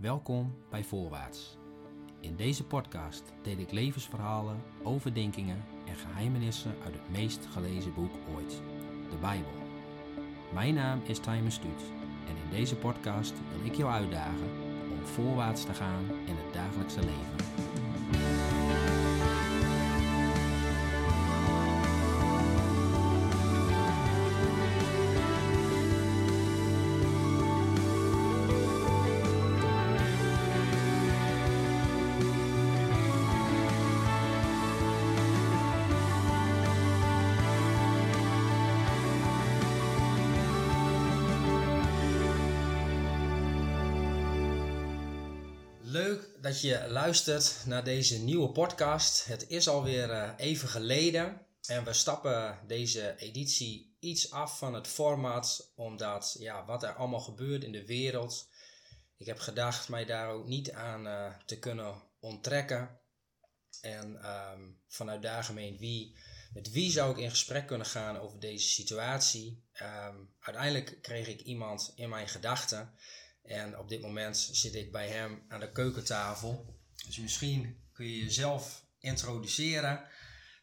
[0.00, 1.58] Welkom bij Voorwaarts.
[2.20, 8.62] In deze podcast deel ik levensverhalen, overdenkingen en geheimenissen uit het meest gelezen boek ooit,
[9.10, 9.52] de Bijbel.
[10.52, 11.82] Mijn naam is Timer Stuut
[12.28, 14.50] en in deze podcast wil ik jou uitdagen
[14.90, 17.49] om voorwaarts te gaan in het dagelijkse leven.
[46.60, 49.24] Je luistert naar deze nieuwe podcast.
[49.24, 54.86] Het is alweer eh, even geleden en we stappen deze editie iets af van het
[54.86, 58.48] format, omdat ja, wat er allemaal gebeurt in de wereld.
[59.16, 63.00] Ik heb gedacht mij daar ook niet aan eh, te kunnen onttrekken.
[63.80, 66.16] En ehm, vanuit daar gemeen wie,
[66.52, 69.64] met wie zou ik in gesprek kunnen gaan over deze situatie.
[69.72, 72.94] Ehm, uiteindelijk kreeg ik iemand in mijn gedachten.
[73.50, 76.76] En op dit moment zit ik bij hem aan de keukentafel.
[77.06, 80.04] Dus misschien kun je jezelf introduceren.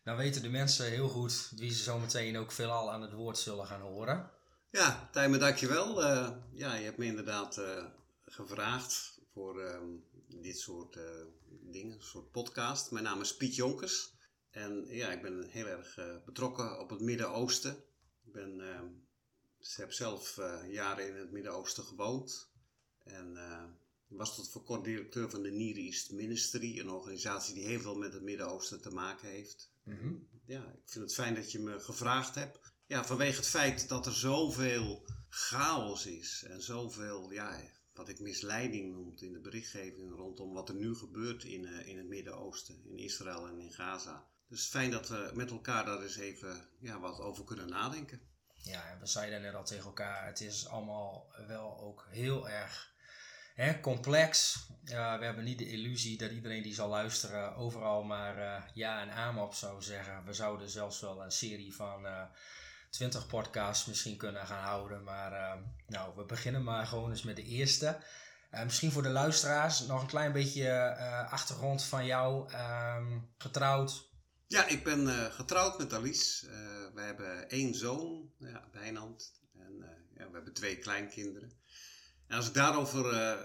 [0.04, 3.38] Dan weten de mensen heel goed wie ze zo meteen ook veelal aan het woord
[3.38, 4.32] zullen gaan horen.
[4.72, 6.04] Ja, Tijmen, dankjewel.
[6.04, 7.86] Uh, ja, je hebt me inderdaad uh,
[8.26, 9.80] gevraagd voor uh,
[10.28, 11.04] dit soort uh,
[11.62, 12.92] dingen, soort podcast.
[12.92, 14.14] Mijn naam is Piet Jonkers.
[14.50, 17.72] En ja, ik ben heel erg betrokken op het Midden-Oosten.
[18.26, 18.62] Ik ben,
[19.76, 20.36] heb zelf
[20.70, 22.47] jaren in het Midden-Oosten gewoond.
[23.08, 23.64] En uh,
[24.08, 27.96] was tot voor kort directeur van de Near East Ministry, een organisatie die heel veel
[27.96, 29.72] met het Midden-Oosten te maken heeft.
[29.84, 30.28] Mm -hmm.
[30.46, 32.60] Ja, ik vind het fijn dat je me gevraagd hebt.
[32.86, 37.62] Ja, vanwege het feit dat er zoveel chaos is en zoveel, ja,
[37.94, 41.98] wat ik misleiding noem in de berichtgeving rondom wat er nu gebeurt in, uh, in
[41.98, 44.28] het Midden-Oosten, in Israël en in Gaza.
[44.48, 48.22] Dus fijn dat we met elkaar daar eens even ja, wat over kunnen nadenken.
[48.54, 52.96] Ja, we zeiden net al tegen elkaar, het is allemaal wel ook heel erg
[53.58, 54.60] hè, complex.
[54.84, 59.12] We hebben niet de illusie dat iedereen die zal luisteren overal maar uh, ja en
[59.12, 60.26] amen op zou zeggen.
[60.26, 62.22] We zouden zelfs wel een serie van uh,
[62.90, 65.04] 20 podcasts misschien kunnen gaan houden.
[65.04, 68.00] Maar nou, we beginnen maar gewoon eens met de eerste.
[68.64, 70.96] misschien voor de luisteraars nog een klein beetje
[71.30, 72.54] achtergrond van jou.
[72.54, 74.10] Um, getrouwd,
[74.48, 76.48] ja, ik ben getrouwd met Alice.
[76.94, 79.42] We hebben één zoon, ja, Wijnand.
[79.58, 79.86] En
[80.18, 81.52] ja, we hebben twee kleinkinderen.
[82.28, 83.38] En als ik daarover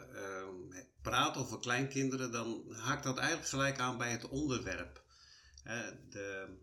[1.02, 5.02] praat, over kleinkinderen, dan haakt dat eigenlijk gelijk aan bij het onderwerp.
[6.10, 6.56] de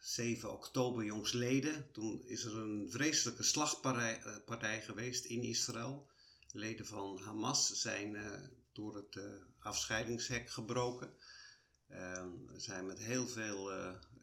[0.00, 6.10] 7 oktober jongsleden, toen is er een vreselijke slagpartij geweest in Israël.
[6.52, 8.16] Leden van Hamas zijn
[8.72, 9.20] door het
[9.58, 11.14] afscheidingshek gebroken.
[11.90, 13.72] Um, er zijn met heel veel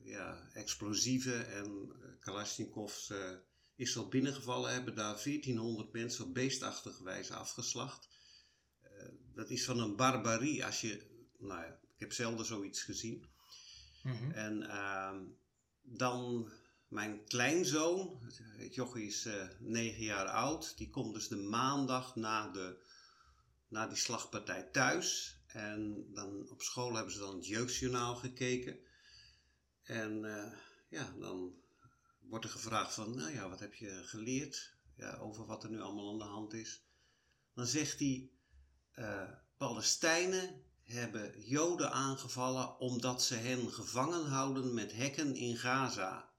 [0.03, 3.11] ja, explosieven en Kalashnikovs
[3.83, 8.09] uh, Israël binnengevallen, hebben daar 1400 mensen op beestachtige wijze afgeslacht.
[9.33, 11.07] dat is van een barbarie als je,
[11.37, 13.25] nou ja, ik heb zelden zoiets gezien.
[14.03, 14.31] Mm -hmm.
[14.31, 15.23] En ehm,
[15.81, 16.51] dan
[16.87, 18.19] mijn kleinzoon,
[18.57, 19.29] het jochie is
[19.59, 22.77] 9 jaar oud, die komt dus de maandag na, de,
[23.67, 25.37] na die slagpartij thuis.
[25.47, 28.79] En dan op school hebben ze dan het jeugdjournaal gekeken.
[29.83, 30.53] En uh,
[30.89, 31.62] ja, dan
[32.29, 35.81] wordt er gevraagd van, nou ja, wat heb je geleerd ja, over wat er nu
[35.81, 36.85] allemaal aan de hand is.
[37.53, 38.31] Dan zegt hij,
[38.95, 46.31] uh, Palestijnen hebben Joden aangevallen omdat ze hen gevangen houden met hekken in Gaza.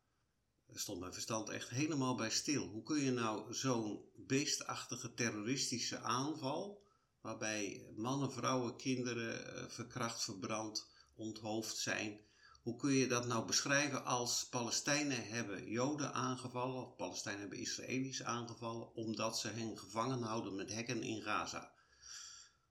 [0.66, 2.66] Er stond mijn verstand echt helemaal bij stil.
[2.66, 6.82] Hoe kun je nou zo'n beestachtige terroristische aanval
[7.20, 12.20] waarbij mannen, vrouwen, kinderen uh, verkracht, verbrand, onthoofd zijn.
[12.64, 18.22] Hoe kun je dat nou beschrijven als Palestijnen hebben Joden aangevallen, of Palestijnen hebben Israëli's
[18.22, 21.72] aangevallen, omdat ze hen gevangen houden met hekken in Gaza?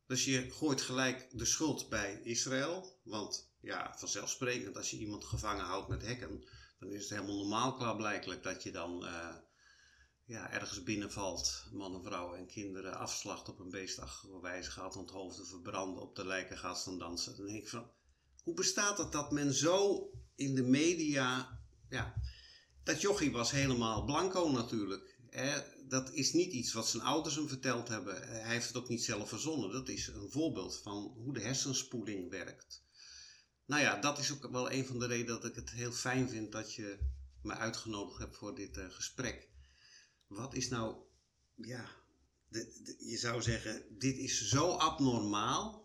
[0.08, 5.66] Dus je gooit gelijk de schuld bij Israël, want ja, vanzelfsprekend als je iemand gevangen
[5.66, 6.48] houdt met hekken,
[6.80, 9.36] dan is het helemaal normaal klaarblijkelijk dat je dan uh,
[10.26, 16.04] ja, ergens binnenvalt, mannen, vrouwen en kinderen afslacht op een beestachtige wijze gaat onthoofden, verbranden,
[16.04, 17.38] op de lijken gaat staan dansen.
[17.38, 17.92] Dan denk ik van,
[18.44, 21.60] hoe bestaat het dat men zo in de media,
[21.90, 22.14] ja,
[22.84, 25.18] dat jochie was helemaal blanco natuurlijk.
[25.30, 25.62] Hè?
[25.88, 28.28] Dat is niet iets wat zijn ouders hem verteld hebben.
[28.28, 29.72] Hij heeft het ook niet zelf verzonnen.
[29.72, 32.84] Dat is een voorbeeld van hoe de hersenspoeling werkt.
[33.66, 36.30] Nou ja, dat is ook wel een van de redenen dat ik het heel fijn
[36.30, 37.00] vind dat je
[37.42, 39.52] me uitgenodigd hebt voor dit uh, gesprek
[40.36, 40.96] wat is nou
[41.56, 41.90] ja,
[43.00, 45.83] je zou zeggen, dit is zo abnormaal.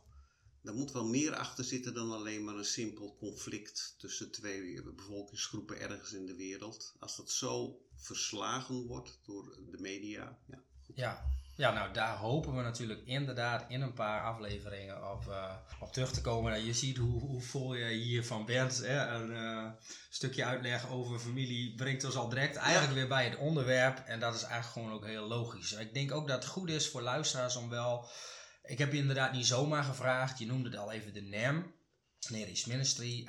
[0.68, 5.80] Daar moet wel meer achter zitten dan alleen maar een simpel conflict tussen twee bevolkingsgroepen
[5.80, 6.94] ergens in de wereld.
[6.98, 10.38] Als dat zo verslagen wordt door de media.
[10.46, 10.62] Ja,
[10.94, 11.30] ja.
[11.56, 16.12] Ja, nou daar hopen we natuurlijk inderdaad in een paar afleveringen op, uh, op terug
[16.12, 16.52] te komen.
[16.52, 18.78] Nou, je ziet hoe, hoe vol je hiervan bent.
[18.78, 19.06] Hè?
[19.06, 19.70] Een uh,
[20.10, 23.98] stukje uitleg over familie brengt ons al direct eigenlijk weer bij het onderwerp.
[23.98, 25.72] En dat is eigenlijk gewoon ook heel logisch.
[25.72, 28.08] Ik denk ook dat het goed is voor luisteraars om wel...
[28.68, 30.38] Ik heb je inderdaad niet zomaar gevraagd.
[30.38, 31.74] Je noemde het al even de NAM.
[32.28, 33.18] Neris Ministry.
[33.20, 33.24] Uh,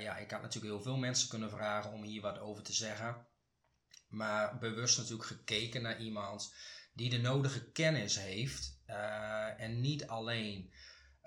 [0.00, 3.26] ja, ik had natuurlijk heel veel mensen kunnen vragen om hier wat over te zeggen.
[4.08, 6.54] Maar bewust natuurlijk gekeken naar iemand
[6.92, 10.72] die de nodige kennis heeft uh, en niet alleen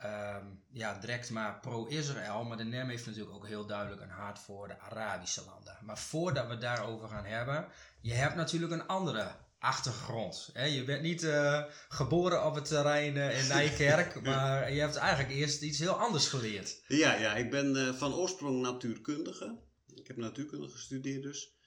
[0.04, 4.40] um, ja, direct maar pro-Israël, maar de NEM heeft natuurlijk ook heel duidelijk een hart
[4.40, 5.78] voor de Arabische landen.
[5.81, 7.68] Maar voordat we daarover gaan hebben,
[8.02, 10.50] je hebt natuurlijk een andere achtergrond.
[10.53, 10.65] Hè?
[10.65, 15.35] Je bent niet uh, geboren op het terrein uh, in Nijkerk, maar je hebt eigenlijk
[15.35, 16.83] eerst iets heel anders geleerd.
[16.88, 19.59] Ja, ja ik ben van oorsprong natuurkundige.
[19.94, 21.57] Ik heb natuurkunde gestudeerd dus.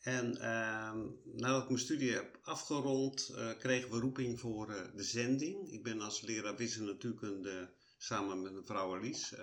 [0.00, 0.92] En uh,
[1.24, 5.72] nadat ik mijn studie heb afgerond, kregen we roeping voor de zending.
[5.72, 9.36] Ik ben als leraar wiskunde natuurkunde samen met mevrouw Alice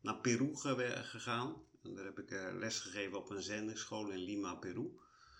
[0.00, 1.62] naar Peru gegaan.
[1.82, 4.90] En daar heb ik les gegeven op een zendingsschool in Lima, Peru.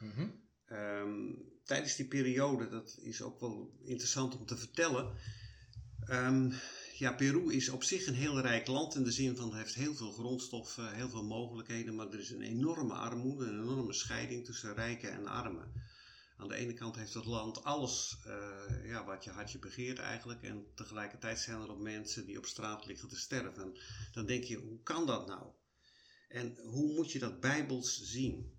[0.01, 0.50] Mm -hmm.
[0.73, 5.13] Um, tijdens die periode, dat is ook wel interessant om te vertellen.
[6.11, 6.53] Um,
[7.01, 9.75] ja, Peru is op zich een heel rijk land in de zin van het heeft
[9.75, 14.45] heel veel grondstoffen, heel veel mogelijkheden, maar er is een enorme armoede, een enorme scheiding
[14.45, 15.73] tussen rijken en armen.
[16.37, 20.43] Aan de ene kant heeft het land alles uh, ja, wat je hartje begeert eigenlijk
[20.43, 23.79] en tegelijkertijd zijn er ook mensen die op straat liggen te sterven.
[24.13, 25.47] Dan denk je, hoe kan dat nou?
[26.29, 28.55] En hoe moet je dat bijbels zien?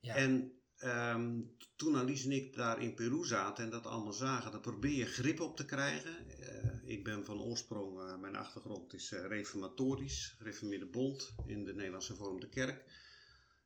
[0.00, 0.14] Ja.
[0.14, 0.52] En
[0.84, 4.96] um, toen Alice en ik daar in Peru zaten en dat allemaal zagen, dan probeer
[4.96, 6.16] je grip op te krijgen.
[6.40, 11.74] Uh, ik ben van oorsprong, uh, mijn achtergrond is uh, reformatorisch, gereformeerde bond in de
[11.74, 12.84] Nederlandse Vormde Kerk.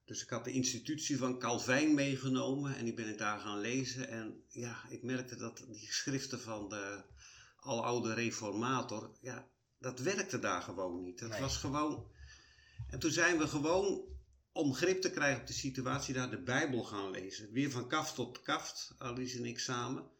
[0.04, 4.08] Dus ik had de institutie van Calvijn meegenomen en die ben ik daar gaan lezen.
[4.08, 7.02] En ja, ik merkte dat die geschriften van de
[7.56, 9.48] aloude reformator, ja,
[9.78, 11.20] dat werkte daar gewoon niet.
[11.20, 11.40] Het nee.
[11.40, 12.06] was gewoon...
[12.88, 14.04] En toen zijn we gewoon
[14.52, 17.52] om grip te krijgen op de situatie daar de Bijbel gaan lezen.
[17.52, 20.10] Weer van kaft tot kaft, Alice en ik samen.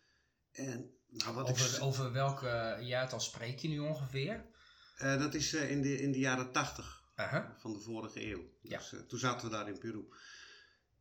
[0.52, 1.82] En, nou, wat over, ik...
[1.82, 2.40] over welk
[2.80, 4.44] jaartal spreek je nu ongeveer?
[5.02, 7.02] Uh, dat is uh, in, de, in de jaren tachtig
[7.58, 8.42] van de vorige eeuw.
[8.62, 8.98] Dus, ja.
[8.98, 10.08] uh, toen zaten we daar in Peru.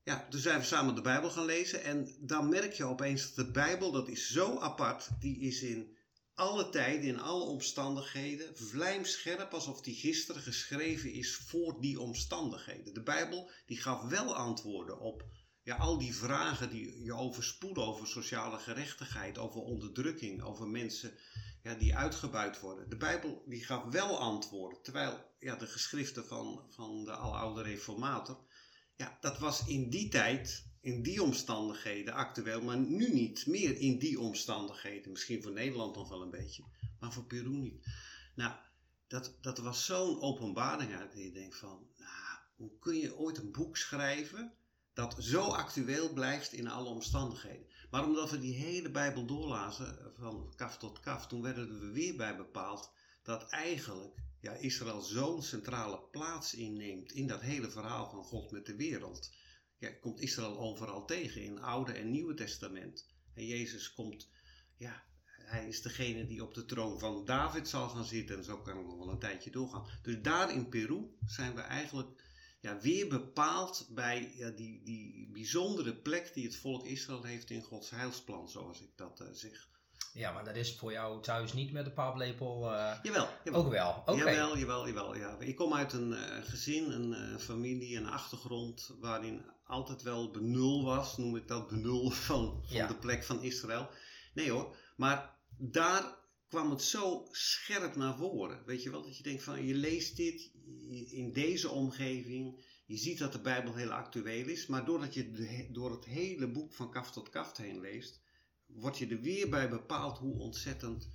[0.04, 1.84] Ja, toen zijn we samen de Bijbel gaan lezen.
[1.84, 5.10] En dan merk je opeens dat de Bijbel, dat is zo apart.
[5.20, 5.98] Die is in
[6.40, 12.94] alle tijden, in alle omstandigheden, vlijmscherp alsof die gisteren geschreven is voor die omstandigheden.
[12.94, 15.26] De Bijbel die gaf wel antwoorden op
[15.64, 21.14] ja, al die vragen die je overspoelen over sociale gerechtigheid, over onderdrukking, over mensen
[21.64, 22.90] ja, die uitgebuit worden.
[22.90, 28.40] De Bijbel die gaf wel antwoorden, terwijl ja, de geschriften van, van de aloude reformator,
[28.96, 34.00] ja, dat was in die tijd in die omstandigheden actueel, maar nu niet meer in
[34.00, 35.12] die omstandigheden.
[35.12, 36.64] Misschien voor Nederland nog wel een beetje,
[37.00, 37.86] maar voor Peru niet.
[38.36, 38.54] Nou,
[39.08, 43.52] dat, dat was zo'n openbaring uit je denkt van, nou, hoe kun je ooit een
[43.52, 44.54] boek schrijven
[44.94, 47.68] dat zo actueel blijft in alle omstandigheden?
[47.92, 52.16] Maar omdat we die hele Bijbel doorlazen, van kaf tot kaf, toen werden we weer
[52.16, 52.92] bij bepaald
[53.24, 58.66] dat eigenlijk ja, Israël zo'n centrale plaats inneemt in dat hele verhaal van God met
[58.66, 59.30] de wereld
[59.80, 63.08] ja, komt Israël overal tegen in het Oude en Nieuwe Testament.
[63.34, 64.30] En Jezus komt,
[64.78, 65.04] ja,
[65.50, 68.38] hij is degene die op de troon van David zal gaan zitten.
[68.38, 69.86] En zo kan het nog wel een tijdje doorgaan.
[70.02, 72.24] Dus daar in Peru zijn we eigenlijk
[72.60, 77.62] ja, weer bepaald bij ja, die, die bijzondere plek die het volk Israël heeft in
[77.62, 79.68] Gods heilsplan, zoals ik dat uh, zeg.
[80.14, 82.74] Ja, maar dat is voor jou thuis niet met de paplepel.
[82.74, 83.90] Uh, jawel, jawel, Ook wel.
[84.06, 84.16] Okay.
[84.16, 85.16] Jawel, jawel, jawel.
[85.16, 85.38] Ja.
[85.40, 90.84] Ik kom uit een uh, gezin, een uh, familie, een achtergrond waarin altijd wel benul
[90.84, 92.88] was, noem ik dat benul van, van ja.
[92.88, 93.90] de plek van Israël.
[94.34, 98.66] Nee hoor, maar daar kwam het zo scherp naar voren.
[98.66, 100.52] Weet je wel, dat je denkt van je leest dit
[101.12, 102.66] in deze omgeving.
[102.86, 106.52] Je ziet dat de Bijbel heel actueel is, maar doordat je de, door het hele
[106.52, 108.22] boek van kaft tot kaft heen leest,
[108.66, 111.10] word je er weer bij bepaald hoe ontzettend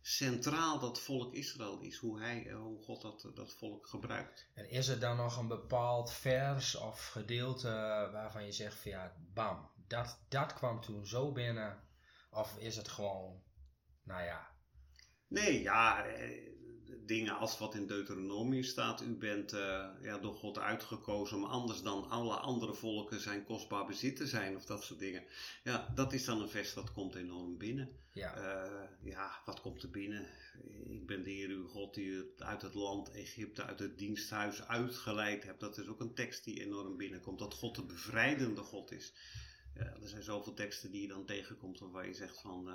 [0.00, 1.96] centraal dat volk Israël is.
[1.96, 4.48] Hoe, hij, eh, hoe God dat, dat volk gebruikt.
[4.54, 7.68] En is er dan nog een bepaald vers of gedeelte
[8.12, 11.88] waarvan je zegt van ja, bam, dat, dat kwam toen zo binnen.
[12.30, 13.42] Of is het gewoon,
[14.02, 14.48] nou ja.
[15.26, 16.50] Nee, ja, eh,
[17.06, 19.02] dingen als wat in Deuteronomium staat.
[19.02, 23.86] U bent uh, ja, door God uitgekozen om anders dan alle andere volken zijn kostbaar
[23.86, 25.24] bezit te zijn of dat soort dingen.
[25.64, 27.88] Ja, dat is dan een vers dat komt enorm binnen.
[28.12, 30.26] Ja, uh, ja wat komt er binnen?
[30.88, 34.66] Ik ben de Heer uw God die u uit het land Egypte, uit het diensthuis
[34.66, 35.60] uitgeleid hebt.
[35.60, 37.38] Dat is ook een tekst die enorm binnenkomt.
[37.38, 39.12] Dat God de bevrijdende God is.
[39.74, 42.68] Ja, er zijn zoveel teksten die je dan tegenkomt waar je zegt van...
[42.68, 42.74] Uh,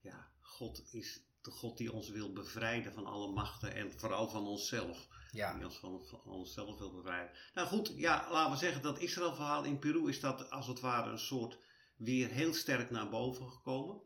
[0.00, 4.46] ja, God is de God die ons wil bevrijden van alle machten en vooral van
[4.46, 5.08] onszelf.
[5.32, 5.54] Ja.
[5.54, 7.30] Die ons van, van, onszelf wil bevrijden.
[7.54, 11.10] Nou goed, ja, laten we zeggen dat Israël-verhaal in Peru is dat als het ware
[11.10, 11.58] een soort
[11.96, 14.00] weer heel sterk naar boven gekomen.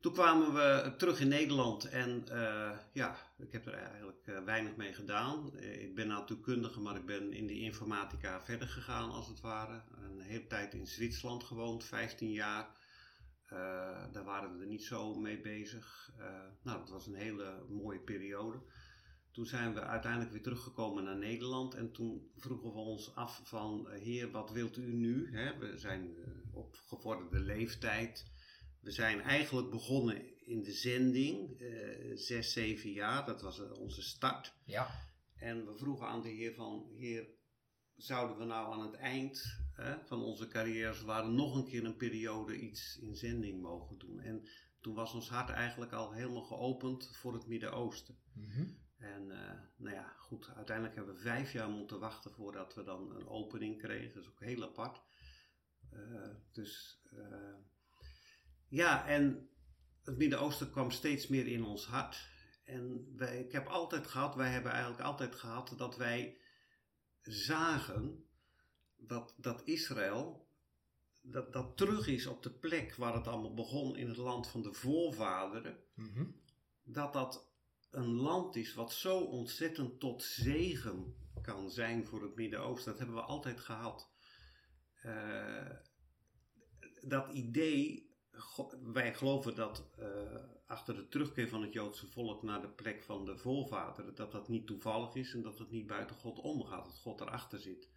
[0.00, 4.76] Toen kwamen we terug in Nederland en uh, ja, ik heb er eigenlijk uh, weinig
[4.76, 5.50] mee gedaan.
[5.54, 9.82] Uh, ik ben natuurkundige, maar ik ben in de informatica verder gegaan als het ware.
[10.02, 12.68] Een hele tijd in Zwitserland gewoond, 15 jaar.
[13.52, 16.12] Uh, daar waren we er niet zo mee bezig.
[16.18, 16.24] Uh,
[16.62, 18.62] nou, dat was een hele mooie periode.
[19.32, 23.86] Toen zijn we uiteindelijk weer teruggekomen naar Nederland en toen vroegen we ons af van,
[23.88, 25.30] uh, heer, wat wilt u nu?
[25.58, 26.16] We zijn
[26.52, 28.26] op gevorderde leeftijd.
[28.80, 31.62] We zijn eigenlijk begonnen in de zending,
[32.14, 34.54] zes, zeven jaar, dat was onze start.
[34.64, 34.90] Ja.
[35.36, 37.26] En we vroegen aan de heer van, heer,
[38.02, 41.96] zouden we nou aan het eind hè, van onze carrières waren nog een keer een
[41.96, 44.20] periode iets in zending mogen doen.
[44.20, 44.48] En
[44.80, 48.18] toen was ons hart eigenlijk al helemaal geopend voor het Midden-Oosten.
[48.32, 48.66] Mhm.
[48.96, 53.14] En uh, nou ja, goed, uiteindelijk hebben we vijf jaar moeten wachten voordat we dan
[53.14, 54.14] een opening kregen.
[54.14, 55.00] Dat is ook heel apart.
[55.92, 57.54] Uh, dus uh,
[58.68, 59.48] ja, en
[60.02, 62.28] het Midden-Oosten kwam steeds meer in ons hart.
[62.64, 66.39] En wij, ik heb altijd gehad, wij hebben eigenlijk altijd gehad dat wij
[67.22, 68.24] zagen
[68.96, 70.48] dat, dat Israël
[71.22, 74.62] dat, dat terug is op de plek waar het allemaal begon in het land van
[74.62, 75.78] de voorvaderen.
[75.94, 76.24] Mhm.
[76.82, 77.48] Dat dat
[77.90, 82.90] een land is wat zo ontzettend tot zegen kan zijn voor het Midden-Oosten.
[82.90, 84.10] Dat hebben we altijd gehad.
[85.04, 85.70] Uh,
[87.00, 88.09] dat idee,
[88.92, 90.06] wij geloven dat uh,
[90.66, 94.48] achter de terugkeer van het Joodse volk naar de plek van de voorvaderen, dat dat
[94.48, 97.90] niet toevallig is en dat het niet buiten God omgaat, dat God erachter zit.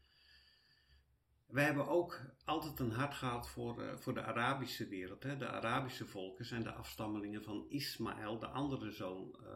[1.45, 5.23] We hebben ook altijd een hart gehad voor, uh, voor de Arabische wereld.
[5.23, 5.37] Hè.
[5.37, 9.47] De Arabische volken zijn de afstammelingen van Ismaël, de andere zoon uh,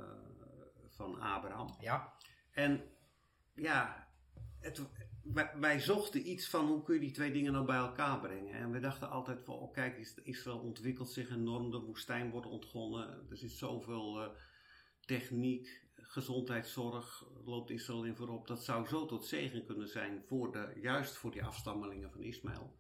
[0.89, 1.75] van Abraham.
[1.79, 2.13] Ja.
[2.51, 2.83] En
[3.53, 4.07] ja,
[4.59, 4.81] het,
[5.59, 8.53] wij, zochten iets van hoe kun je die twee dingen nou bij elkaar brengen.
[8.53, 13.27] En we dachten altijd van, oh kijk, Israël ontwikkelt zich enorm, de woestijn wordt ontgonnen.
[13.29, 14.29] Er zit zoveel uh,
[15.05, 18.47] techniek, gezondheidszorg loopt Israël in voorop.
[18.47, 22.79] Dat zou zo tot zegen kunnen zijn, voor de, juist voor die afstammelingen van Ismaël.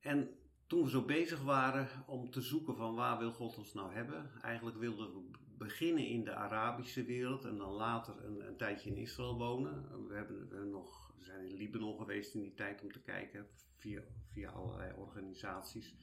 [0.00, 0.30] En
[0.66, 4.30] toen we zo bezig waren om te zoeken van waar wil God ons nou hebben,
[4.40, 9.38] eigenlijk wilden we beginnen in de Arabische wereld en dan later een, tijdje in Israël
[9.38, 10.06] wonen.
[10.08, 14.02] We, hebben, nog, zijn in Libanon geweest in die tijd om te kijken via,
[14.32, 15.94] via allerlei organisaties.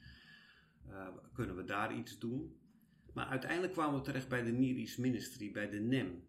[0.88, 2.60] Uh, kunnen we daar iets doen?
[3.12, 6.28] Maar uiteindelijk kwamen we terecht bij de Niris Ministry, bij de NEM.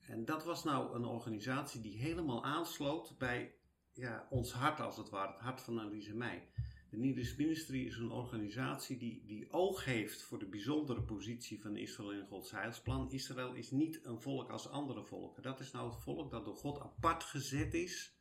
[0.00, 3.54] En dat was nou een organisatie die helemaal aansloot bij
[3.92, 6.48] ja, ons hart, als het ware, het hart van Annelies mij.
[6.90, 11.76] De Niris Ministry is een organisatie die, die oog heeft voor de bijzondere positie van
[11.76, 13.10] Israël in Gods heilsplan.
[13.10, 15.42] Israël is niet een volk als andere volken.
[15.42, 18.18] Dat is nou het volk dat door God apart gezet is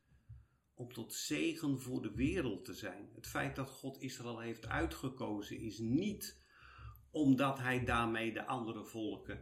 [0.84, 3.10] om tot zegen voor de wereld te zijn.
[3.16, 6.42] Het feit dat God Israël heeft uitgekozen is niet
[7.12, 9.40] omdat hij daarmee de andere volken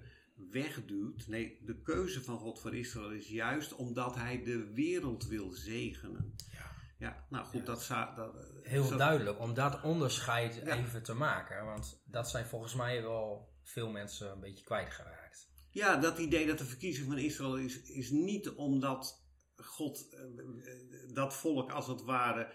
[0.52, 1.28] wegduwt.
[1.28, 6.36] Nee, de keuze van God voor Israël is juist omdat hij de wereld wil zegenen.
[6.52, 11.66] Ja, ja nou goed, dat, dat, Heel duidelijk, om dat onderscheid even te maken.
[11.66, 15.50] Want dat zijn volgens mij wel veel mensen een beetje kwijtgeraakt.
[15.72, 19.21] Ja, dat idee dat de verkiezing van Israël is, is niet omdat
[19.63, 22.53] God eh, dat volk als het ware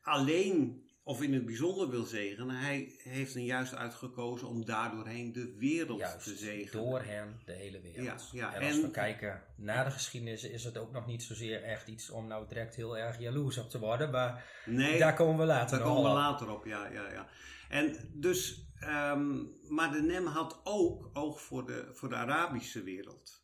[0.00, 2.56] alleen of in het bijzonder wil zegenen.
[2.56, 6.84] Hij heeft een juist uitgekozen om daardoorheen de wereld te zegenen.
[6.84, 8.30] Door hen de hele wereld.
[8.32, 8.54] Ja, ja.
[8.54, 12.10] En als we kijken naar de geschiedenis, is het ook nog niet zozeer echt iets
[12.10, 14.10] om nou direct heel erg jaloers op te worden.
[14.10, 17.28] Maar nee, daar komen we later daar komen we later op, ja, ja, ja.
[17.68, 23.39] En dus, um, maar de NEM had ook oog voor de, voor de Arabische wereld.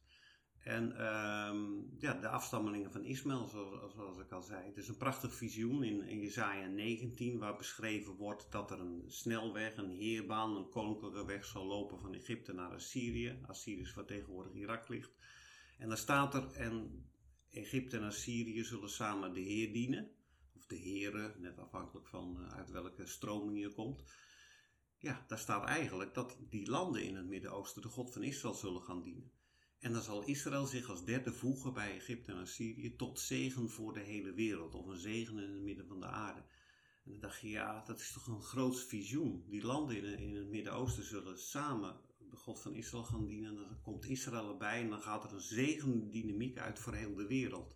[0.66, 3.46] En um, ja, de afstammelingen van Ismaël,
[3.94, 4.66] zoals, ik al zei.
[4.66, 9.04] Het is een prachtig visioen in, in Jezaja 19, waar beschreven wordt dat er een
[9.06, 13.38] snelweg, een heerbaan, een koninklijke weg zal lopen van Egypte naar Assyrië.
[13.46, 15.10] Assyrië is waar tegenwoordig Irak ligt.
[15.78, 17.06] En daar staat er, en
[17.50, 20.10] Egypte en Assyrië zullen samen de Heer dienen.
[20.56, 24.02] Of de Heren, net afhankelijk van uh, uit welke stroming je komt.
[24.98, 28.82] Ja, daar staat eigenlijk dat die landen in het Midden-Oosten de God van Israël zullen
[28.82, 29.30] gaan dienen.
[29.80, 33.92] En dan zal Israël zich als derde voegen bij Egypte en Assyrië tot zegen voor
[33.92, 34.74] de hele wereld.
[34.74, 36.40] Of een zegen in het midden van de aarde.
[37.04, 39.44] En dan dacht je, ja, dat is toch een groot visioen.
[39.48, 41.96] Die landen in, in het Midden-Oosten zullen samen
[42.30, 43.50] de God van Israël gaan dienen.
[43.50, 47.26] En dan komt Israël erbij en dan gaat er een zegendynamiek uit voor heel de
[47.26, 47.74] wereld.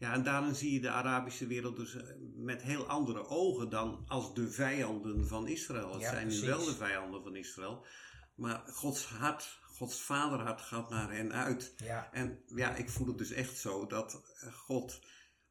[0.00, 2.02] Ja, en daarin zie je de Arabische wereld dus eh,
[2.34, 5.92] met heel andere ogen dan als de vijanden van Israël.
[5.92, 7.86] Het Ja, zijn nu wel de vijanden van Israël.
[8.34, 11.74] Maar Gods hart, Gods vaderhart gaat naar hen uit.
[11.76, 15.00] Ja, En ja, ik voel het dus echt zo dat eh, God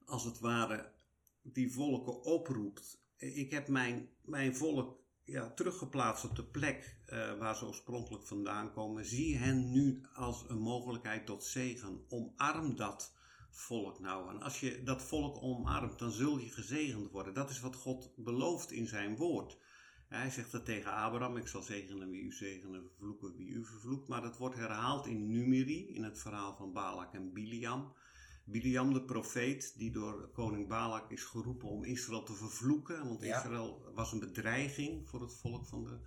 [0.05, 0.93] als het ware
[1.41, 3.03] die volken oproept.
[3.17, 8.73] Ik heb mijn, mijn volk ja, teruggeplaatst op de plek eh, waar ze oorspronkelijk vandaan
[8.73, 9.05] komen.
[9.05, 12.05] Zie hen nu als een mogelijkheid tot zegen.
[12.09, 13.13] Omarm dat
[13.51, 14.29] volk nou.
[14.29, 17.33] En als je dat volk omarmt, dan zul je gezegend worden.
[17.33, 19.57] Dat is wat God belooft in zijn woord.
[20.09, 23.65] Hij zegt dat tegen Abraham, ik zal zegenen wie u zegent en vervloeken wie u
[23.65, 24.07] vervloekt.
[24.07, 27.93] Maar dat wordt herhaald in Numeri, in het verhaal van Balak en Biliam.
[28.45, 33.07] Biliam, de profeet, die door koning Balak is geroepen om Israël te vervloeken.
[33.07, 33.37] Want Ja.
[33.37, 35.99] Israël was een bedreiging voor het volk van, de,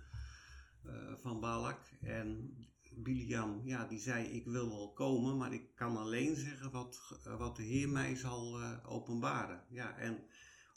[0.83, 1.79] eh, van Balak.
[2.01, 2.57] En
[2.95, 7.55] Biliam, ja, die zei, ik wil wel komen, maar ik kan alleen zeggen wat, wat
[7.55, 9.63] de Heer mij zal eh, openbaren.
[9.69, 10.23] Ja, en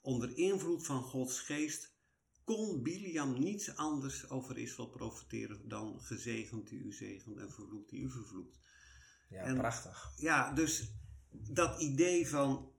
[0.03, 1.96] onder invloed van Gods geest
[2.47, 8.01] kon Biliam niets anders over Israël profiteren dan gezegend die u zegent en vervloekt die
[8.01, 8.59] u vervloekt.
[9.29, 10.13] ja En- prachtig.
[10.17, 10.91] Ja, dus
[11.31, 12.71] dat idee van,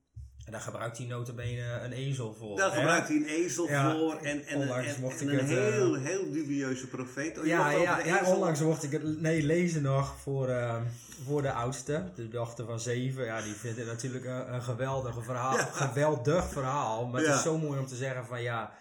[0.45, 2.57] En daar gebruikt hij notabene een ezel voor.
[2.57, 2.77] daar hè?
[2.77, 5.57] gebruikt hij een ezel Ja, voor en, en, onlangs en, mocht en ik een het,
[5.57, 7.38] eh, heel, heel dubieuze profeet.
[7.39, 10.81] Oh, Ja, ja, ja, onlangs mocht ik het nee, lezen nog voor, eh,
[11.25, 13.25] voor de oudste, de dochter van zeven.
[13.25, 15.57] Ja, die vindt het natuurlijk een, een geweldig verhaal.
[15.57, 17.05] Geweldig verhaal.
[17.07, 17.36] Maar het Ja.
[17.36, 18.74] is zo mooi om te zeggen van ja,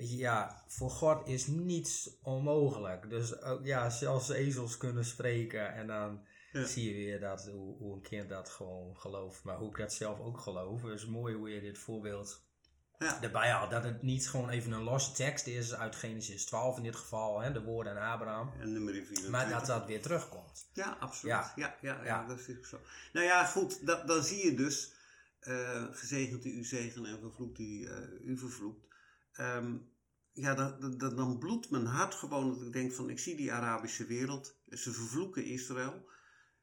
[0.00, 3.10] weet je, ja, voor God is niets onmogelijk.
[3.10, 6.20] Dus ook, ja, zelfs ezels kunnen spreken en dan
[6.52, 6.64] Ja.
[6.66, 9.44] zie je weer dat, hoe, hoe een kind dat gewoon gelooft.
[9.44, 10.82] Maar hoe ik dat zelf ook geloof.
[10.82, 12.44] Het is mooi hoe je dit voorbeeld
[12.98, 13.22] Ja.
[13.22, 13.70] erbij haalt.
[13.70, 17.40] Dat het niet gewoon even een losse tekst is uit Genesis 12 in dit geval,
[17.40, 18.52] hè, de woorden aan Abraham.
[18.60, 19.30] En nummer 24.
[19.30, 20.70] Maar dat dat weer terugkomt.
[20.72, 21.34] Ja, absoluut.
[21.56, 21.76] Ja.
[21.82, 22.78] Ja, ja, dat is zo.
[23.12, 24.92] Nou ja, goed, dat, dan zie je dus,
[25.40, 28.88] eh, gezegend die u zegen en vervloekt die eh, u vervloekt.
[29.40, 29.76] Ehm,
[30.32, 34.06] ja, dan, dan, bloedt mijn hart gewoon dat ik denk van, ik zie die Arabische
[34.06, 36.08] wereld, ze vervloeken Israël.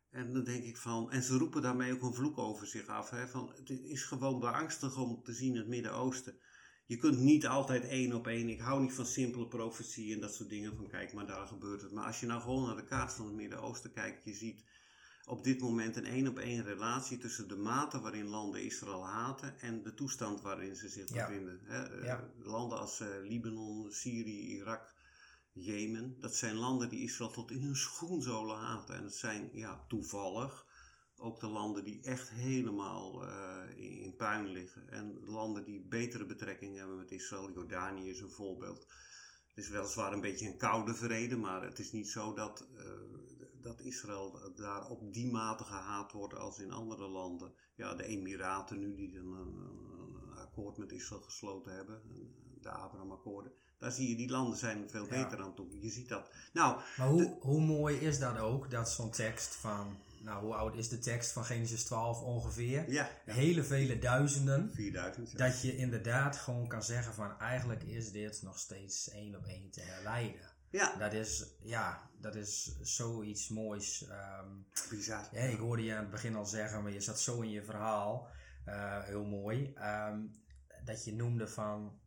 [0.09, 3.09] En dan denk ik van, en ze roepen daarmee ook een vloek over zich af.
[3.09, 6.39] Hè, van, het is gewoon beangstigend om te zien het Midden-Oosten.
[6.85, 8.49] Je kunt niet altijd één op één.
[8.49, 10.75] Ik hou niet van simpele profetie en dat soort dingen.
[10.75, 11.91] Van kijk, maar daar gebeurt het.
[11.91, 14.63] Maar als je nou gewoon naar de kaart van het Midden-Oosten kijkt, je ziet
[15.27, 19.59] op dit moment een één op één relatie tussen de mate waarin landen Israël haten
[19.59, 21.59] en de toestand waarin ze zich bevinden.
[21.67, 22.29] Eh, Ja.
[22.37, 24.93] Landen als eh, Libanon, Syrië, Irak,
[25.51, 28.95] Jemen, dat zijn landen die Israël tot in hun schoenzolen haten.
[28.95, 30.65] En het zijn ja, toevallig
[31.17, 34.89] ook de landen die echt helemaal eh, in, in puin liggen.
[34.89, 37.51] En landen die betere betrekkingen hebben met Israël.
[37.51, 38.87] Jordanië is een voorbeeld.
[39.47, 42.67] Het is weliswaar een beetje een koude vrede, maar het is niet zo dat,
[43.67, 47.53] dat Israël daar op die mate gehaat wordt als in andere landen.
[47.75, 52.01] Ja, de Emiraten nu die een, een akkoord met Israël gesloten hebben,
[52.61, 53.51] de Abraham-akkoorden.
[53.77, 55.09] Daar zie je, die landen zijn veel Ja.
[55.23, 55.81] beter aan toe.
[55.81, 56.29] Je ziet dat.
[56.53, 60.75] Nou, Maar hoe, hoe mooi is dat ook, dat zo'n tekst van, nou hoe oud
[60.75, 62.91] is de tekst van Genesis 12 ongeveer?
[62.91, 64.71] ja, Hele vele duizenden.
[64.73, 65.31] 4000.
[65.31, 65.37] ja.
[65.37, 69.69] Dat je inderdaad gewoon kan zeggen van eigenlijk is dit nog steeds één op één
[69.69, 70.55] te herleiden.
[70.71, 74.07] Ja, Dat is, ja, dat is zoiets moois.
[74.07, 74.47] Ehm,
[74.89, 75.27] bizar.
[75.31, 77.63] Ja, ik hoorde je aan het begin al zeggen, maar je zat zo in je
[77.63, 78.27] verhaal,
[78.65, 80.19] eh, heel mooi, ehm,
[80.85, 81.99] dat je noemde van,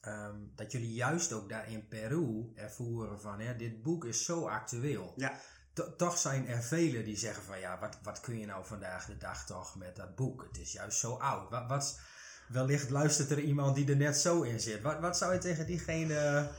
[0.00, 4.48] ehm, dat jullie juist ook daar in Peru ervoeren van, hè, dit boek is zo
[4.48, 5.12] actueel.
[5.16, 5.40] Ja,
[5.72, 9.06] To- toch zijn er velen die zeggen van, ja, wat, wat kun je nou vandaag
[9.06, 10.42] de dag toch met dat boek?
[10.42, 11.50] Het is juist zo oud.
[11.50, 12.00] Wat, wat,
[12.48, 14.82] wellicht luistert er iemand die er net zo in zit.
[14.82, 16.50] Wat, wat zou je tegen diegene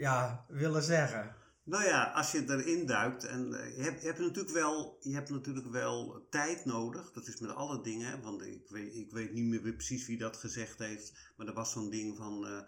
[0.00, 1.34] ja, willen zeggen?
[1.64, 5.14] Nou ja, als je erin duikt en eh, je, hebt, je, hebt natuurlijk wel, je
[5.14, 7.12] hebt natuurlijk wel tijd nodig.
[7.12, 8.22] Dat is met alle dingen.
[8.22, 11.12] Want ik weet, ik weet niet meer precies wie dat gezegd heeft.
[11.36, 12.46] Maar er was zo'n ding van.
[12.46, 12.58] eh,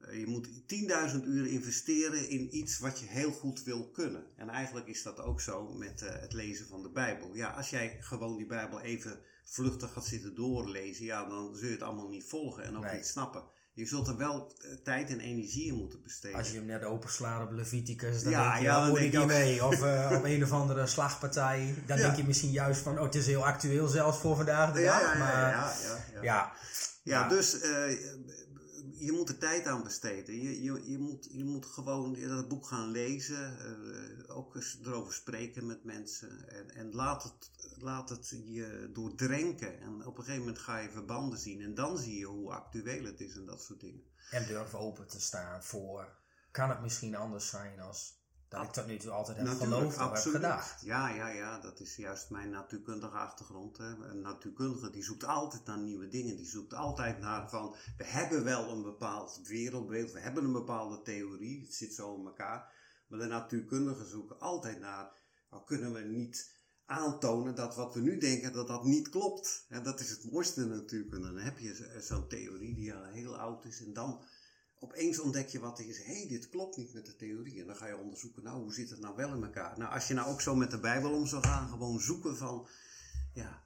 [0.00, 4.24] eh, je moet 10.000 uur investeren in iets wat je heel goed wil kunnen.
[4.36, 7.34] En eigenlijk is dat ook zo met het lezen van de Bijbel.
[7.34, 11.74] Ja, als jij gewoon die Bijbel even vluchtig gaat zitten doorlezen, ja, dan zul je
[11.74, 12.94] het allemaal niet volgen en ook Nee.
[12.96, 13.42] niet snappen.
[13.72, 16.38] Je zult er wel eh, tijd en energie in moeten besteden.
[16.38, 18.98] Als je hem net openslaat op Leviticus, dan Ja, denk je, ja, ja, dan moet
[18.98, 19.64] ik niet mee.
[19.64, 22.02] Of eh, op een of andere slagpartij, dan Ja.
[22.02, 25.00] denk je misschien juist van, oh, het is heel actueel zelfs voor vandaag de ja,
[25.00, 25.02] dag.
[25.02, 25.74] ja, ja, maar ja,
[26.14, 26.52] ja, ja.
[27.02, 27.90] ja, dus eh,
[29.00, 30.42] je moet er tijd aan besteden.
[30.42, 33.56] Je, je, je, moet, je moet gewoon dat boek gaan lezen.
[34.28, 36.48] Uh, ook eens erover spreken met mensen.
[36.48, 37.50] En, en laat, het,
[37.82, 39.80] laat het je doordrenken.
[39.80, 41.60] En op een gegeven moment ga je verbanden zien.
[41.60, 44.04] En dan zie je hoe actueel het is en dat soort dingen.
[44.30, 46.18] En durf open te staan voor...
[46.50, 50.24] Kan het misschien anders zijn als dat ik tot nu toe altijd heb geloofd of
[50.24, 50.80] heb gedacht.
[50.80, 53.78] Ja, ja, ja, dat is juist mijn natuurkundige achtergrond.
[53.78, 53.86] Hè.
[53.86, 56.36] Een natuurkundige die zoekt altijd naar nieuwe dingen.
[56.36, 61.02] Die zoekt altijd naar van, we hebben wel een bepaald wereldbeeld, we hebben een bepaalde
[61.02, 62.72] theorie, het zit zo in elkaar.
[63.08, 65.12] Maar de natuurkundigen zoeken altijd naar,
[65.50, 66.59] nou kunnen we niet
[66.90, 69.66] aantonen dat wat we nu denken, dat dat niet klopt.
[69.68, 71.32] En dat is het mooiste natuurkunde.
[71.32, 74.22] Dan heb je zo'n theorie die al heel oud is en dan
[74.78, 75.98] opeens ontdek je wat er is.
[75.98, 77.60] Hé, hey, dit klopt niet met de theorie.
[77.60, 79.78] En dan ga je onderzoeken, nou, hoe zit het nou wel in elkaar?
[79.78, 82.68] Nou, als je nou ook zo met de Bijbel om zou gaan, gewoon zoeken van,
[83.32, 83.62] ja,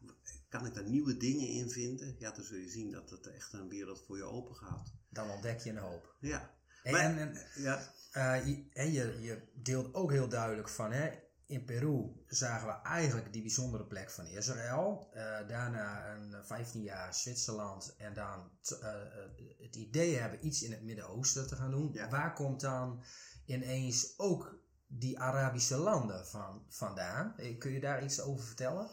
[0.48, 2.16] kan ik daar nieuwe dingen in vinden?
[2.18, 4.92] Ja, dan zul je zien dat het echt een wereld voor je open gaat.
[5.08, 6.16] Dan ontdek je een hoop.
[6.20, 6.54] Ja.
[6.82, 7.92] En, en, ja.
[8.16, 11.10] Uh, je, en je, je deelt ook heel duidelijk van, hè,
[11.46, 15.10] in Peru zagen we eigenlijk die bijzondere plek van Israël.
[15.14, 17.94] Uh, daarna een 15 jaar Zwitserland.
[17.98, 18.50] En dan
[18.82, 18.92] uh,
[19.58, 21.96] het idee hebben iets in het Midden-Oosten te gaan doen.
[22.10, 23.04] Waar komt dan
[23.46, 27.34] ineens ook die Arabische landen van, vandaan?
[27.58, 28.90] Kun je daar iets over vertellen?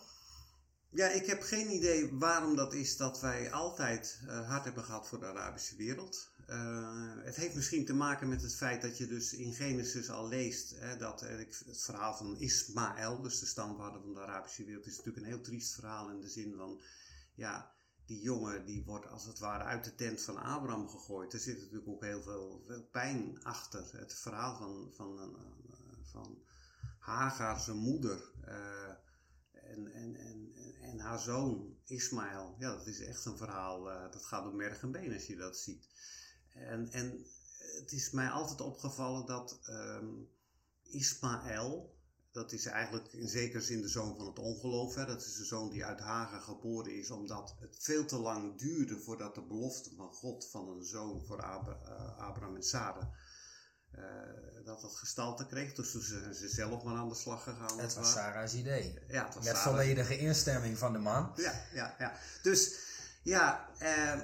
[0.89, 5.07] Ja, ik heb geen idee waarom dat is dat wij altijd uh, hard hebben gehad
[5.07, 6.30] voor de Arabische wereld.
[6.51, 10.27] Uh, het heeft misschien te maken met het feit dat je dus in Genesis al
[10.27, 14.97] leest hè, dat het verhaal van Ismaël, dus de stamvader van de Arabische wereld, is
[14.97, 16.81] natuurlijk een heel triest verhaal in de zin van,
[17.35, 21.33] ja, die jongen die wordt als het ware uit de tent van Abraham gegooid.
[21.33, 23.89] Er zit natuurlijk ook heel veel, pijn achter.
[23.91, 25.35] Het verhaal van, van,
[26.03, 26.43] van
[26.99, 28.31] Hagar, zijn moeder,
[29.51, 32.55] en, en, en, en haar zoon Ismaël.
[32.59, 35.57] Ja, dat is echt een verhaal, dat gaat door merg en been als je dat
[35.57, 35.87] ziet.
[36.53, 37.25] En, en
[37.81, 40.29] het is mij altijd opgevallen dat um,
[40.83, 41.95] Ismaël,
[42.31, 44.95] dat is eigenlijk in zekere zin de zoon van het ongeloof.
[44.95, 45.05] Hè?
[45.05, 48.99] Dat is de zoon die uit Hagen geboren is, omdat het veel te lang duurde
[48.99, 53.07] voordat de belofte van God van een zoon voor eh, Abraham en Sarah.
[53.95, 55.73] Uh, dat het gestalte kreeg.
[55.73, 57.79] Dus toen zijn ze zelf maar aan de slag gegaan.
[57.79, 58.99] Het was Sarah's idee.
[59.07, 61.31] Ja, het was Met volledige instemming van de man.
[61.35, 62.13] Ja, ja, ja.
[62.41, 62.75] Dus
[63.23, 64.21] ja, uh,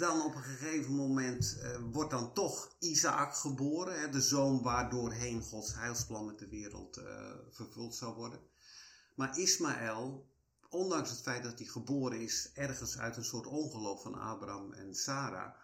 [0.00, 5.42] dan op een gegeven moment uh, wordt dan toch Isaac geboren, hè, de zoon waardoorheen
[5.42, 8.40] Gods heilsplan met de wereld uh, vervuld zou worden.
[9.14, 10.28] Maar Ismaël,
[10.68, 14.94] ondanks het feit dat hij geboren is ergens uit een soort ongeloof van Abraham en
[14.94, 15.54] Sarah,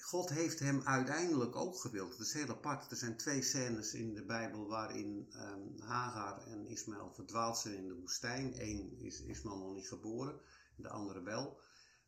[0.00, 2.10] God heeft hem uiteindelijk ook gewild.
[2.10, 2.90] Dat is heel apart.
[2.90, 7.88] Er zijn twee scènes in de Bijbel waarin um, Hagar en Ismaël verdwaald zijn in
[7.88, 8.54] de woestijn.
[8.56, 10.40] Eén is Ismaël nog niet geboren,
[10.76, 11.60] de andere wel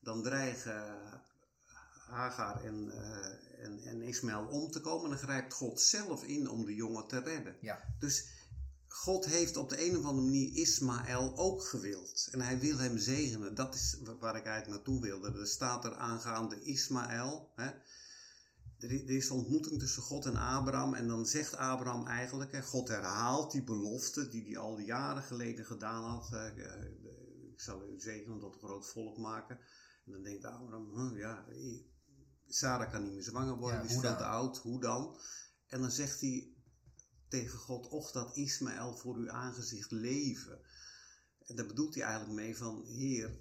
[0.04, 0.98] dan dreigen
[2.14, 5.04] Hagar en, uh, en, en Ismaël om te komen.
[5.04, 7.56] En dan grijpt God zelf in om de jongen te redden.
[7.60, 7.84] Ja.
[7.98, 8.26] Dus
[8.88, 12.28] God heeft op de een of andere manier Ismaël ook gewild.
[12.30, 13.54] En hij wil hem zegenen.
[13.54, 15.40] Dat is waar ik eigenlijk naartoe wilde.
[15.40, 17.50] Er staat er aangaande Ismaël.
[17.54, 17.70] Hè?
[18.78, 20.94] Er is ontmoeting tussen God en Abraham.
[20.94, 25.64] En dan zegt Abraham eigenlijk: hè, God herhaalt die belofte die hij al jaren geleden
[25.64, 26.32] gedaan had.
[27.52, 29.58] ik zal u zegenen tot een groot volk maken.
[30.04, 31.46] Dan denkt Abraham, ja,
[32.46, 35.18] Sarah kan niet meer zwanger worden, die is veel te oud, hoe dan?
[35.66, 36.52] En dan zegt hij
[37.28, 40.60] tegen God, och dat Ismaël voor uw aangezicht leven.
[41.46, 43.38] En daar bedoelt hij eigenlijk mee van, heer,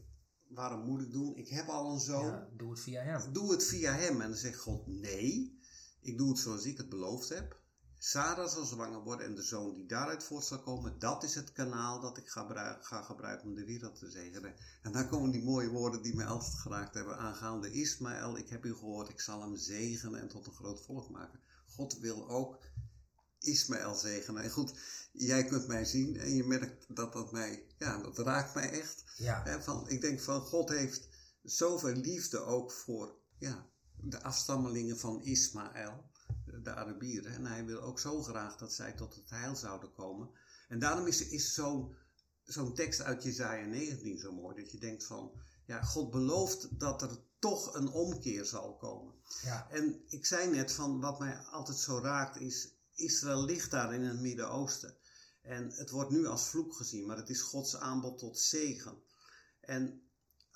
[0.47, 1.35] waarom moet ik doen?
[1.35, 2.25] Ik heb al een zoon.
[2.25, 3.33] Ja, doe het via hem.
[3.33, 4.21] Doe het via hem.
[4.21, 5.59] En dan zegt God, nee,
[6.01, 7.61] ik doe het zoals ik het beloofd heb.
[8.05, 11.51] Sarah zal zwanger worden en de zoon die daaruit voort zal komen, dat is het
[11.51, 14.55] kanaal dat ik ga, ga gebruiken om de wereld te zegenen.
[14.81, 18.37] En dan komen die mooie woorden die mij altijd geraakt hebben aangaande Ismaël.
[18.37, 21.39] Ik heb u gehoord, ik zal hem zegenen en tot een groot volk maken.
[21.67, 22.59] God wil ook
[23.39, 24.43] Ismaël zegenen.
[24.43, 24.79] En goed,
[25.11, 29.03] jij kunt mij zien en je merkt dat dat mij, ja, dat raakt mij echt.
[29.17, 29.61] Ja.
[29.61, 31.07] van, ik denk van God heeft
[31.43, 33.67] zoveel liefde ook voor ja,
[34.01, 36.11] de afstammelingen van Ismaël
[36.63, 37.33] de Arabieren.
[37.33, 40.29] En hij wil ook zo graag dat zij tot het heil zouden komen.
[40.67, 41.95] En daarom is, is zo'n
[42.43, 44.55] zo'n tekst uit Jezaja 19 zo mooi.
[44.55, 45.31] Dat je denkt van,
[45.65, 49.13] ja, God belooft dat er toch een omkeer zal komen.
[49.43, 49.69] Ja.
[49.69, 54.01] En ik zei net van, wat mij altijd zo raakt is, Israël ligt daar in
[54.01, 54.97] het Midden-Oosten.
[55.41, 59.03] En het wordt nu als vloek gezien, maar het is Gods aanbod tot zegen.
[59.59, 60.02] En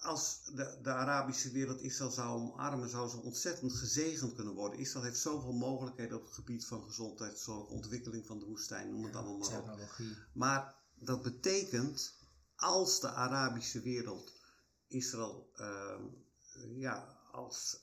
[0.07, 4.79] als de, de Arabische wereld Israël zou omarmen, zou ze ontzettend gezegend kunnen worden.
[4.79, 9.15] Israël heeft zoveel mogelijkheden op het gebied van gezondheidszorg, ontwikkeling van de woestijn, noem het
[9.15, 9.89] allemaal maar op.
[10.33, 12.13] Maar dat betekent,
[12.55, 14.33] als de Arabische wereld
[14.87, 15.99] Israël uh,
[16.75, 17.79] ja, als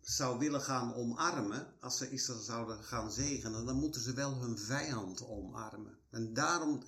[0.00, 4.58] zou willen gaan omarmen, als ze Israël zouden gaan zegenen, dan moeten ze wel hun
[4.58, 5.98] vijand omarmen.
[6.10, 6.82] En daarom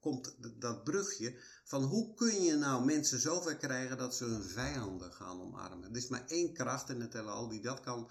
[0.00, 5.12] komt dat brugje van hoe kun je nou mensen zover krijgen dat ze hun vijanden
[5.12, 5.90] gaan omarmen.
[5.90, 8.10] Er is maar één kracht in het heelal die dat kan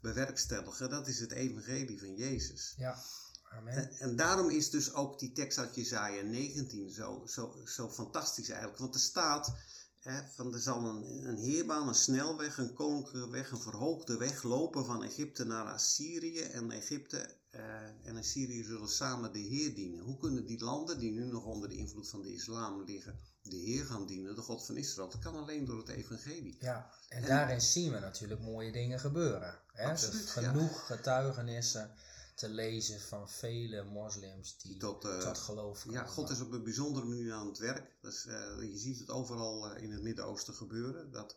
[0.00, 0.90] bewerkstelligen.
[0.90, 2.74] Dat is het evangelie van Jezus.
[2.76, 3.02] Ja.
[3.50, 3.74] Amen.
[3.74, 8.48] En, en, daarom is dus ook die tekst uit Jezaja 19 zo, zo, zo fantastisch
[8.48, 8.78] eigenlijk.
[8.78, 9.52] Want er staat,
[10.00, 14.42] hè, van er zal een, een heerbaan, een snelweg, een koninklijke weg, een verhoogde weg
[14.42, 16.40] lopen van Egypte naar Assyrië.
[16.40, 20.00] En Egypte uh, en Assyrië zullen samen de Heer dienen.
[20.00, 23.56] Hoe kunnen die landen die nu nog onder de invloed van de islam liggen, de
[23.56, 25.08] Heer gaan dienen, de God van Israël?
[25.08, 26.56] Dat kan alleen door het evangelie.
[26.60, 29.58] Ja, en, daarin zien we natuurlijk mooie dingen gebeuren.
[29.72, 29.84] Hè?
[29.84, 31.94] Absoluut, genoeg getuigenissen
[32.34, 36.00] te lezen van vele moslims die tot, uh, tot geloof komen.
[36.00, 37.96] Ja, God is op een bijzondere manier aan het werk.
[38.00, 41.10] Dus, uh, je ziet het overal in het Midden-Oosten gebeuren.
[41.12, 41.34] Dat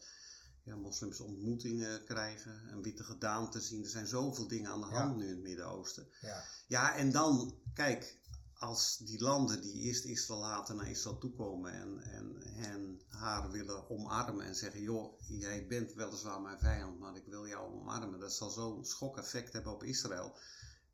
[0.64, 3.84] ja, moslims ontmoetingen krijgen, een witte gedaante zien.
[3.84, 6.08] Er zijn zoveel dingen aan de hand nu in het Midden-Oosten.
[6.22, 6.44] Ja.
[6.68, 8.20] ja, en dan, kijk,
[8.54, 13.90] als die landen die eerst Israël haten naar Israël toekomen en, en hen haar willen
[13.90, 18.20] omarmen en zeggen: joh, jij bent weliswaar mijn vijand, maar ik wil jou omarmen.
[18.20, 20.38] Dat zal zo'n schokeffect hebben op Israël.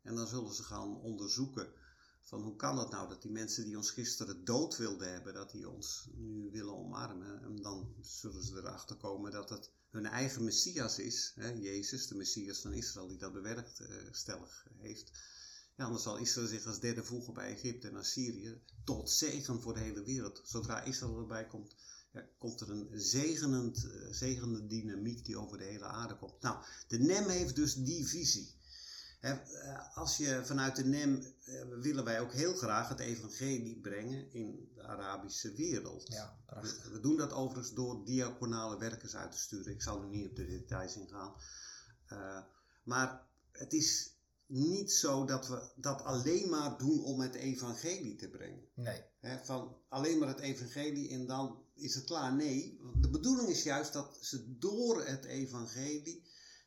[0.02, 1.72] En dan zullen ze gaan onderzoeken
[2.28, 5.50] van hoe kan het nou dat die mensen die ons gisteren dood wilden hebben, dat
[5.50, 7.42] die ons nu willen omarmen.
[7.42, 12.14] En dan zullen ze erachter komen dat het hun eigen Messias is, hè, Jezus, de
[12.14, 15.10] Messias van Israël, die dat bewerkt uh, stellig heeft.
[15.76, 19.74] Ja, dan zal Israël zich als derde voegen bij Egypte en Assyrië tot zegen voor
[19.74, 20.40] de hele wereld.
[20.44, 21.74] Zodra Israël erbij komt,
[22.12, 26.40] ja, komt er een zegenend, uh, zegenende dynamiek die over de hele aarde komt.
[26.40, 28.56] Nou, de NEM heeft dus die visie.
[29.20, 34.32] Eh, als je vanuit de NEM eh, willen wij ook heel graag het evangelie brengen
[34.32, 36.04] in de Arabische wereld.
[36.08, 39.72] Ja, we, we, doen dat overigens door diaconale werkers uit te sturen.
[39.72, 41.34] Ik zal nu niet op de details ingaan.
[42.12, 42.42] Uh,
[42.82, 48.28] maar het is niet zo dat we dat alleen maar doen om het evangelie te
[48.28, 48.68] brengen.
[48.74, 49.04] Nee.
[49.42, 52.32] van alleen maar het evangelie en dan is het klaar.
[52.32, 56.22] Nee, de bedoeling is juist dat ze door het evangelie,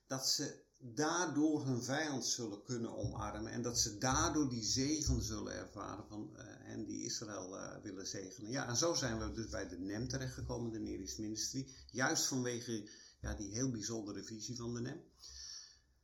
[0.08, 3.52] dat ze daardoor hun vijand zullen kunnen omarmen.
[3.52, 8.08] En dat ze daardoor die zegen zullen ervaren van uh, hen die Israël uh, willen
[8.08, 8.52] zegenen.
[8.52, 11.68] Ja, en zo zijn we dus bij de NEM terechtgekomen, de Neris Ministry.
[11.92, 12.90] Juist vanwege
[13.22, 15.02] ja, die heel bijzondere visie van de NEM.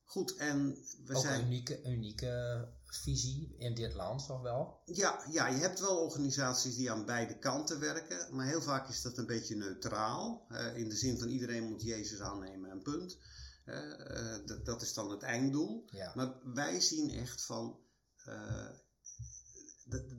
[0.04, 1.40] Goed, en we Ook zijn...
[1.40, 4.82] een unieke, unieke visie in dit land, toch wel?
[4.86, 8.36] Ja, ja, je hebt wel organisaties die aan beide kanten werken.
[8.36, 10.48] Maar heel vaak is dat een beetje neutraal.
[10.52, 13.18] Uh, in de zin van iedereen moet Jezus aannemen en punt.
[13.68, 15.86] Uh, dat, is dan het einddoel.
[15.92, 16.12] Ja.
[16.16, 17.80] Maar wij zien echt van
[18.28, 18.70] uh,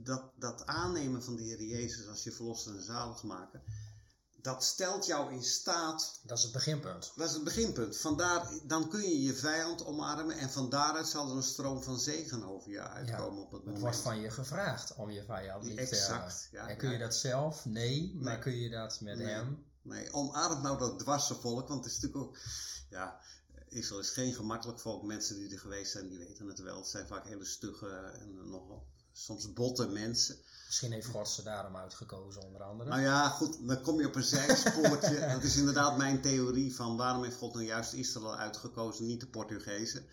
[0.03, 3.63] dat, dat, aannemen van de Heer Jezus als je verlosser en zalig maken,
[4.41, 6.19] dat stelt jou in staat.
[6.23, 7.11] Dat is het beginpunt.
[7.15, 7.97] Dat is het beginpunt.
[7.97, 11.99] Vandaar, dan kun je je vijand omarmen en van daaruit zal er een stroom van
[11.99, 13.67] zegen over je uitkomen ja, op het moment.
[13.67, 16.47] Het wordt van je gevraagd om je vijand lief te Exact.
[16.51, 17.65] Ja, en kun je dat zelf?
[17.65, 18.15] Nee.
[18.15, 19.27] Maar kun je dat met Nee.
[19.27, 19.65] hem?
[19.81, 22.37] Nee, omarm nou dat dwarse volk, want het is natuurlijk ook.
[22.89, 23.19] Ja,
[23.69, 25.03] Israël is geen gemakkelijk volk.
[25.03, 26.77] Mensen die er geweest zijn, die weten het wel.
[26.77, 30.37] Het zijn vaak hele stugge en nogal soms botte mensen.
[30.65, 32.89] Misschien heeft God ze daarom uitgekozen, onder andere.
[32.89, 35.19] Nou ja, goed, dan kom je op een zijspoortje.
[35.33, 39.27] dat is inderdaad mijn theorie van waarom heeft God nou juist Israël uitgekozen, niet de
[39.27, 40.05] Portugezen.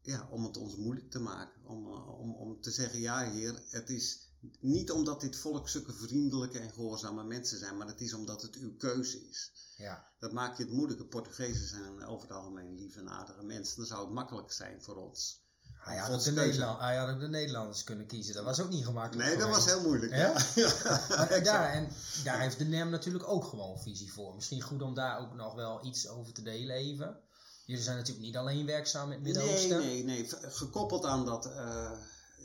[0.00, 1.60] Ja, om het ons moeilijk te maken.
[1.64, 4.28] Om, eh, om, om te zeggen, ja heer, het is
[4.60, 8.56] niet omdat dit volk zulke vriendelijke en gehoorzame mensen zijn, maar het is omdat het
[8.56, 9.52] uw keuze is.
[9.82, 10.10] Ja.
[10.18, 10.98] Dat maakt je het moeilijk.
[11.00, 13.76] De Portugezen zijn over het algemeen lieve en aardige mensen.
[13.76, 15.40] Dan zou het makkelijk zijn voor ons.
[15.74, 16.32] Hij had, ook de.
[16.32, 18.34] Nederland, hij had ook de Nederlanders kunnen kiezen.
[18.34, 19.28] Dat was ook niet gemakkelijk.
[19.28, 20.12] Nee, dat was heel moeilijk.
[20.12, 20.34] Ja?
[20.54, 21.88] Ja, daar, en
[22.24, 24.34] daar heeft de NEM natuurlijk ook gewoon visie voor.
[24.34, 27.20] Misschien goed om daar ook nog wel iets over te delen even.
[27.66, 29.78] Jullie zijn natuurlijk niet alleen werkzaam in het Nee, Midden-Oosten.
[29.78, 30.28] nee, nee.
[30.28, 31.92] V- Gekoppeld aan dat, eh,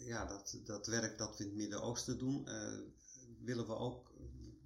[0.05, 2.55] ja, dat, dat werk dat we in het Midden-Oosten doen, eh,
[3.43, 4.06] willen we ook.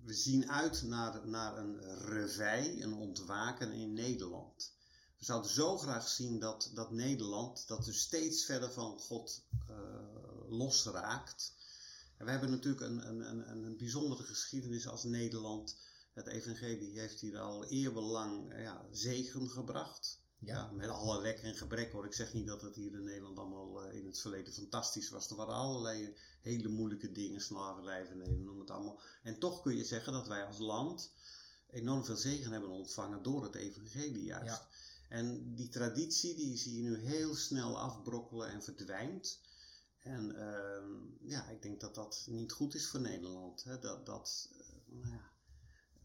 [0.03, 4.73] We zien uit naar, naar een revij, een ontwaken in Nederland.
[5.17, 9.77] We zouden zo graag zien dat, dat Nederland, dat dus steeds verder van God eh,
[10.49, 11.53] losraakt.
[12.17, 15.77] En we hebben natuurlijk een, een, een, een bijzondere geschiedenis als Nederland.
[16.13, 20.20] Het evangelie heeft hier al eeuwenlang ja, zegen gebracht.
[20.43, 22.05] Ja, met alle lek en gebrek hoor.
[22.05, 25.29] Ik zeg niet dat het hier in Nederland allemaal eh, in het verleden fantastisch was.
[25.29, 29.01] Er waren allerlei hele moeilijke dingen, slavernij, vernedering, noem het allemaal.
[29.23, 31.11] En toch kun je zeggen dat wij als land
[31.69, 34.45] enorm veel zegen hebben ontvangen door het evangelie juist.
[34.45, 34.67] Ja.
[35.09, 39.39] En die traditie die zie je nu heel snel afbrokkelen en verdwijnt.
[40.03, 43.63] En ehm, ja, ik denk dat dat niet goed is voor Nederland.
[43.63, 43.79] Hè?
[43.79, 45.30] Dat, dat, eh, nou ja,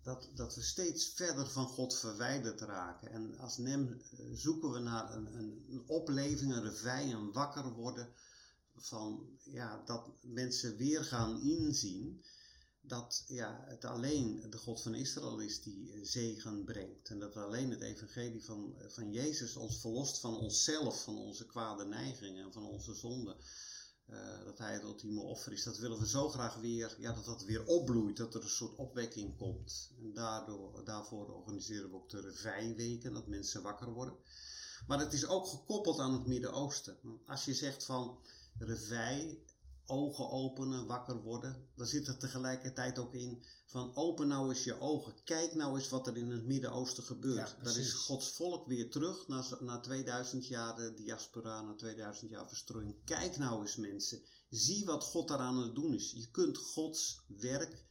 [0.06, 3.10] dat, dat we steeds verder van God verwijderd raken.
[3.10, 8.12] En als NEM zoeken we naar een, een, een opleving, een revij, een wakker worden.
[8.76, 12.22] Van ja, dat mensen weer gaan inzien
[12.80, 17.08] dat ja, het alleen de God van Israël is die zegen brengt.
[17.08, 21.84] En dat alleen het evangelie van, van Jezus ons verlost van onszelf, van onze kwade
[21.84, 23.36] neigingen en van onze zonden.
[24.10, 25.62] Uh, dat hij het ultieme offer is.
[25.62, 28.76] Dat willen we zo graag weer, ja, dat dat weer opbloeit, dat er een soort
[28.76, 29.92] opwekking komt.
[30.00, 34.16] En daardoor, daarvoor organiseren we ook de revijweken, dat mensen wakker worden.
[34.86, 36.98] Maar het is ook gekoppeld aan het Midden-Oosten.
[37.26, 38.18] Als je zegt van
[38.58, 39.38] revij,
[39.86, 44.80] ogen openen, wakker worden, dan zit er tegelijkertijd ook in van open nou eens je
[44.80, 45.14] ogen.
[45.24, 47.54] Kijk nou eens wat er in het Midden-Oosten gebeurt.
[47.58, 52.48] Ja, Daar is Gods volk weer terug na, na 2000 jaar diaspora, na 2000 jaar
[52.48, 53.04] verstrooiing.
[53.04, 54.20] Kijk nou eens mensen.
[54.50, 56.10] Zie wat God daar aan het doen is.
[56.10, 57.84] Je kunt Gods werk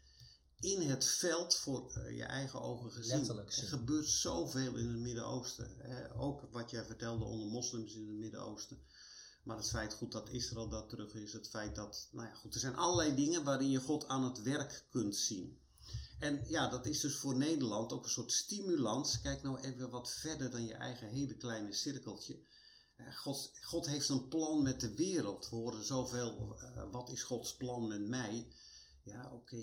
[0.59, 3.29] in het veld voor uh, je eigen ogen gezien.
[3.29, 5.67] Er gebeurt zoveel in het Midden-Oosten.
[6.17, 8.79] Ook wat jij vertelde onder moslims in het Midden-Oosten.
[9.45, 12.53] Maar het feit goed dat Israël dat terug is, het feit dat, nou ja, goed,
[12.53, 15.59] er zijn allerlei dingen waarin je God aan het werk kunt zien.
[16.19, 19.21] En ja, dat is dus voor Nederland ook een soort stimulans.
[19.21, 22.39] Kijk nou even wat verder dan je eigen hele kleine cirkeltje.
[22.95, 25.49] Eh, God, God heeft een plan met de wereld.
[25.49, 28.47] We horen zoveel, uh, wat is Gods plan met mij?
[29.03, 29.57] Ja, oké,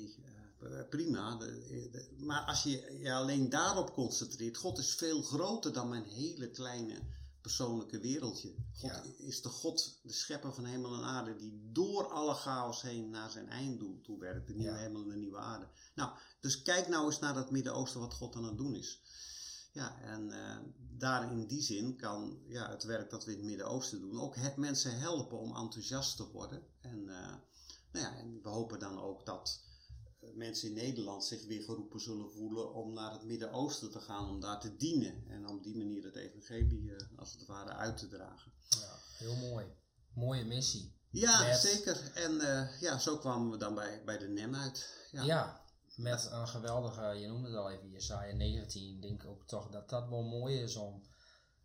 [0.62, 1.38] eh, prima.
[2.18, 7.03] Maar als je je alleen daarop concentreert, God is veel groter dan mijn hele kleine
[7.42, 8.55] persoonlijke wereldje.
[8.72, 13.11] God is de God, de schepper van hemel en aarde, die door alle chaos heen
[13.11, 14.46] naar zijn einddoel toe werkt.
[14.46, 15.68] De nieuwe hemel en de nieuwe aarde.
[15.94, 19.00] Nou, dus kijk nou eens naar dat Midden-Oosten wat God aan het doen is.
[19.72, 20.59] Ja, en uh,
[20.98, 24.37] daar in die zin kan ja, het werk dat we in het Midden-Oosten doen ook
[24.37, 26.62] het mensen helpen om enthousiast te worden.
[26.81, 27.35] En, uh,
[27.92, 29.61] nou ja, en we hopen dan ook dat
[30.37, 34.40] mensen in Nederland zich weer geroepen zullen voelen om naar het Midden-Oosten te gaan, om
[34.40, 35.25] daar te dienen.
[35.29, 38.53] En op die manier het evangelie eh, als het ware uit te dragen.
[38.68, 39.66] Ja, heel mooi.
[40.14, 41.01] Mooie missie.
[41.11, 42.11] Ja, zeker.
[42.14, 45.09] En uh, ja, zo kwamen we dan bij, bij de NEM uit.
[45.11, 45.23] Ja.
[45.23, 45.64] ja.
[45.97, 48.95] met een geweldige, je noemde het al even, Jesaja 19.
[48.95, 51.03] Ik denk ook toch dat dat wel mooi is om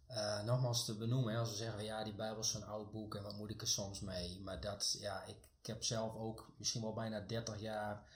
[0.10, 1.34] uh, nogmaals te benoemen.
[1.34, 3.62] Hè, als we zeggen, ja, die Bijbel is zo'n oud boek en wat moet ik
[3.62, 4.42] er soms mee?
[4.42, 8.10] Maar dat, ja, ik, ik heb zelf ook misschien wel bijna 30 jaar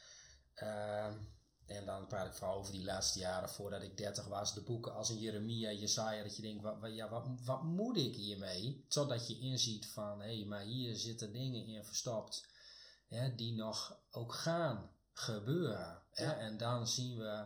[1.66, 4.54] en dan praat ik vooral over die laatste jaren voordat ik 30 was.
[4.54, 7.98] De boeken als een Jeremia, Jesaja, dat je denkt, wat, wat, ja, wat, wat moet
[7.98, 8.86] ik hiermee?
[8.88, 12.50] Totdat je inziet van, hé, hey, maar hier zitten dingen in verstopt
[13.08, 16.02] hè, die nog ook gaan gebeuren.
[16.12, 16.32] Hè?
[16.32, 17.46] En dan zien we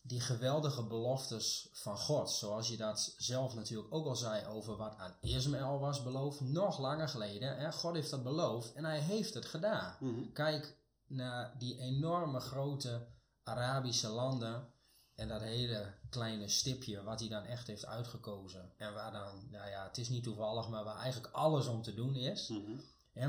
[0.00, 2.30] die geweldige beloftes van God.
[2.30, 6.78] Zoals je dat zelf natuurlijk ook al zei over wat aan Ismaël was beloofd, nog
[6.78, 7.56] langer geleden.
[7.56, 7.72] Hè?
[7.72, 9.96] God heeft dat beloofd en hij heeft het gedaan.
[10.00, 10.32] Mhm.
[10.32, 13.06] Kijk, naar die enorme grote
[13.42, 14.68] Arabische landen
[15.14, 18.72] en dat hele kleine stipje wat hij dan echt heeft uitgekozen.
[18.76, 21.94] En waar dan, nou ja, het is niet toevallig, maar waar eigenlijk alles om te
[21.94, 22.48] doen is.
[22.48, 22.80] Mm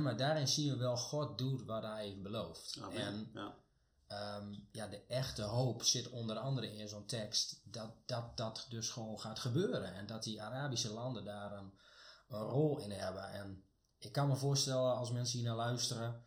[0.02, 2.78] maar daarin zien we wel, God doet wat hij heeft beloofd.
[2.82, 3.02] Amen.
[3.02, 3.56] En ja.
[4.08, 8.90] Ehm, ja, de echte hoop zit onder andere in zo'n tekst dat, dat dat dus
[8.90, 9.94] gewoon gaat gebeuren.
[9.94, 11.74] En dat die Arabische landen daar een,
[12.28, 13.32] een rol in hebben.
[13.32, 13.64] En
[13.98, 16.26] ik kan me voorstellen als mensen hier naar luisteren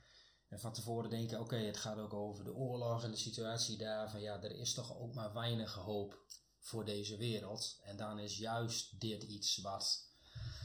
[0.51, 4.11] en van tevoren denken, oké, het gaat ook over de oorlog en de situatie daar.
[4.11, 6.19] Van ja, er is toch ook maar weinig hoop
[6.59, 7.79] voor deze wereld.
[7.83, 10.09] En dan is juist dit iets wat...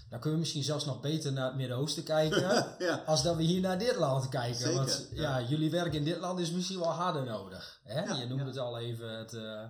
[0.09, 2.75] Dan kun je misschien zelfs nog beter naar het Midden-Oosten kijken.
[2.87, 3.03] ja.
[3.05, 4.59] Als dat we hier naar dit land kijken.
[4.59, 5.39] Zeker, Want ja.
[5.39, 5.47] ja.
[5.47, 7.79] jullie werk in dit land is misschien wel harder nodig.
[7.83, 8.03] Hè?
[8.03, 9.17] Ja, je noemde het al even.
[9.17, 9.63] Het, uh,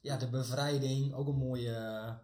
[0.00, 1.14] ja, de bevrijding.
[1.14, 2.18] Ook een mooie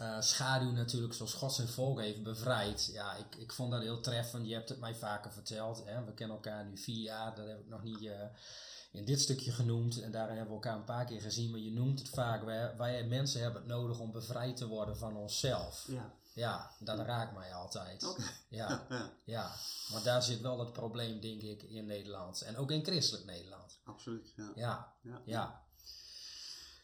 [0.00, 2.90] uh, schaduw natuurlijk, zoals God zijn volk heeft bevrijd.
[2.92, 4.46] Ja, ik, ik vond dat heel treffend.
[4.46, 5.82] Je hebt het mij vaker verteld.
[5.84, 6.04] Hè?
[6.04, 7.34] We kennen elkaar nu vier jaar.
[7.34, 8.20] Dat heb ik nog niet uh,
[8.92, 10.00] in dit stukje genoemd.
[10.00, 11.50] En daarin hebben we elkaar een paar keer gezien.
[11.50, 12.44] Maar je noemt het vaak.
[12.44, 15.84] Wij, wij mensen hebben het nodig om bevrijd te worden van onszelf.
[15.88, 16.14] Ja.
[16.36, 18.04] Ja, dat raakt mij altijd.
[18.04, 18.26] Okay.
[18.48, 19.10] Ja, ja.
[19.24, 19.52] ja,
[19.92, 22.42] want daar zit wel het probleem, denk ik, in Nederland.
[22.42, 23.80] En ook in christelijk Nederland.
[23.84, 24.52] Absoluut, ja.
[24.54, 25.22] Ja, ja.
[25.24, 25.65] ja.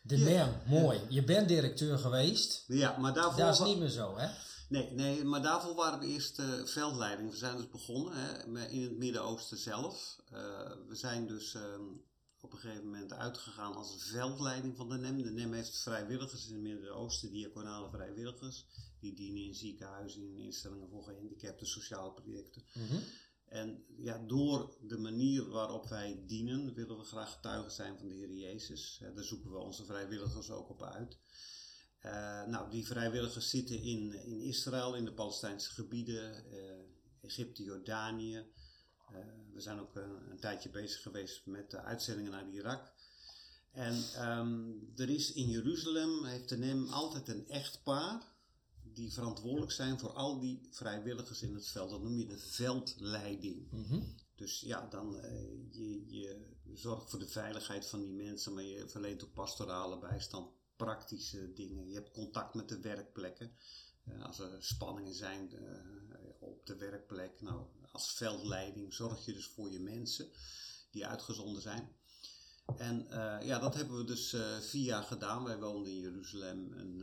[0.03, 0.25] De ja.
[0.25, 1.01] NEM, mooi.
[1.09, 2.65] Je bent directeur geweest.
[2.67, 3.41] Ja, maar daarvoor...
[3.41, 4.29] Dat is niet meer zo, hè?
[4.69, 7.31] Nee, nee, maar daarvoor waren we eerst uh, veldleiding.
[7.31, 10.21] We zijn dus begonnen hè, in het Midden-Oosten zelf.
[10.33, 10.38] Uh,
[10.88, 11.62] we zijn dus uh,
[12.41, 15.23] op een gegeven moment uitgegaan als veldleiding van de NEM.
[15.23, 18.66] De NEM heeft vrijwilligers in het Midden-Oosten, diaconale vrijwilligers.
[19.01, 22.62] Die dienen in ziekenhuizen, in instellingen voor gehandicapten, sociale projecten.
[22.72, 23.03] Mm -hmm.
[23.53, 28.14] En ja, door de manier waarop wij dienen, willen we graag getuigen zijn van de
[28.14, 29.00] Heer Jezus.
[29.14, 31.18] Daar zoeken we onze vrijwilligers ook op uit.
[32.05, 36.61] Uh, nou, die vrijwilligers zitten in, in Israël, in de Palestijnse gebieden, uh,
[37.20, 38.46] Egypte, Jordanië.
[39.53, 42.92] we zijn ook een, een, tijdje bezig geweest met de uitzendingen naar Irak.
[43.72, 48.32] En ehm, er is in Jeruzalem, heeft de NEM altijd een echtpaar
[48.95, 51.90] die verantwoordelijk zijn voor al die vrijwilligers in het veld.
[51.90, 53.68] Dat noem je de veldleiding.
[54.34, 55.22] Dus ja, dan uh,
[55.70, 60.51] je, je zorgt voor de veiligheid van die mensen, maar je verleent ook pastorale bijstand,
[60.76, 61.88] praktische dingen.
[61.88, 63.53] Je hebt contact met de werkplekken.
[64.05, 65.61] Uh, als er spanningen zijn uh,
[66.38, 70.30] op de werkplek, nou, als veldleiding zorg je dus voor je mensen
[70.90, 71.97] die uitgezonden zijn.
[72.76, 73.07] En
[73.45, 75.45] ja, dat hebben we dus vier jaar gedaan.
[75.45, 77.03] Wij woonden in Jeruzalem en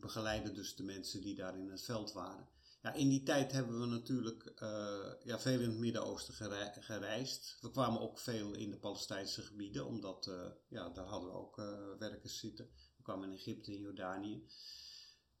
[0.00, 2.48] we begeleiden dus de mensen die daar in het veld waren.
[2.82, 6.34] Ja, in die tijd hebben we natuurlijk uh, ja, veel in het Midden-Oosten
[6.80, 7.56] gereisd.
[7.60, 11.58] We kwamen ook veel in de Palestijnse gebieden, omdat uh, ja, daar hadden we ook
[11.58, 12.70] uh, werkers zitten.
[12.96, 14.46] We kwamen in Egypte, in Jordanië.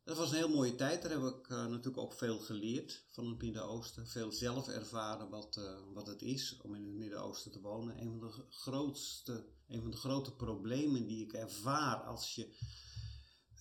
[0.04, 1.02] Dat was een heel mooie tijd.
[1.02, 4.06] Daar heb ik natuurlijk ook veel geleerd van het Midden-Oosten.
[4.06, 5.60] Veel zelf ervaren wat,
[5.94, 8.00] wat het is om in het Midden-Oosten te wonen.
[8.00, 12.54] Een van de grootste, een van de grote problemen die ik ervaar als je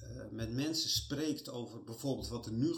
[0.03, 2.73] uh, met mensen spreekt over bijvoorbeeld wat er nu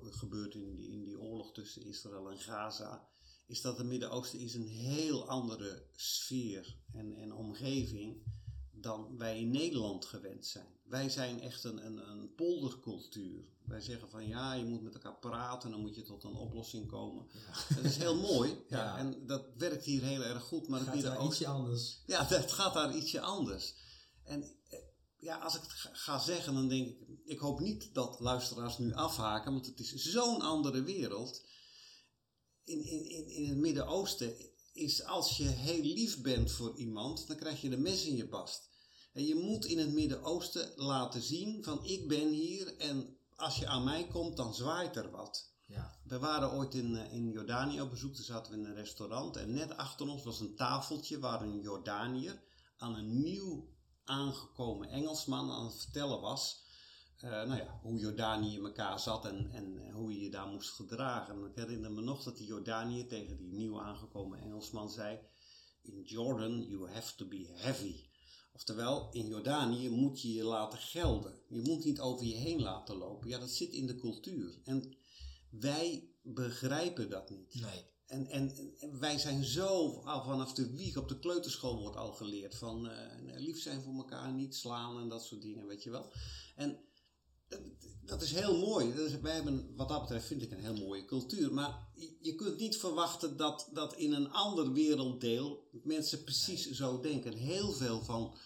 [0.00, 3.08] gebeurt in die, in die oorlog tussen Israël en Gaza,
[3.46, 8.22] is dat het Midden-Oosten is een heel andere sfeer en, en omgeving
[8.70, 10.66] dan wij in Nederland gewend zijn.
[10.84, 13.44] Wij zijn echt een, een, een poldercultuur.
[13.64, 16.86] Wij zeggen van ja, je moet met elkaar praten, dan moet je tot een oplossing
[16.86, 17.26] komen.
[17.32, 17.74] Ja.
[17.74, 18.98] Dat is heel mooi ja, ja.
[18.98, 20.68] en dat werkt hier heel erg goed.
[20.68, 22.02] Maar het gaat daar ietsje anders.
[22.06, 23.74] Ja, het gaat daar ietsje anders.
[24.22, 24.78] En eh,
[25.26, 28.94] ja, als ik het ga zeggen, dan denk ik, ik hoop niet dat luisteraars nu
[28.94, 31.44] afhaken, want het is zo'n andere wereld.
[32.64, 34.36] In, in, in het Midden-Oosten
[34.72, 38.28] is als je heel lief bent voor iemand, dan krijg je de mes in je
[38.28, 38.68] bast.
[39.12, 43.66] En je moet in het Midden-Oosten laten zien van ik ben hier en als je
[43.66, 45.54] aan mij komt, dan zwaait er wat.
[45.66, 45.98] Ja.
[46.04, 49.36] We waren ooit in, eh, in Jordanië op bezoek, toen zaten we in een restaurant
[49.36, 52.42] en net achter ons was een tafeltje waar een Jordaniër
[52.76, 53.75] aan een nieuw
[54.06, 56.64] aangekomen Engelsman aan het vertellen was.
[57.24, 60.70] Uh, nou ja, hoe Jordanië in elkaar zat en, en hoe je je daar moest
[60.70, 61.34] gedragen.
[61.34, 65.18] En ik herinner me nog dat die Jordanië tegen die nieuw aangekomen Engelsman zei:
[65.82, 68.04] In Jordan you have to be heavy.
[68.52, 71.40] Oftewel, in Jordanië moet je je laten gelden.
[71.48, 73.28] Je moet niet over je heen laten lopen.
[73.28, 74.60] Ja, dat zit in de cultuur.
[74.64, 74.96] En
[75.50, 77.54] wij begrijpen dat niet.
[77.54, 77.95] Nee.
[78.06, 78.52] En, en,
[78.98, 82.92] wij zijn zo, al vanaf de wieg op de kleuterschool wordt al geleerd van uh,
[83.36, 86.12] lief zijn voor elkaar, niet slaan en dat soort dingen, weet je wel.
[86.56, 86.78] En
[87.48, 87.60] dat,
[88.04, 88.94] dat is heel mooi.
[88.94, 91.52] Dus wij hebben, wat dat betreft, vind ik een heel mooie cultuur.
[91.52, 91.88] Maar
[92.20, 97.32] je kunt niet verwachten dat, dat in een ander werelddeel mensen precies zo denken.
[97.32, 98.36] Heel veel van,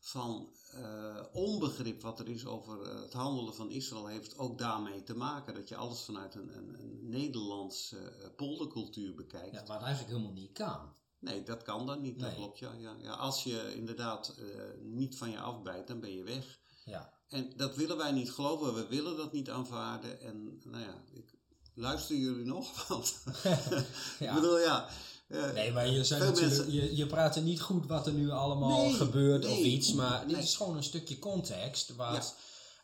[0.00, 5.02] van uh, onbegrip wat er is over eh, het handelen van Israël heeft ook daarmee
[5.02, 5.54] te maken.
[5.54, 9.54] Dat je alles vanuit een, een, een Nederlandse uh, poldercultuur bekijkt.
[9.54, 10.94] Ja, waar eigenlijk helemaal niet kan.
[11.18, 12.20] Nee, dat kan dan niet.
[12.20, 13.12] Dat klopt, ja, ja, ja.
[13.12, 14.46] Als je inderdaad uh,
[14.82, 16.58] niet van je afbijt, dan ben je weg.
[16.84, 17.12] Ja.
[17.28, 18.74] En dat willen wij niet geloven.
[18.74, 20.20] We willen dat niet aanvaarden.
[20.20, 21.34] En nou ja, ik,
[21.74, 22.86] luister jullie nog?
[22.88, 23.22] Want
[24.18, 24.28] ja.
[24.28, 24.88] ik bedoel, ja
[25.28, 26.72] nee, maar je, zijn mensen...
[26.72, 29.92] je, je praat er niet goed wat er nu allemaal gebeurt of iets.
[29.92, 31.94] Maar dit is gewoon een stukje context.
[31.94, 32.36] Wat,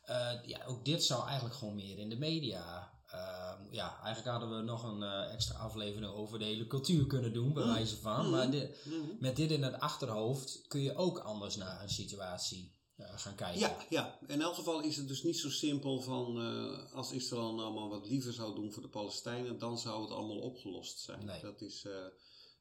[0.07, 0.34] ja.
[0.34, 2.90] Uh, ja, ook dit zou eigenlijk gewoon meer in de media.
[3.14, 7.32] Uh, ja, eigenlijk hadden we nog een uh, extra aflevering over de hele cultuur kunnen
[7.32, 7.72] doen, bij mm.
[7.72, 8.30] wijze van.
[8.30, 8.51] Maar mm.
[8.51, 9.16] dit, mm.
[9.20, 13.61] met dit in het achterhoofd kun je ook anders naar een situatie gaan kijken.
[13.61, 17.55] Ja, ja, in elk geval is het dus niet zo simpel van uh, als Israël
[17.55, 21.24] nou maar wat liever zou doen voor de Palestijnen, dan zou het allemaal opgelost zijn.
[21.24, 21.40] Nee.
[21.40, 21.93] Dat is, uh,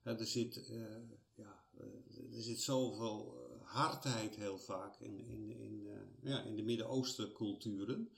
[0.03, 0.85] er, zit, uh,
[1.35, 1.63] ja,
[2.31, 5.87] er zit zoveel hardheid heel vaak in, in, in,
[6.21, 8.09] ja, in de Midden-Oosten culturen,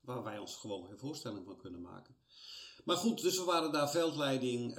[0.00, 2.16] waar wij ons gewoon geen voorstelling van kunnen maken.
[2.84, 4.74] Maar goed, dus we waren daar veldleiding,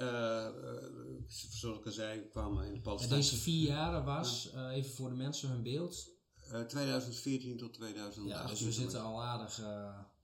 [1.26, 3.18] zoals ik al zei, kwamen in de Palestijnen.
[3.18, 6.10] Deze vier jaren was, even voor de mensen hun beeld,
[6.68, 8.26] 2014 tot 2018.
[8.26, 9.56] Ja, dus we zitten al aardig,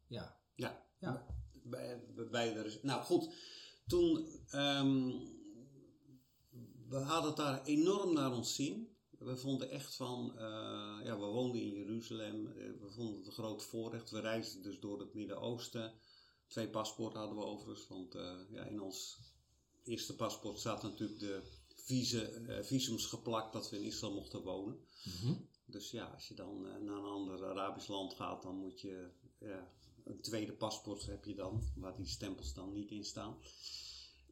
[0.06, 0.36] ja.
[0.54, 1.26] Ja, ja.
[1.52, 2.00] Bij,
[2.30, 3.34] bij de, nou goed,
[3.86, 5.35] toen, um,
[6.88, 8.94] we hadden het daar enorm naar ons zien.
[9.18, 10.40] We vonden echt van, uh,
[11.04, 14.10] ja, we woonden in Jeruzalem, eh, we vonden het een groot voorrecht.
[14.10, 15.92] We reisden dus door het Midden-Oosten.
[16.46, 19.18] Twee paspoorten hadden we overigens, want uh, ja, in ons
[19.84, 21.42] eerste paspoort staat natuurlijk de
[21.74, 24.78] vise, visums geplakt dat we in Israël mochten wonen.
[25.04, 25.48] Mm -hmm.
[25.64, 29.70] Dus ja, als je dan naar een ander Arabisch land gaat, dan moet je ja,
[30.04, 33.36] een tweede paspoort heb je dan, waar die stempels dan niet in staan.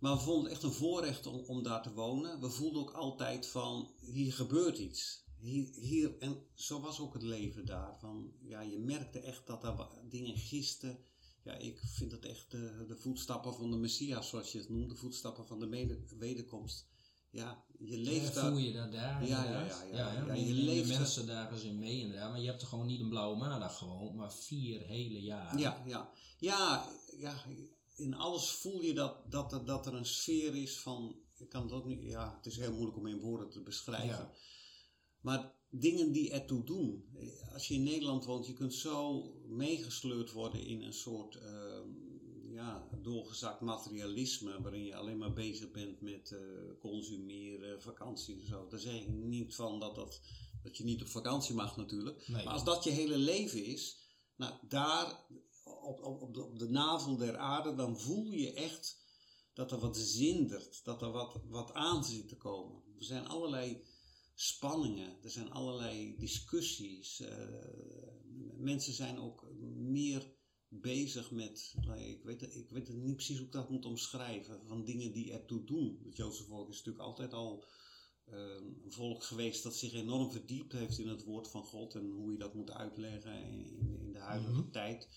[0.04, 2.40] Maar we vonden het echt een voorrecht om, om daar te wonen.
[2.40, 5.24] We voelden ook altijd van, hier gebeurt iets.
[5.38, 7.98] Hier, hier, en zo was ook het leven daar.
[7.98, 10.98] Van, ja, je merkte echt dat er dingen gisten.
[11.44, 14.90] Ja, ik vind het echt de, de voetstappen van de Messias, zoals je het noemt.
[14.90, 16.86] De voetstappen van de wederkomst
[17.34, 18.50] ja, je leeft ja, daar.
[18.50, 19.26] voel je dat daar?
[19.26, 20.34] Ja, ja, ja, ja.
[20.34, 22.30] Je leeft de mensen daar eens in mee inderdaad.
[22.30, 25.58] Maar je hebt er gewoon niet een blauwe maandag gewoond, maar vier hele jaren.
[25.58, 26.10] Ja, ja.
[26.38, 26.88] Ja,
[27.18, 27.34] ja,
[27.94, 31.16] in alles voel je dat, dat, er, dat er een sfeer is van.
[31.38, 32.02] Ik kan het ook niet.
[32.02, 34.08] Ja, het is heel moeilijk om in woorden te beschrijven.
[34.08, 34.32] Ja.
[35.20, 37.04] Maar dingen die ertoe doen.
[37.52, 41.88] Als je in Nederland woont, je kunt zo meegesleurd worden in een soort ehm,
[42.52, 44.62] ja, doorgezakt materialisme.
[44.62, 46.38] Waarin je alleen maar bezig bent met eh,
[46.80, 48.68] consumeren, vakantie en zo.
[48.68, 50.20] Daar zeg ik niet van dat, dat,
[50.62, 52.28] dat je niet op vakantie mag natuurlijk.
[52.28, 52.44] Nee.
[52.44, 53.98] Maar als dat je hele leven is,
[54.36, 55.26] nou daar
[55.84, 59.02] op, op, op, de, op de navel der aarde, dan voel je echt
[59.52, 62.82] dat er wat zindert, dat er wat, wat aan zit te komen.
[62.98, 63.82] Er zijn allerlei
[64.34, 67.20] spanningen, er zijn allerlei discussies.
[67.20, 67.48] eh,
[68.56, 70.32] mensen zijn ook meer
[70.68, 74.66] bezig met, nou, ik, weet, het- ik weet niet precies hoe ik dat moet omschrijven,
[74.66, 76.00] van dingen die ertoe doen.
[76.04, 77.64] Het Joodse volk is natuurlijk altijd al
[78.24, 78.38] eh,
[78.84, 82.32] een volk geweest dat zich enorm verdiept heeft in het woord van God en hoe
[82.32, 84.70] je dat moet uitleggen in, in de huidige Mhm.
[84.70, 85.08] tijd.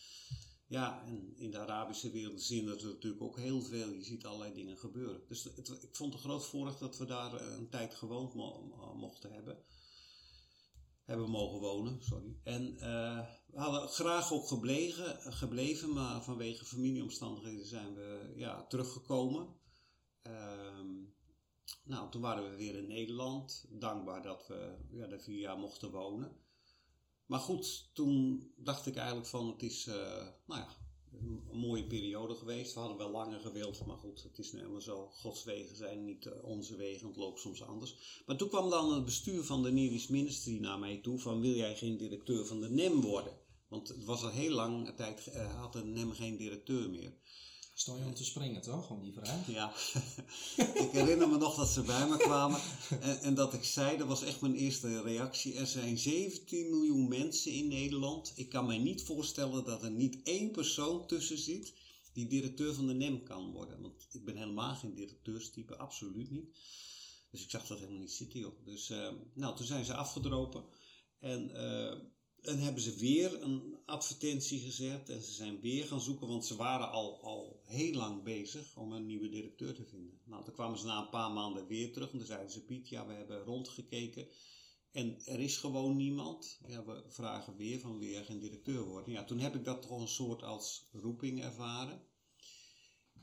[0.70, 3.90] Ja, en in de Arabische wereld zindert er natuurlijk ook heel veel.
[3.90, 5.22] Je ziet allerlei dingen gebeuren.
[5.28, 8.62] Dus het, ik vond het groot voordeel dat we daar eh, een tijd gewoond mo-
[8.62, 9.64] mo- mochten hebben.
[11.04, 12.38] Hebben mogen wonen, sorry.
[12.44, 19.56] En eh, we hadden graag ook gebleven, gebleven, maar vanwege familieomstandigheden zijn we ja, teruggekomen.
[20.22, 20.96] Ehm,
[21.84, 23.66] nou, toen waren we weer in Nederland.
[23.70, 26.46] Dankbaar dat we ja, daar vier jaar mochten wonen.
[27.28, 30.68] Maar goed, toen dacht ik eigenlijk van het is, eh, nou ja,
[31.22, 32.74] een, mooie periode geweest.
[32.74, 35.08] We hadden wel langer gewild, maar goed, het is nu helemaal zo.
[35.08, 38.22] Gods wegen zijn niet eh, onze wegen, het loopt soms anders.
[38.26, 41.54] Maar toen kwam dan het bestuur van de Neris Ministry naar mij toe van wil
[41.54, 43.38] jij geen directeur van de NEM worden?
[43.68, 47.14] Want het was al heel lang tijd, eh, had de NEM geen directeur meer.
[47.80, 49.48] Stond je om te springen toch, om die vraag?
[49.48, 49.74] Ja,
[50.84, 52.60] ik herinner me nog dat ze bij me kwamen
[53.02, 55.56] en, en dat ik zei, dat was echt mijn eerste reactie.
[55.56, 58.34] Er zijn 17 miljoen mensen in Nederland.
[58.36, 61.74] Ik kan mij niet voorstellen dat er niet één persoon tussen zit
[62.14, 63.82] die directeur van de NEM kan worden.
[63.82, 66.58] Want ik ben helemaal geen directeurstype, absoluut niet.
[67.32, 68.66] Dus ik zag dat helemaal niet zitten, joh.
[68.66, 70.64] Dus, eh, nou, toen zijn ze afgedropen.
[71.20, 72.00] En, eh,
[72.48, 75.10] en hebben ze weer een advertentie gezet.
[75.10, 78.92] En ze zijn weer gaan zoeken, want ze waren al, al heel lang bezig om
[78.92, 80.20] een nieuwe directeur te vinden.
[80.24, 82.12] Nou, toen kwamen ze na een paar maanden weer terug.
[82.12, 84.28] En toen zeiden ze, Piet, ja, we hebben rondgekeken.
[84.92, 86.60] En er is gewoon niemand.
[86.68, 89.14] Ja, we vragen weer van jij geen directeur worden?
[89.14, 92.02] Ja, toen heb ik dat toch een soort als roeping ervaren.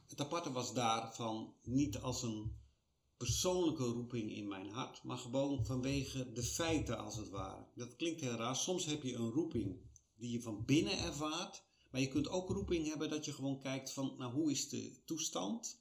[0.07, 2.64] Het aparte was daarvan niet als een
[3.25, 7.67] persoonlijke roeping in mijn hart, maar gewoon vanwege de feiten als het ware.
[7.75, 8.57] Dat klinkt heel raar.
[8.57, 9.77] Soms heb je een roeping
[10.17, 13.93] die je van binnen ervaart, maar je kunt ook roeping hebben dat je gewoon kijkt
[13.93, 15.81] van, nou, hoe is de toestand?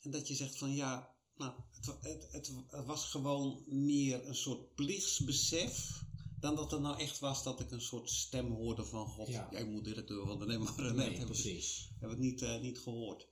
[0.00, 4.74] En dat je zegt van, ja, nou, het, het, het, was gewoon meer een soort
[4.74, 6.02] plichtsbesef,
[6.40, 9.48] dan dat het nou echt was dat ik een soort stem hoorde van, God, Ja.
[9.50, 10.96] jij moet directeur van de worden.
[10.96, 11.88] Nee, precies.
[12.00, 13.26] heb ik niet, eh, niet gehoord.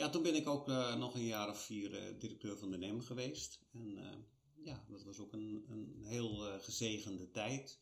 [0.00, 2.78] Ja, toen ben ik ook eh, nog een jaar of vier eh, directeur van de
[2.78, 3.60] NEM geweest.
[3.72, 4.18] En eh,
[4.64, 7.78] ja, dat was ook een, een heel gezegende tijd.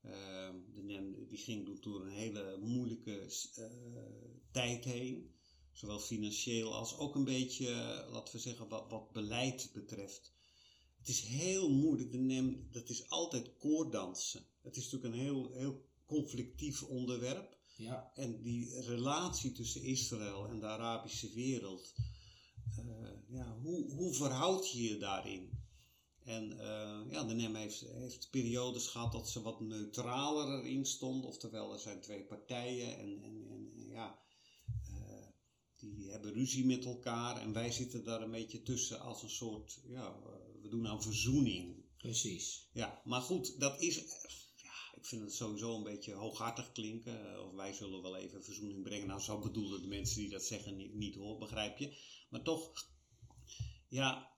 [0.00, 3.32] Eh, de NEM die ging door een hele moeilijke
[4.50, 5.34] tijd heen.
[5.72, 7.70] Zowel financieel als ook een beetje,
[8.10, 10.32] laten we zeggen, wat, wat beleid betreft.
[10.98, 12.10] Het is heel moeilijk.
[12.10, 14.46] De NEM, dat is altijd koordansen.
[14.62, 17.58] Het is natuurlijk een heel, heel conflictief onderwerp.
[17.80, 21.94] Ja, En die relatie tussen Israël en de Arabische wereld,
[22.76, 22.84] eh,
[23.28, 25.50] ja, hoe, hoe verhoud je je daarin?
[26.24, 31.24] En eh, ja, de NEM heeft, heeft periodes gehad dat ze wat neutraler erin stond.
[31.24, 34.18] Oftewel, er zijn twee partijen en, en, en ja,
[34.86, 35.26] eh,
[35.76, 37.40] die hebben ruzie met elkaar.
[37.40, 40.18] En wij zitten daar een beetje tussen als een soort, ja,
[40.62, 41.84] we doen aan verzoening.
[41.98, 42.68] precies.
[42.72, 44.04] Ja, maar goed, dat is.
[45.00, 47.32] Ik vind het sowieso een beetje hooghartig klinken.
[47.32, 49.06] eh, Of wij zullen wel even verzoening brengen.
[49.06, 51.96] Nou, zo bedoelen de mensen die dat zeggen niet, niet hoor, begrijp je.
[52.30, 52.72] Maar toch,
[53.88, 54.32] ja,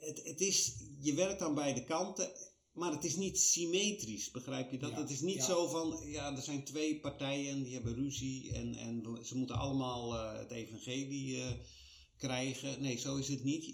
[0.00, 0.84] het, het is.
[1.00, 2.32] Je werkt aan beide kanten.
[2.72, 4.90] Maar het is niet symmetrisch, begrijp je dat?
[4.90, 5.44] Ja, het is niet ja.
[5.44, 10.14] zo van, ja, er zijn twee partijen die hebben ruzie en, en ze moeten allemaal
[10.14, 11.50] eh, het evangelie eh,
[12.18, 12.82] krijgen.
[12.82, 13.64] Nee, zo is het niet.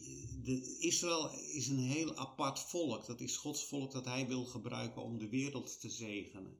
[0.45, 3.07] De, Israël is een heel apart volk.
[3.07, 6.59] Dat is Gods volk dat hij wil gebruiken om de wereld te zegenen.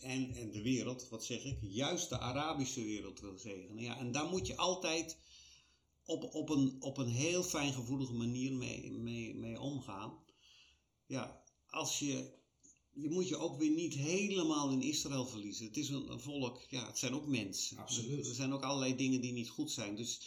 [0.00, 1.58] En, en de wereld, wat zeg ik?
[1.60, 3.82] Juist de Arabische wereld wil zegenen.
[3.82, 5.16] Ja, en daar moet je altijd
[6.04, 10.18] op, op, een, op een heel fijngevoelige manier mee, mee, mee omgaan.
[11.06, 12.40] Ja, als je
[12.94, 15.66] je moet je ook weer niet helemaal in Israël verliezen.
[15.66, 17.78] Het is een, een volk, ja, het zijn ook mensen.
[17.78, 18.26] Absoluut.
[18.26, 19.96] Er zijn ook allerlei dingen die niet goed zijn.
[19.96, 20.20] Dus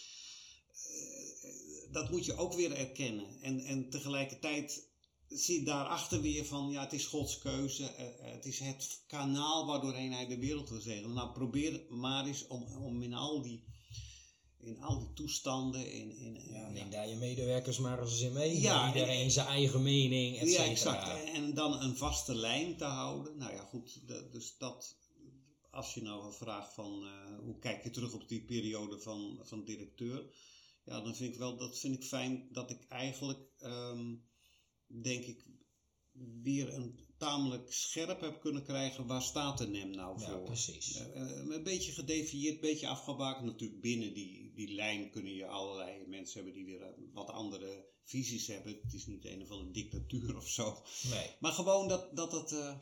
[1.95, 3.25] dat moet je ook weer erkennen.
[3.41, 4.87] En, en tegelijkertijd
[5.27, 7.85] zit daarachter weer van, ja, het is Gods keuze.
[7.85, 11.13] eh, het is het kanaal waardoorheen hij de wereld wil zegenen.
[11.13, 13.63] Nou, probeer maar eens om, om in al die,
[14.59, 18.59] in al die toestanden, in, in, Ja, neem daar je medewerkers maar eens in mee.
[18.61, 21.23] Ja, iedereen en- zijn eigen mening, et ja, exact.
[21.33, 23.37] En, dan een vaste lijn te houden.
[23.37, 24.07] Nou ja, goed.
[24.07, 24.97] de- dus dat,
[25.71, 29.63] als je nou vraagt van eh, hoe kijk je terug op die periode van, van
[29.63, 30.23] directeur.
[30.85, 34.15] Ja, dan vind ik wel, dat vind ik fijn dat ik eigenlijk, ehm,
[34.87, 35.45] denk ik,
[36.43, 39.07] weer een tamelijk scherp heb kunnen krijgen.
[39.07, 40.41] Waar staat de NEM nou Ja, voor?
[40.43, 40.95] precies.
[40.95, 43.45] Eh, eh, een beetje gedefieerd, een beetje afgebakend.
[43.45, 47.85] Natuurlijk binnen die, die lijn kunnen je allerlei mensen hebben die weer eh, wat andere
[48.03, 48.79] visies hebben.
[48.83, 50.83] Het is niet een of andere dictatuur of zo.
[51.09, 51.29] Nee.
[51.39, 52.51] Maar gewoon dat, dat het...
[52.51, 52.75] eh,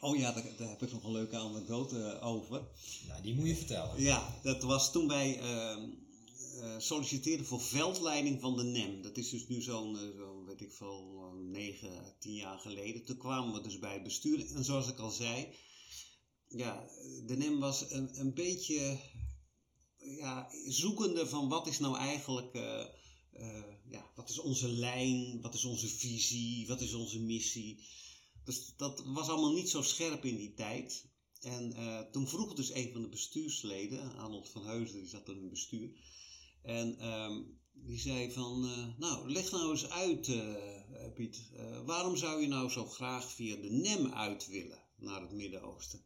[0.00, 2.68] Oh ja, daar, daar heb ik nog een leuke anekdote over.
[3.08, 4.02] Nou, die moet je vertellen.
[4.02, 5.90] Ja, dat was toen wij ehm,
[6.60, 9.02] eh, solliciteerden voor veldleiding van de NEM.
[9.02, 13.04] Dat is dus nu zo'n, eh, zo, weet ik veel, eh, negen, tien jaar geleden.
[13.04, 14.54] Toen kwamen we dus bij het bestuur.
[14.54, 15.48] En zoals ik al zei,
[16.48, 16.88] ja,
[17.26, 18.98] de NEM was een, een beetje
[20.14, 22.80] ja, zoekende van wat is nou eigenlijk, eh,
[23.32, 27.86] eh, ja, wat is onze lijn, wat is onze visie, wat is onze missie.
[28.44, 31.04] Dus dat was allemaal niet zo scherp in die tijd.
[31.40, 31.74] En
[32.12, 35.90] toen vroeg dus een van de bestuursleden, Arnold van Heusden, die zat in het bestuur.
[36.66, 37.42] En ehm,
[37.72, 40.54] die zei van, eh, nou leg nou eens uit eh,
[41.14, 41.50] Piet,
[41.84, 46.04] waarom zou je nou zo graag via de NEM uit willen naar het Midden-Oosten?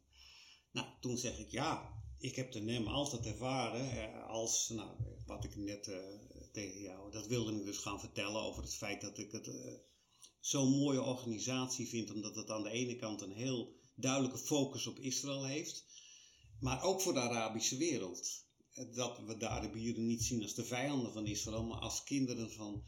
[0.71, 4.89] Nou, toen zeg ik ja, ik heb de NEM altijd ervaren als, nou,
[5.25, 5.83] wat ik net
[6.51, 9.49] tegen jou, dat wilde ik dus gaan vertellen over het feit dat ik het
[10.39, 14.99] zo'n mooie organisatie vind, omdat het aan de ene kant een heel duidelijke focus op
[14.99, 15.85] Israël heeft,
[16.59, 18.49] maar ook voor de Arabische wereld.
[18.93, 22.83] Dat we de Arabieren niet zien als de vijanden van Israël, maar als kinderen van,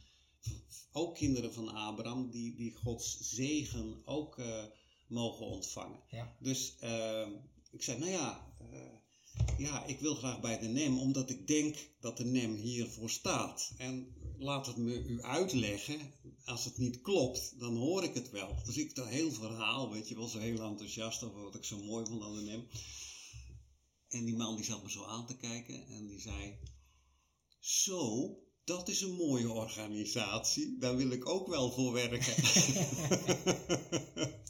[0.91, 4.63] ook kinderen van Abraham, die, die Gods zegen ook eh,
[5.07, 5.99] mogen ontvangen.
[6.09, 6.35] Ja.
[6.39, 7.27] Dus eh,
[7.71, 11.75] ik zei, nou ja, eh, ja, ik wil graag bij de NEM, omdat ik denk
[11.99, 13.73] dat de NEM hiervoor staat.
[13.77, 15.99] En laat het me u uitleggen.
[16.45, 18.55] Als het niet klopt, dan hoor ik het wel.
[18.65, 21.83] Dus ik dat heel verhaal, weet je wel, zo heel enthousiast over wat ik zo
[21.83, 22.67] mooi vond aan de NEM.
[24.13, 26.57] En die man die zat me zo aan te kijken en die zei,
[27.59, 28.29] zo,
[28.63, 30.77] dat is een mooie organisatie.
[30.79, 32.35] Daar wil ik ook wel voor werken.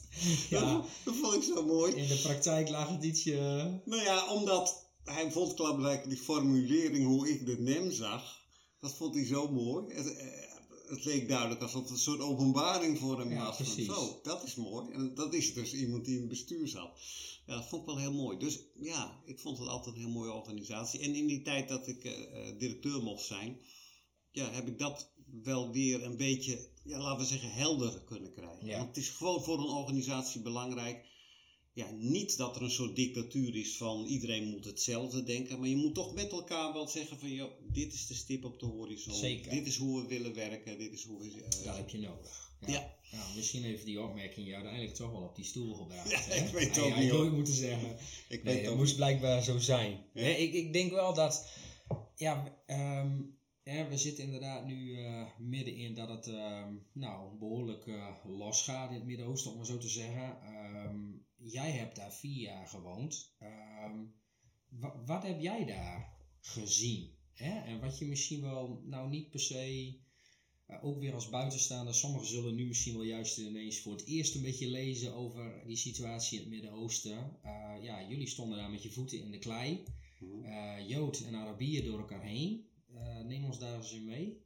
[0.48, 0.84] Ja.
[1.04, 1.94] dat, vond ik zo mooi.
[1.94, 3.32] In de praktijk lag het ietsje...
[3.84, 8.40] Nou ja, omdat hij vond klaarblijkelijk die formulering hoe ik de NEM zag,
[8.80, 9.94] dat vond hij zo mooi.
[10.86, 13.56] Het, leek duidelijk alsof het een soort openbaring voor hem Ja, was.
[13.56, 13.86] Precies.
[13.86, 14.92] Zo, dat is mooi.
[14.92, 17.00] En dat is dus iemand die in bestuur zat.
[17.46, 18.38] Ja, dat vond ik wel heel mooi.
[18.38, 21.00] Dus ja, ik vond het altijd een heel mooie organisatie.
[21.00, 23.60] En in die tijd dat ik eh, eh, directeur mocht zijn,
[24.30, 25.12] ja, heb ik dat
[25.42, 28.66] wel weer een beetje, ja, laten we zeggen, helder kunnen krijgen.
[28.66, 28.76] Ja.
[28.76, 31.04] Want het is gewoon voor een organisatie belangrijk
[31.74, 35.76] ja, niet dat er een soort dictatuur is van iedereen moet hetzelfde denken, maar je
[35.76, 39.14] moet toch met elkaar wel zeggen van, joh, dit is de stip op de horizon.
[39.14, 39.50] Zeker.
[39.50, 41.42] Dit is hoe we willen werken, dit is hoe we...
[41.42, 42.52] eh, Dat heb je nodig.
[42.66, 42.92] Ja.
[43.12, 46.10] Nou, misschien heeft die opmerking je uiteindelijk toch wel op die stoel gebracht.
[46.10, 46.44] Ja, hè?
[46.46, 47.96] ik weet het ook niet, nooit moeten zeggen.
[48.28, 50.04] ik Nee, weet ook moest blijkbaar zo zijn.
[50.14, 50.22] Ja.
[50.22, 51.48] Hè, ik, ik denk wel dat,
[52.16, 53.20] ja, ehm,
[53.64, 58.96] we zitten inderdaad nu eh, midden in dat het ehm, nou, behoorlijk eh, losgaat in
[58.96, 60.36] het Midden-Oosten, om maar zo te zeggen.
[60.42, 60.98] Ehm,
[61.44, 63.34] jij hebt daar vier jaar gewoond.
[63.38, 64.04] Ehm,
[64.68, 67.12] wa- wat heb jij daar gezien?
[67.32, 67.58] Hè?
[67.60, 69.96] En wat je misschien wel, nou niet per se,
[70.66, 74.34] eh, ook weer als buitenstaander, sommigen zullen nu misschien wel juist ineens voor het eerst
[74.34, 77.38] een beetje lezen over die situatie in het Midden-Oosten.
[77.42, 79.84] Eh, ja, jullie stonden daar met je voeten in de klei,
[80.20, 80.44] Mhm.
[80.44, 82.66] Eh, Jood en Arabier door elkaar heen.
[83.26, 84.43] Neem ons daar eens in mee.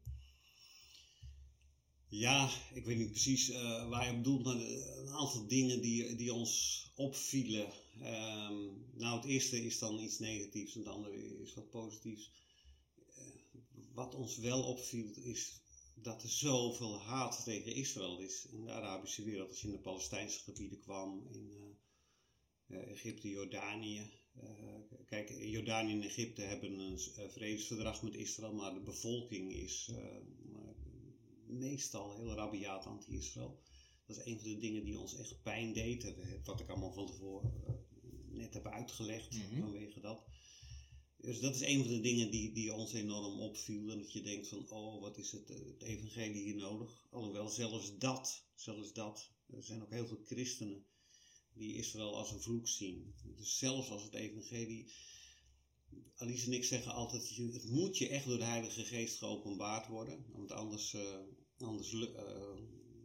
[2.10, 6.16] Ja, ik weet niet precies eh, waar je op bedoelt, maar een aantal dingen die,
[6.16, 7.72] die ons opvielen.
[8.00, 8.56] Ehm,
[8.94, 12.30] nou, het eerste is dan iets negatiefs en het andere is wat positiefs.
[13.14, 13.24] Eh,
[13.94, 15.60] wat ons wel opviel is
[15.94, 19.48] dat er zoveel haat tegen Israël is in de Arabische wereld.
[19.48, 21.76] Als je in de Palestijnse gebieden kwam, in
[22.66, 24.10] eh, Egypte, Jordanië.
[25.06, 26.98] Kijk, Jordanië en Egypte hebben een
[27.30, 29.90] vredesverdrag met Israël, maar de bevolking is
[31.48, 33.60] meestal heel rabiaat anti-Israël.
[34.06, 36.04] Dat is een van de dingen die ons echt pijn deed.
[36.04, 36.12] eh,
[36.44, 37.72] Wat ik allemaal van tevoren eh,
[38.30, 39.60] net heb uitgelegd Mhm.
[39.60, 40.24] vanwege dat.
[41.16, 43.90] Dus dat is een van de dingen die, die ons enorm opviel.
[43.90, 47.06] En dat je denkt van, oh, wat is het, eh, het evangelie hier nodig?
[47.10, 50.84] Alhoewel zelfs dat, zelfs dat, er zijn ook heel veel christenen
[51.52, 53.14] die Israël als een vloek zien.
[53.36, 54.92] Dus zelfs als het evangelie
[56.14, 60.24] Alice en ik zeggen altijd, het moet je echt door de Heilige Geest geopenbaard worden.
[60.32, 60.96] Want anders,
[61.60, 62.32] anders eh,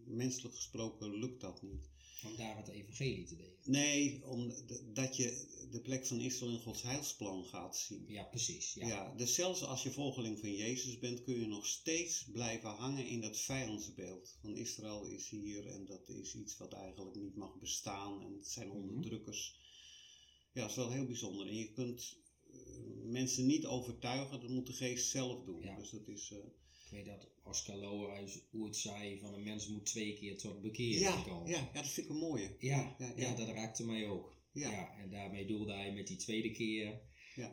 [0.05, 1.91] menselijk gesproken lukt dat niet.
[2.25, 3.51] Om daar het evangelie te delen.
[3.63, 8.05] Nee, omdat je de plek van Israël in Gods heilsplan gaat zien.
[8.07, 8.73] Ja, precies.
[8.73, 8.87] Ja.
[8.87, 9.13] Ja.
[9.15, 13.21] dus zelfs als je volgeling van Jezus bent, kun je nog steeds blijven hangen in
[13.21, 14.37] dat vijandsbeeld.
[14.41, 18.47] Van Israël is hier en dat is iets wat eigenlijk niet mag bestaan en het
[18.47, 18.77] zijn Mhm.
[18.77, 19.59] onderdrukkers.
[20.53, 21.47] Ja, dat is wel heel bijzonder.
[21.47, 22.17] En je kunt
[22.51, 22.57] eh,
[23.03, 25.61] mensen niet overtuigen, dat moet de geest zelf doen.
[25.61, 25.77] Ja.
[25.77, 26.31] Dus dat is.
[26.31, 26.37] eh,
[26.93, 31.21] weet dat Oscar Lohuis ooit zei van een mens moet twee keer tot bekering ja,
[31.21, 31.49] komen.
[31.51, 32.55] ja, ja, dat vind ik een mooie.
[32.59, 34.41] Ja, Ja, dat raakte mij ook.
[34.51, 34.97] Ja.
[34.97, 37.01] En daarmee doelde hij met die tweede keer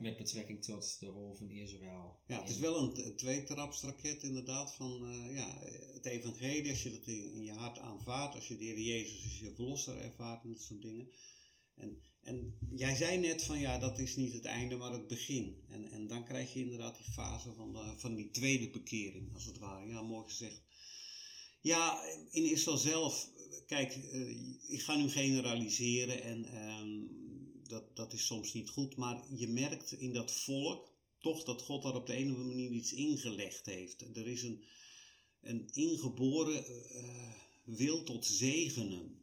[0.01, 2.19] met betrekking tot de rol van Israël.
[2.27, 5.59] Ja, het is wel een, een tweetrapsraket inderdaad van eh, ja,
[5.93, 9.25] het evangelie, als je dat in, in je hart aanvaardt, als je de Heer Jezus
[9.25, 11.09] als je verlosser ervaart en dat soort dingen.
[11.75, 15.57] En, en jij zei net van ja, dat is niet het einde, maar het begin.
[15.69, 19.45] En, en dan krijg je inderdaad die fase van, de, van die tweede bekering, als
[19.45, 19.89] het ware.
[19.89, 20.63] Ja, mooi gezegd.
[21.61, 23.31] Ja, in Israël zelf,
[23.67, 24.31] kijk, eh,
[24.69, 26.89] ik ga nu generaliseren en ehm,
[27.69, 31.83] dat, dat is soms niet goed, maar je merkt in dat volk toch dat God
[31.83, 34.17] daar op de een of andere manier iets ingelegd heeft.
[34.17, 34.65] Er is een,
[35.41, 37.33] een ingeboren eh,
[37.65, 39.20] wil tot zegenen.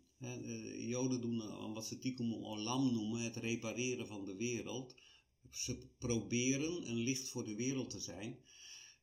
[0.88, 4.96] Joden doen aan wat ze tikkun olam noemen, het repareren van de wereld.
[5.52, 8.38] Ze proberen een licht voor de wereld te zijn.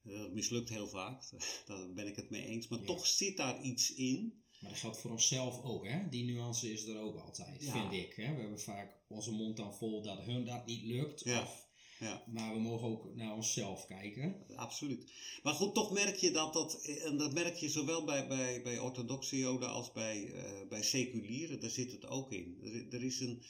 [0.02, 1.22] Dat mislukt heel vaak,
[1.66, 2.68] daar ben ik het mee eens.
[2.68, 2.84] Maar Ja.
[2.84, 4.42] toch zit daar iets in.
[4.60, 6.08] Maar dat geldt voor onszelf ook, hè?
[6.08, 7.72] Die nuance is er ook altijd, Ja.
[7.72, 8.14] vind ik.
[8.14, 8.34] Hè?
[8.34, 11.24] We hebben vaak onze mond dan vol dat hun dat niet lukt.
[11.24, 11.42] Ja.
[11.42, 11.63] Of,
[12.00, 12.24] Ja.
[12.26, 14.46] maar we mogen ook naar onszelf kijken.
[14.56, 15.12] Absoluut.
[15.42, 18.78] Maar goed, toch merk je dat dat, en dat merk je zowel bij, bij, bij
[18.78, 22.58] orthodoxe joden als bij, eh, bij seculieren, daar zit het ook in.
[22.90, 23.42] Er, is een,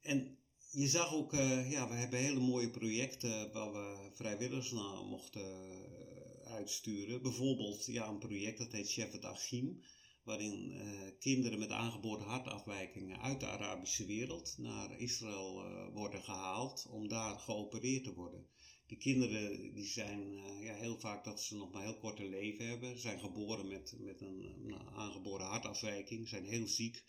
[0.00, 0.38] en
[0.70, 5.42] je zag ook, eh, ja, we hebben hele mooie projecten waar we vrijwilligers naar mochten
[5.42, 7.22] eh, uitsturen.
[7.22, 9.82] Bijvoorbeeld, ja, een project dat heet Chef het Achim,
[10.22, 16.86] waarin eh, kinderen met aangeboren hartafwijkingen uit de Arabische wereld naar Israël eh, worden gehaald
[16.90, 18.46] om daar geopereerd te worden.
[18.86, 22.66] Die kinderen die zijn eh, ja, heel vaak dat ze nog maar heel korte leven
[22.66, 22.98] hebben.
[22.98, 27.04] Zijn geboren met, met een, een aangeboren hartafwijking, zijn heel ziek.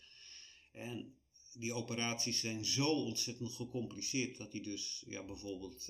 [0.72, 1.14] En
[1.52, 5.88] die operaties zijn zo ontzettend gecompliceerd dat die dus ja, bijvoorbeeld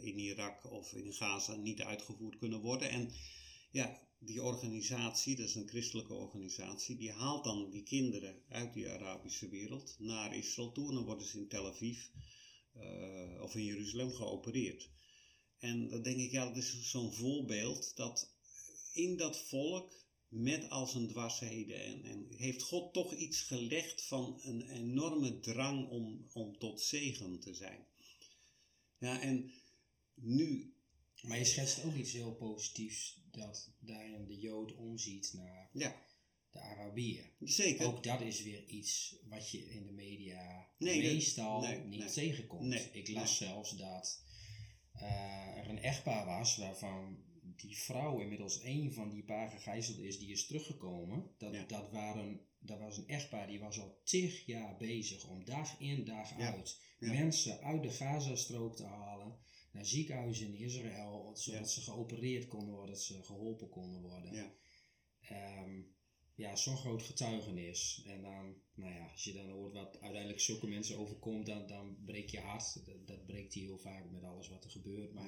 [0.00, 2.90] in Irak of in Gaza niet uitgevoerd kunnen worden.
[2.90, 3.12] En
[3.70, 8.88] ja, die organisatie, dat is een christelijke organisatie, die haalt dan die kinderen uit die
[8.88, 12.06] Arabische wereld naar Israël toe en dan worden ze in Tel Aviv
[12.72, 14.90] eh, of in Jeruzalem geopereerd.
[15.58, 18.30] En dan denk ik, ja, dat is zo'n voorbeeld dat
[18.92, 24.40] in dat volk met al zijn dwarsheden en, en heeft God toch iets gelegd van
[24.42, 27.86] een enorme drang om, om tot zegen te zijn.
[28.98, 29.52] Ja, en
[30.14, 30.74] nu,
[31.22, 36.02] Maar je schetst ook iets heel positiefs, dat daarin de Jood omziet naar ja,
[36.50, 37.30] de Arabier.
[37.40, 37.86] zeker.
[37.86, 42.10] Ook dat is weer iets wat je in de media Nee, meestal nee, niet nee.
[42.10, 42.88] tegenkomt.
[42.92, 44.22] Ik las zelfs dat
[44.92, 47.24] eh, er een echtpaar was waarvan
[47.56, 51.30] die vrouw inmiddels één van die paar gegijzeld is die is teruggekomen.
[51.38, 51.64] Dat, Ja.
[51.66, 56.04] dat, waren, dat was een echtpaar die was al tig jaar bezig om dag in
[56.04, 57.12] dag uit ja.
[57.12, 59.36] mensen uit de Gazastrook te halen
[59.76, 61.66] naar ziekenhuizen in Israël, zodat Ja.
[61.66, 64.32] ze geopereerd konden worden, dat ze geholpen konden worden.
[64.34, 64.54] Ja.
[65.20, 65.80] Ehm,
[66.34, 68.02] ja, zo'n groot getuigenis.
[68.06, 71.96] En dan, nou ja, als je dan hoort wat uiteindelijk zulke mensen overkomt, dan, dan
[72.04, 72.86] breekt je hart.
[72.86, 75.12] Dat, dat breekt hij heel vaak met alles wat er gebeurt.
[75.12, 75.24] Maar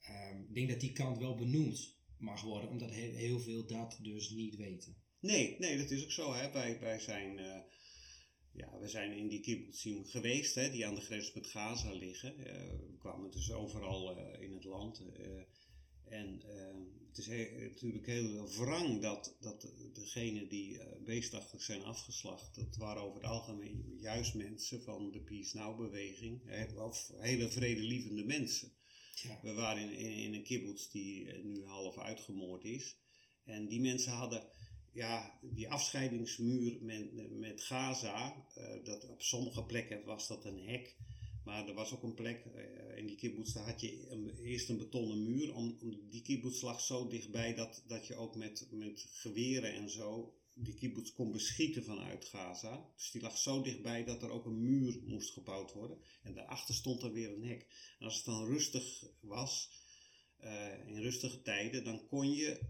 [0.00, 0.30] Ja.
[0.30, 3.98] ehm, ik denk dat die kant wel benoemd mag worden, omdat he- heel veel dat
[4.02, 4.96] dus niet weten.
[5.20, 6.32] Nee, nee, dat is ook zo.
[6.34, 6.52] Hè.
[6.52, 7.60] Wij, wij, zijn, eh,
[8.52, 12.38] ja, we zijn in die kibbutzim geweest, hè, die aan de grens met Gaza liggen.
[12.46, 15.00] Eh, we kwamen dus overal eh, in het land.
[15.00, 15.42] eh,
[16.04, 16.40] en
[17.08, 23.02] het is he- natuurlijk heel wrang dat, dat degenen die beestachtig zijn afgeslacht, dat waren
[23.02, 28.72] over het algemeen juist mensen van de Peace Now beweging, hè, of hele vredelievende mensen.
[29.22, 29.38] Ja.
[29.42, 32.96] We waren in, in, in een kibbutz die nu half uitgemoord is.
[33.44, 34.48] En die mensen hadden
[34.92, 38.46] ja, die afscheidingsmuur met, met Gaza.
[38.54, 40.96] eh, dat, op sommige plekken was dat een hek.
[41.44, 44.78] Maar er was ook een plek eh, in die kibbutz, daar had je eerst een
[44.78, 45.54] betonnen muur.
[45.54, 49.90] Om, om, die kibbutz lag zo dichtbij dat, dat je ook met, met geweren en
[49.90, 52.90] zo die kibbutz kon beschieten vanuit Gaza.
[52.96, 55.98] Dus die lag zo dichtbij dat er ook een muur moest gebouwd worden.
[56.22, 57.66] En daarachter stond er weer een hek.
[57.98, 59.70] En als het dan rustig was,
[60.36, 62.60] eh, in rustige tijden, dan kon je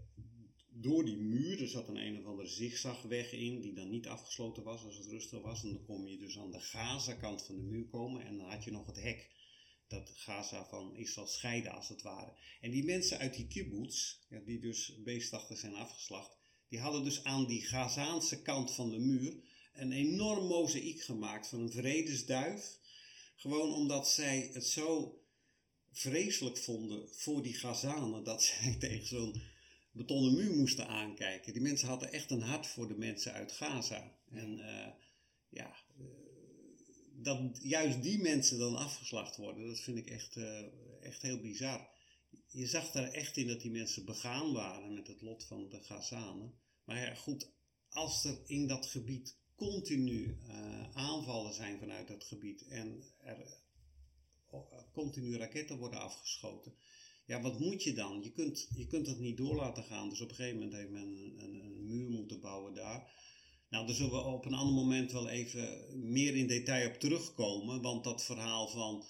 [0.75, 4.63] door die muur, er zat een een of andere zigzagweg in, die dan niet afgesloten
[4.63, 5.63] was als het rustig was.
[5.63, 8.63] En dan kon je dus aan de Gaza-kant van de muur komen en dan had
[8.63, 9.31] je nog het hek
[9.87, 12.33] dat Gaza van Israël scheiden als het ware.
[12.61, 16.37] En die mensen uit die kibbutz, ja, die dus beestachtig zijn afgeslacht,
[16.69, 19.43] die hadden dus aan die Gazaanse kant van de muur
[19.73, 22.77] een enorm mozaïek gemaakt van een vredesduif.
[23.35, 25.17] Gewoon omdat zij het zo
[25.91, 29.41] vreselijk vonden voor die Gazanen dat zij tegen zo'n
[29.93, 31.53] betonnen muur moesten aankijken.
[31.53, 34.17] Die mensen hadden echt een hart voor de mensen uit Gaza.
[34.29, 34.87] En uh,
[35.49, 36.05] ja, uh,
[37.11, 40.59] dat juist die mensen dan afgeslacht worden, dat vind ik echt, uh,
[41.01, 41.89] echt heel bizar.
[42.47, 45.83] Je zag daar echt in dat die mensen begaan waren met het lot van de
[45.83, 46.53] Gazanen.
[46.83, 47.51] Maar ja, goed,
[47.89, 50.37] als er in dat gebied continu
[50.93, 53.61] aanvallen zijn vanuit dat gebied en er
[54.91, 56.75] continu raketten worden afgeschoten.
[57.25, 58.21] Ja, wat moet je dan?
[58.23, 60.09] Je kunt, je kunt dat niet door laten gaan.
[60.09, 63.11] Dus op een gegeven moment heeft men een, een, een muur moeten bouwen daar.
[63.69, 67.81] Nou, daar zullen we op een ander moment wel even meer in detail op terugkomen.
[67.81, 69.05] Want dat verhaal van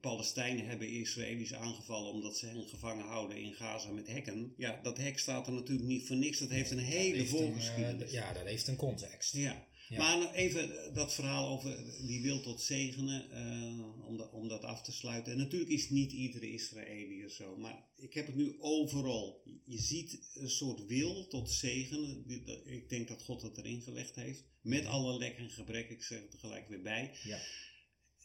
[0.00, 4.54] Palestijnen hebben Israëli's aangevallen omdat ze hen gevangen houden in Gaza met hekken.
[4.56, 6.38] Ja, dat hek staat er natuurlijk niet voor niks.
[6.38, 8.06] Dat heeft een hele voorgeschiedenis.
[8.06, 9.32] Uh, ja, dat heeft een context.
[9.32, 9.66] Ja.
[9.96, 14.82] Maar even dat verhaal over die wil tot zegenen, uh, om, dat, om dat af
[14.82, 15.32] te sluiten.
[15.32, 19.42] En natuurlijk is niet iedere Israëliër zo, maar ik heb het nu overal.
[19.64, 22.24] Je ziet een soort wil tot zegenen.
[22.64, 24.44] Ik denk dat God het erin gelegd heeft.
[24.60, 27.14] Met alle lek en gebrek, ik zeg het tegelijk weer bij.
[27.24, 27.40] Ja.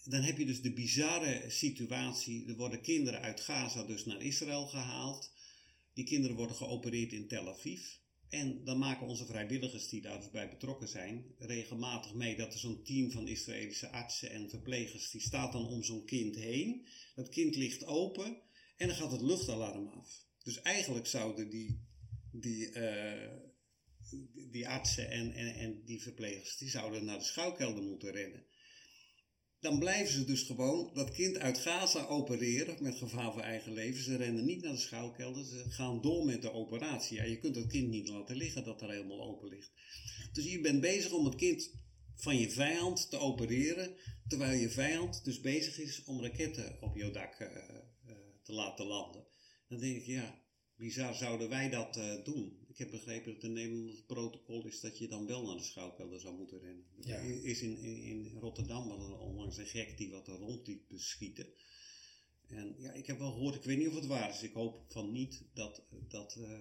[0.03, 2.47] Dan heb je dus de bizarre situatie.
[2.47, 5.32] Er worden kinderen uit Gaza dus naar Israël gehaald.
[5.93, 7.82] Die kinderen worden geopereerd in Tel Aviv.
[8.30, 12.84] En dan maken onze vrijwilligers die daar dus betrokken zijn regelmatig mee dat er zo'n
[12.84, 16.88] team van Israëlische artsen en verplegers die staat dan om zo'n kind heen.
[17.15, 18.41] Dat kind ligt open
[18.78, 20.25] en dan gaat het luchtalarm af.
[20.43, 21.80] Dus eigenlijk zouden die,
[22.32, 23.34] die, uh,
[24.51, 28.45] die artsen en, en, en die verplegers die zouden naar de schouwkelder moeten rennen
[29.60, 34.03] dan blijven ze dus gewoon dat kind uit Gaza opereren met gevaar voor eigen leven.
[34.03, 37.18] Ze rennen niet naar de schuilkelder, ze gaan door met de operatie.
[37.18, 39.72] Ja, je kunt dat kind niet laten liggen dat er helemaal open ligt.
[40.34, 41.72] Dus je bent bezig om het kind
[42.16, 43.95] van je vijand te opereren,
[44.28, 48.86] terwijl je vijand dus bezig is om raketten op jouw dak uh, uh, te laten
[48.86, 49.26] landen.
[49.68, 50.41] Dan denk ik, ja,
[50.76, 52.66] bizar zouden wij dat uh, doen.
[52.78, 56.19] Ik heb begrepen dat het Nederlands protocol is dat je dan wel naar de schouwkelder
[56.19, 56.86] zou moeten rennen.
[56.99, 57.17] Ja.
[57.17, 61.47] Is in, in, in Rotterdam onlangs een gek die wat er rond liet beschieten.
[62.47, 64.91] En ja, ik heb wel gehoord, ik weet niet of het waar is, ik hoop
[64.91, 66.59] van niet dat, dat, uh,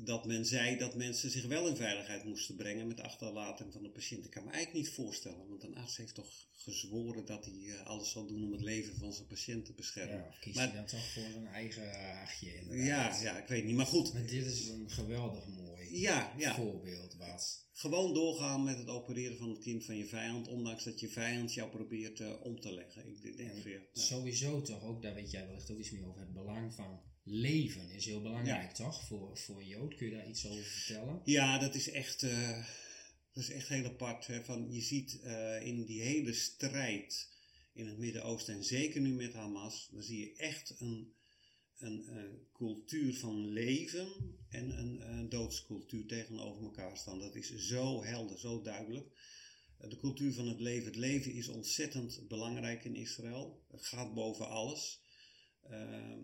[0.00, 3.90] dat men zei dat mensen zich wel in veiligheid moesten brengen met achterlating van de
[3.90, 4.24] patiënt.
[4.24, 7.86] Ik kan me eigenlijk niet voorstellen, want een arts heeft toch gezworen dat hij uh,
[7.86, 10.16] alles zal doen om het leven van zijn patiënt te beschermen.
[10.16, 11.82] Ja, kiest maar, hij dan toch voor zijn eigen
[12.60, 12.86] inderdaad.
[12.86, 14.12] Ja, ja, ik weet niet, maar goed.
[14.12, 16.54] Maar dit is een geweldig mooi ja, ja.
[16.54, 17.14] voorbeeld.
[17.14, 17.66] Wat...
[17.72, 21.54] Gewoon doorgaan met het opereren van het kind van je vijand, ondanks dat je vijand
[21.54, 23.08] jou probeert uh, om te leggen.
[23.22, 23.88] Ik denk weer.
[23.92, 27.90] Sowieso toch ook, daar weet jij wellicht ook iets meer over, het belang van leven
[27.90, 29.04] is heel belangrijk, toch?
[29.04, 29.94] Voor, voor Jood.
[29.94, 31.20] Kun je daar iets over vertellen?
[31.24, 32.66] Ja, dat is echt, uh,
[33.32, 34.26] dat is echt heel apart.
[34.26, 34.44] Hè?
[34.44, 37.30] Van, je ziet uh, in die hele strijd
[37.72, 41.12] in het Midden-Oosten, en zeker nu met Hamas, dan zie je echt een,
[41.78, 44.08] een, een cultuur van leven
[44.48, 47.18] en een, een doodscultuur tegenover elkaar staan.
[47.18, 49.06] Dat is zo helder, zo duidelijk.
[49.88, 50.86] De cultuur van het leven.
[50.86, 53.64] Het leven is ontzettend belangrijk in Israël.
[53.70, 55.00] Het gaat boven alles.
[55.70, 56.16] Uh,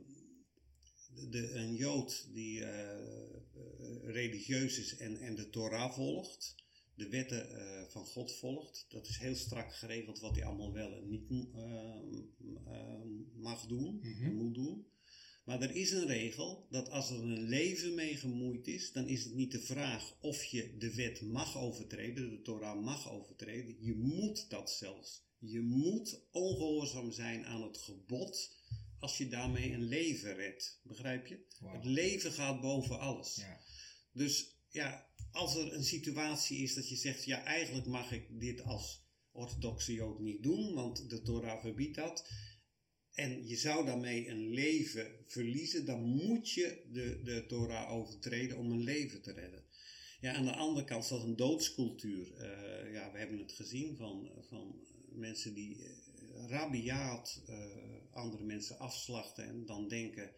[1.30, 2.68] de, een Jood die uh,
[4.04, 6.54] religieus is en, en de Torah volgt,
[6.94, 10.96] de wetten uh, van God volgt, dat is heel strak geregeld wat hij allemaal wel
[10.96, 11.28] en niet
[13.34, 14.34] mag doen, mm -hmm.
[14.34, 14.86] moet doen.
[15.44, 19.24] Maar er is een regel dat als er een leven mee gemoeid is, dan is
[19.24, 23.76] het niet de vraag of je de wet mag overtreden, de Torah mag overtreden.
[23.80, 25.26] Je moet dat zelfs.
[25.38, 28.57] Je moet ongehoorzaam zijn aan het gebod
[29.00, 30.80] als je daarmee een leven redt.
[30.82, 31.46] Begrijp je?
[31.64, 33.34] Het leven gaat boven alles.
[33.34, 33.60] Ja.
[34.12, 38.62] Dus ja, als er een situatie is dat je zegt, ja, eigenlijk mag ik dit
[38.62, 42.30] als orthodoxe Jood niet doen, want de Torah verbiedt dat.
[43.12, 48.70] En je zou daarmee een leven verliezen, dan moet je de, de Torah overtreden om
[48.70, 49.64] een leven te redden.
[50.20, 52.32] Ja, aan de andere kant is dat een doodscultuur.
[52.32, 55.76] Uh, ja, we hebben het gezien van, van mensen die
[56.46, 57.56] rabiaat uh,
[58.12, 60.30] andere mensen afslachten en dan denken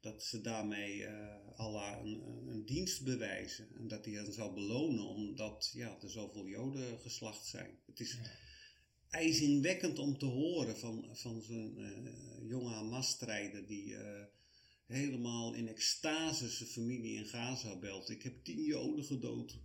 [0.00, 5.04] dat ze daarmee uh, Allah een, een, dienst bewijzen en dat hij hen zal belonen
[5.04, 7.78] omdat ja, er zoveel Joden geslacht zijn.
[7.86, 8.30] Het is ja.
[9.08, 13.96] ijzingwekkend om te horen van, van zo'n uh, jonge Hamas-strijder die
[14.86, 18.10] helemaal in extase zijn familie in Gaza belt.
[18.10, 19.58] Ik heb tien Joden gedood.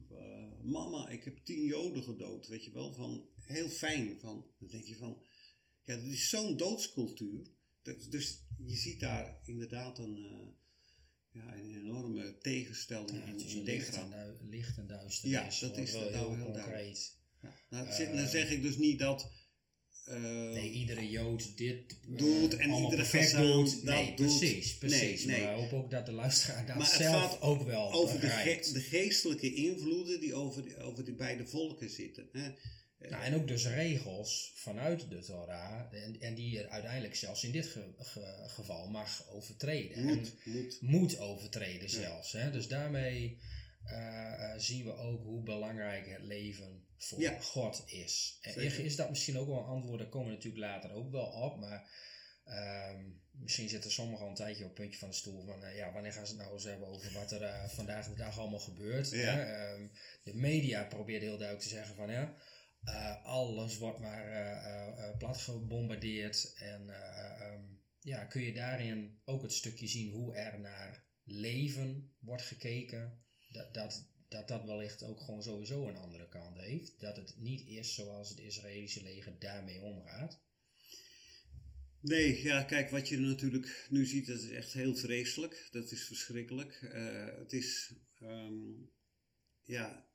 [0.64, 2.48] mama, ik heb tien Joden gedood.
[2.48, 4.20] Weet je wel, van heel fijn.
[4.20, 5.25] Van, dan denk je van
[5.86, 7.48] Ja, dat is zo'n doodscultuur.
[7.82, 10.48] Dat, dus je ziet daar inderdaad een, uh,
[11.32, 15.60] ja, een enorme tegenstelling ja, in, licht en, licht en duisternis.
[15.60, 16.96] Ja, dat is wel heel, heel.
[17.42, 17.54] Ja.
[17.70, 19.32] Nou, dan zeg ik dus niet dat
[20.10, 23.84] uh, nee, iedere Jood dit doet en iedere perfect doet.
[23.84, 25.26] Nee, precies, precies.
[25.26, 25.46] Nee, nee.
[25.46, 28.70] Maar ik hoop ook dat de luisteraar dat maar zelf ook wel over de, ge
[28.74, 32.30] de, geestelijke invloeden die over, die, over die beide volken zitten.
[32.32, 32.52] Hè.
[33.10, 37.52] Nou, en ook dus regels vanuit de Torah, en, en die je uiteindelijk zelfs in
[37.52, 40.04] dit ge, ge, geval mag overtreden.
[40.04, 40.78] Moet, moet.
[40.82, 42.32] moet overtreden zelfs.
[42.32, 42.52] Hè?
[42.52, 43.40] Dus daarmee
[43.86, 47.40] uh, zien we ook hoe belangrijk het leven voor ja.
[47.40, 48.40] God is.
[48.42, 51.26] En is dat misschien ook wel een antwoord, daar komen we natuurlijk later ook wel
[51.26, 51.90] op, maar
[52.90, 55.78] um, misschien zitten sommigen al een tijdje op het puntje van de stoel van, uh,
[55.78, 58.40] ja, wanneer gaan ze het nou eens hebben over wat er uh, vandaag de dag
[58.40, 59.10] allemaal gebeurt.
[59.10, 59.72] Ja.
[59.74, 59.92] Um,
[60.24, 62.36] de media probeert heel duidelijk te zeggen van, ja,
[63.24, 66.82] alles wordt maar plat gebombardeerd en
[67.52, 73.24] um, ja, kun je daarin ook het stukje zien hoe er naar leven wordt gekeken,
[73.50, 77.00] dat, dat dat dat wellicht ook gewoon sowieso een andere kant heeft.
[77.00, 80.44] Dat het niet is zoals het Israëlische leger daarmee omgaat.
[82.00, 85.68] Nee, ja, kijk, wat je natuurlijk nu ziet, dat is echt heel vreselijk.
[85.72, 86.82] Dat is verschrikkelijk.
[86.82, 88.92] Uh, het is, um,
[89.64, 90.08] ja,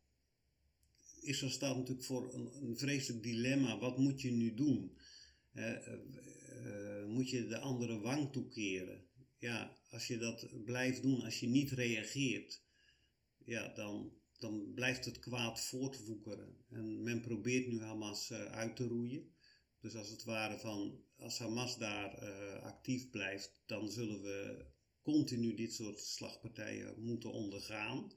[1.21, 3.79] Israël staat natuurlijk voor een, een vreselijk dilemma.
[3.79, 4.99] Wat moet je nu doen?
[5.55, 5.87] Uh,
[6.67, 9.09] uh, moet je de andere wang toekeren?
[9.39, 12.63] Ja, als je dat blijft doen, als je niet reageert,
[13.45, 16.57] ja, dan, dan blijft het kwaad voortwoekeren.
[16.69, 19.35] En men probeert nu Hamas uh, uit te roeien.
[19.81, 22.19] Dus als het ware van, als Hamas daar
[22.61, 24.67] actief blijft, dan zullen we
[25.03, 28.13] continu dit soort slagpartijen moeten ondergaan.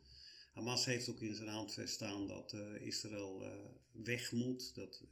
[0.53, 3.43] Hamas heeft ook in zijn handvest staan dat uh, Israël
[3.91, 5.03] weg moet, dat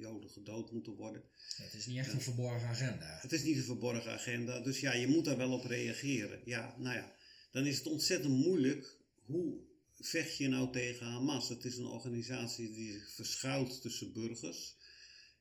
[0.00, 1.22] Joden gedood moeten worden.
[1.56, 3.18] het is niet echt een verborgen agenda.
[3.22, 6.40] Het is niet een verborgen agenda, dus ja, je moet daar wel op reageren.
[6.44, 7.14] Ja, nou ja,
[7.50, 9.60] dan is het ontzettend moeilijk hoe
[10.00, 11.48] vecht je nou tegen Hamas?
[11.48, 14.76] Het is een organisatie die zich verschuilt tussen burgers.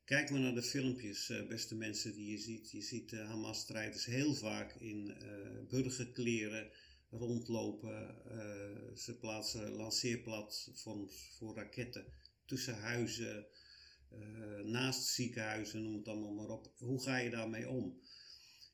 [0.05, 2.71] Kijk maar naar de filmpjes, eh, beste mensen, die je ziet.
[2.71, 6.71] Je ziet Hamas-strijders heel vaak in uh, burgerkleren
[7.11, 8.15] rondlopen.
[8.97, 12.05] ze plaatsen lanceerplatforms voor raketten
[12.45, 13.47] tussen huizen,
[14.63, 16.73] naast ziekenhuizen, noem het allemaal maar op.
[16.77, 18.01] Hoe ga je daarmee om?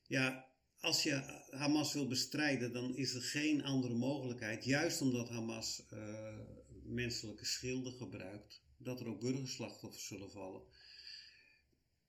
[0.07, 4.63] Ja, als je Hamas wil bestrijden, dan is er geen andere mogelijkheid.
[4.63, 6.39] Juist omdat Hamas uh,
[6.83, 10.61] menselijke schilden gebruikt, dat er ook burgerslachtoffers zullen vallen.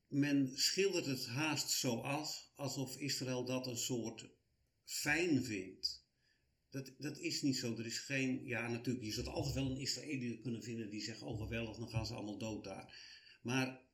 [0.08, 4.28] Men schildert het haast zo af alsof Israël dat een soort
[4.84, 6.05] fijn vindt.
[6.76, 7.76] Dat, dat is niet zo.
[7.76, 8.44] Er is geen.
[8.44, 11.88] Ja, natuurlijk, je zult altijd wel een Israëliër kunnen vinden die zegt: Oh, geweldig, dan
[11.88, 12.96] gaan ze allemaal dood daar.
[13.42, 13.84] Maar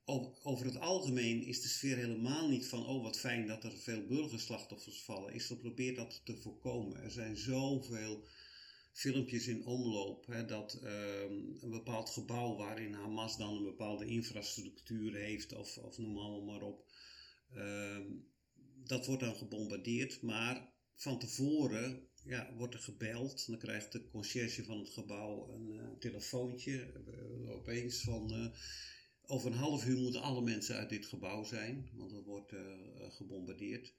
[0.43, 4.07] over het algemeen is de sfeer helemaal niet van, oh wat fijn dat er veel
[4.07, 5.35] burgerslachtoffers vallen.
[5.35, 7.03] Israël probeert dat te voorkomen.
[7.03, 8.25] Er zijn zoveel
[8.93, 15.15] filmpjes in omloop hè, dat ehm, een bepaald gebouw waarin Hamas dan een bepaalde infrastructuur
[15.15, 16.93] heeft, of, of noem allemaal maar op,
[17.55, 18.07] ehm,
[18.85, 20.23] dat wordt dan gebombardeerd.
[20.23, 23.47] Maar van tevoren ja, wordt er gebeld.
[23.47, 28.47] Dan krijgt de conciërge van het gebouw een uh, telefoontje uh, opeens van uh,
[29.23, 32.55] over een half uur moeten alle mensen uit dit gebouw zijn, want er wordt
[33.09, 33.95] gebombardeerd.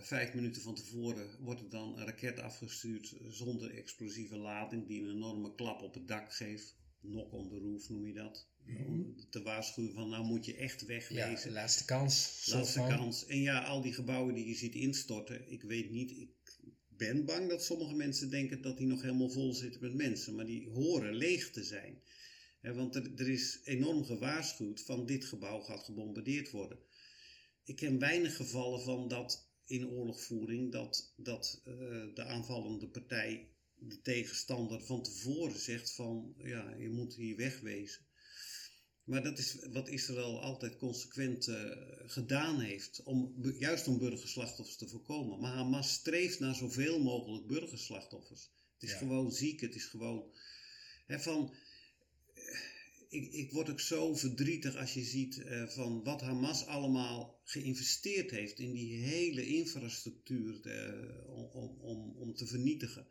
[0.00, 5.10] Vijf minuten van tevoren wordt er dan een raket afgestuurd zonder explosieve lading, die een
[5.10, 6.76] enorme klap op het dak geeft.
[7.00, 8.48] Knock on the roof noem je dat.
[8.64, 11.48] Mm Om te waarschuwen van nou moet je echt wegwezen.
[11.48, 12.46] Ja, laatste kans.
[12.52, 13.26] Laatste kans.
[13.26, 16.30] En ja, al die gebouwen die je ziet instorten, ik weet niet, ik
[16.98, 20.46] ben bang dat sommige mensen denken dat die nog helemaal vol zitten met mensen, maar
[20.46, 22.02] die horen leeg te zijn
[22.60, 26.78] want er, is enorm gewaarschuwd van dit gebouw gaat gebombardeerd worden.
[27.64, 31.74] Ik ken weinig gevallen van dat in oorlogvoering dat, dat uh,
[32.14, 38.06] de aanvallende partij, de tegenstander, van tevoren zegt van ja, je moet hier wegwezen.
[39.08, 41.70] Maar dat is wat Israël altijd consequent uh,
[42.06, 45.40] gedaan heeft, om, juist om burgerslachtoffers te voorkomen.
[45.40, 48.50] Maar Hamas streeft naar zoveel mogelijk burgerslachtoffers.
[48.78, 50.24] Het is gewoon ziek, het is gewoon.
[51.06, 51.54] Hè, van,
[53.08, 58.30] ik, ik word ook zo verdrietig als je ziet uh, van wat Hamas allemaal geïnvesteerd
[58.30, 60.60] heeft in die hele infrastructuur
[61.52, 63.06] om, om, om te vernietigen.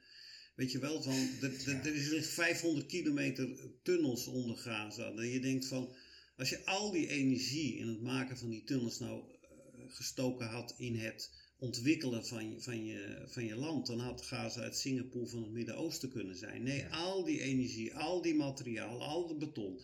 [0.57, 3.49] Weet je wel, van, er is 500 kilometer
[3.83, 5.11] tunnels onder Gaza.
[5.11, 5.95] Dat je denkt van,
[6.37, 9.47] als je al die energie in het maken van die tunnels nou uh,
[9.87, 14.63] gestoken had in het ontwikkelen van je, van, je, van je land, dan had Gaza
[14.63, 16.63] het Singapore van het Midden-Oosten kunnen zijn.
[16.63, 19.81] Nee, al die energie, al die materiaal, al de beton,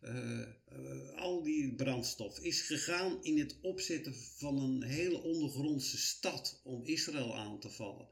[0.00, 0.48] eh, eh,
[1.16, 7.36] al die brandstof is gegaan in het opzetten van een hele ondergrondse stad om Israël
[7.36, 8.08] aan te vallen.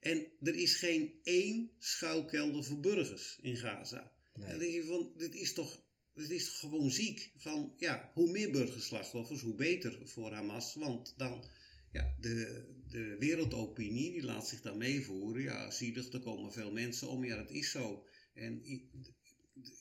[0.00, 4.12] En er is geen één schuilkelder voor burgers in Gaza.
[4.34, 4.48] Nee.
[4.50, 5.82] Dan denk je van, dit is toch,
[6.14, 7.32] dit is toch gewoon ziek.
[7.36, 10.74] Van, ja, hoe meer burgerslachtoffers, hoe beter voor Hamas.
[10.74, 11.44] Want dan,
[11.92, 15.42] ja, de, de wereldopinie, die laat zich dan meevoeren.
[15.42, 17.24] Ja, zielig, er komen veel mensen om.
[17.24, 18.04] Ja, dat is zo.
[18.34, 18.62] En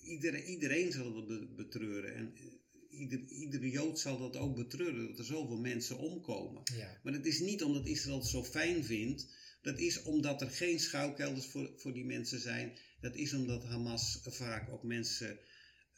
[0.04, 2.16] iedereen, iedereen zal dat be- betreuren.
[2.16, 6.62] En eh, ieder, iedere Jood zal dat ook betreuren, dat er zoveel mensen omkomen.
[6.76, 7.00] Ja.
[7.04, 9.38] Maar het is niet omdat Israël het zo fijn vindt.
[9.62, 12.78] Dat is omdat er geen schuilkelders voor, voor die mensen zijn.
[13.00, 15.40] Dat is omdat Hamas vaak ook mensen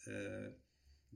[0.03, 0.47] eh,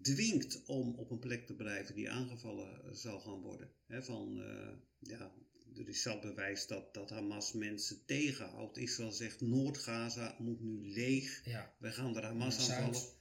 [0.01, 3.71] dwingt om op een plek te blijven die aangevallen eh, zal gaan worden.
[3.87, 5.33] Van, eh, ja,
[5.75, 8.77] er is zelf bewijs dat, dat Hamas mensen tegenhoudt.
[8.77, 11.41] Israël zegt Noord-Gaza moet nu leeg.
[11.45, 11.75] Ja.
[11.79, 13.13] Wij gaan er Hamas aanvallen.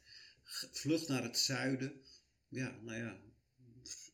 [0.73, 1.93] Vlucht naar het zuiden.
[2.49, 3.21] Ja, nou ja.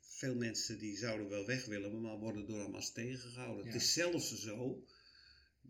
[0.00, 3.64] Veel mensen die zouden wel weg willen, maar worden door Hamas tegengehouden.
[3.64, 3.72] Ja.
[3.72, 4.84] Het is zelfs zo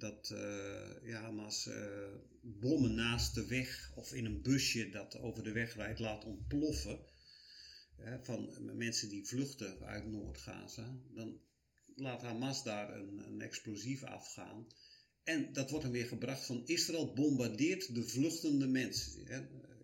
[0.00, 5.42] dat eh, ja, Hamas eh, bommen naast de weg of in een busje dat over
[5.42, 6.98] de weg rijdt laat ontploffen.
[8.22, 10.98] Van mensen die vluchten uit Noord-Gaza.
[11.14, 11.40] Dan
[11.94, 14.66] laat Hamas daar een, een explosief afgaan.
[15.24, 19.26] En dat wordt dan weer gebracht van Israël bombardeert de vluchtende mensen.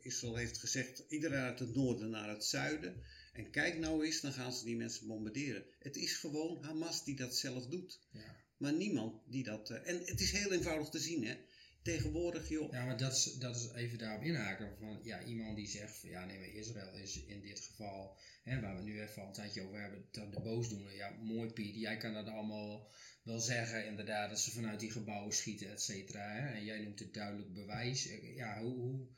[0.00, 3.02] Israël heeft gezegd iedereen uit het noorden naar het zuiden.
[3.32, 5.64] En kijk nou eens, dan gaan ze die mensen bombarderen.
[5.78, 8.00] Het is gewoon Hamas die dat zelf doet.
[8.10, 8.44] Ja.
[8.56, 9.70] Maar niemand die dat...
[9.70, 11.36] eh, en het is heel eenvoudig te zien, hè.
[11.82, 12.72] Tegenwoordig, joh...
[12.72, 14.76] Ja, maar dat is, dat is even daarop inhaken.
[14.78, 18.60] Van, ja, iemand die zegt van ja, nee, maar Israël is in dit geval, hè,
[18.60, 20.94] waar we nu even al een tijdje over hebben, de boosdoener.
[20.94, 22.90] Ja, mooi Piet, jij kan dat allemaal
[23.22, 26.32] wel zeggen, inderdaad, dat ze vanuit die gebouwen schieten, et cetera.
[26.32, 26.54] hè.
[26.54, 28.08] En jij noemt het duidelijk bewijs.
[28.34, 29.08] Ja, hoe, hoe,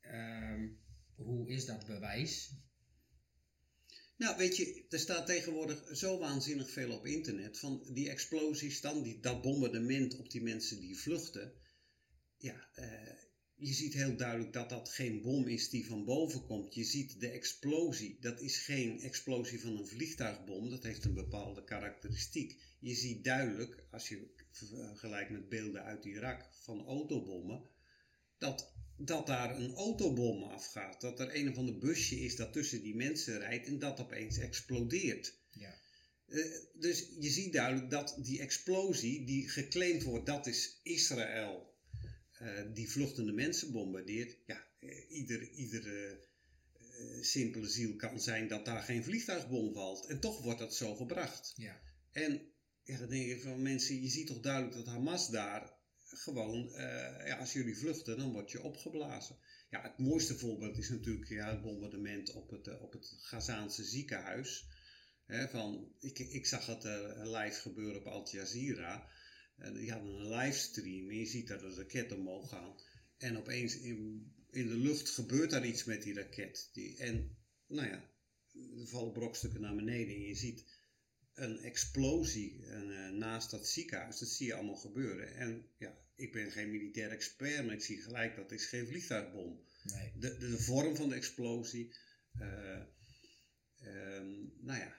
[0.00, 0.68] ehm,
[1.14, 2.54] hoe is dat bewijs?
[4.16, 9.02] Nou, weet je, er staat tegenwoordig zo waanzinnig veel op internet van die explosies dan,
[9.02, 11.52] die, dat bombardement op die mensen die vluchten.
[12.36, 16.74] Ja, eh, je ziet heel duidelijk dat dat geen bom is die van boven komt.
[16.74, 21.64] Je ziet de explosie, dat is geen explosie van een vliegtuigbom, dat heeft een bepaalde
[21.64, 22.60] karakteristiek.
[22.80, 27.70] Je ziet duidelijk, als je vergelijkt met beelden uit Irak van autobommen,
[28.38, 31.00] dat, dat daar een autobom afgaat.
[31.00, 34.38] Dat er een of ander busje is dat tussen die mensen rijdt en dat opeens
[34.38, 35.38] explodeert.
[35.50, 35.74] Ja.
[36.26, 41.74] Eh, dus je ziet duidelijk dat die explosie die geclaimd wordt, dat is Israël
[42.32, 44.36] eh, die vluchtende mensen bombardeert.
[44.46, 46.32] Ja, eh, ieder, iedere
[47.20, 50.06] simpele ziel kan zijn dat daar geen vliegtuigbom valt.
[50.06, 51.52] En toch wordt dat zo gebracht.
[51.56, 51.80] Ja.
[52.12, 52.40] En
[52.82, 55.73] ja, dan denk ik van mensen, je ziet toch duidelijk dat Hamas daar
[56.18, 59.36] gewoon, eh, ja, als jullie vluchten, dan word je opgeblazen.
[59.70, 63.84] Ja, het mooiste voorbeeld is natuurlijk ja, het bombardement op het, eh, op het Gazaanse
[63.84, 64.66] ziekenhuis.
[65.26, 69.08] Van, ik, ik zag het eh, live gebeuren op Al Jazeera.
[69.72, 72.74] Die hadden een livestream en je ziet dat een raket omhoog gaan.
[73.18, 76.70] En opeens in, in de lucht gebeurt daar iets met die raket.
[76.72, 77.36] Die, en
[77.66, 78.10] nou ja,
[78.52, 80.73] er vallen brokstukken naar beneden en je ziet
[81.34, 84.18] een explosie en, eh, naast dat ziekenhuis.
[84.18, 85.34] Dat zie je allemaal gebeuren.
[85.36, 89.60] En ja, ik ben geen militair expert, maar ik zie gelijk dat is geen vliegtuigbom.
[89.82, 90.12] Nee.
[90.18, 91.96] De, de, de vorm van de explosie.
[92.38, 92.80] eh,
[93.76, 94.30] ehm,
[94.60, 94.96] nou ja,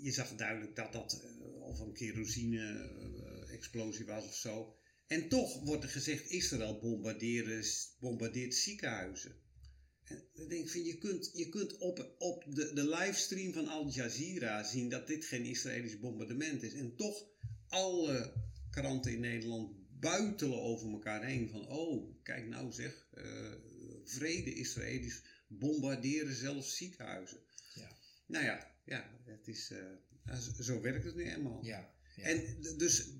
[0.00, 4.76] je zag duidelijk dat dat eh, of een kerosine-explosie was of zo.
[5.06, 6.78] En toch wordt er gezegd: Israël
[8.00, 9.34] bombardeert ziekenhuizen.
[10.08, 13.68] En dan denk ik van, je kunt, je kunt op, op de, de livestream van
[13.68, 16.72] Al Jazeera zien dat dit geen Israëlisch bombardement is.
[16.72, 17.24] En toch
[17.68, 18.32] alle
[18.70, 23.52] kranten in Nederland buitelen over elkaar heen van, oh, kijk nou zeg, eh,
[24.04, 27.40] vrede Israëli's bombarderen zelfs ziekenhuizen.
[27.74, 27.96] Ja.
[28.26, 31.64] Nou ja, ja het is, eh, zo- werkt het nu eenmaal.
[31.64, 31.94] Ja.
[32.16, 32.22] ja.
[32.22, 33.10] En dus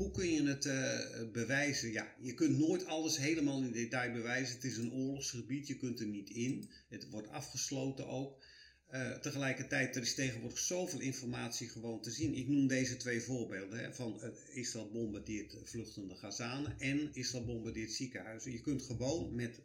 [0.00, 1.92] hoe kun je het eh, bewijzen?
[1.92, 4.54] Ja, je kunt nooit alles helemaal in detail bewijzen.
[4.54, 6.70] Het is een oorlogsgebied, je kunt er niet in.
[6.88, 8.44] Het wordt afgesloten ook.
[8.86, 12.34] Eh, tegelijkertijd, er is tegenwoordig zoveel informatie gewoon te zien.
[12.34, 13.78] Ik noem deze twee voorbeelden.
[13.78, 18.52] Hè, van eh, Israël bombardeert vluchtende Gazanen en Israël bombardeert ziekenhuizen.
[18.52, 19.62] Je kunt gewoon met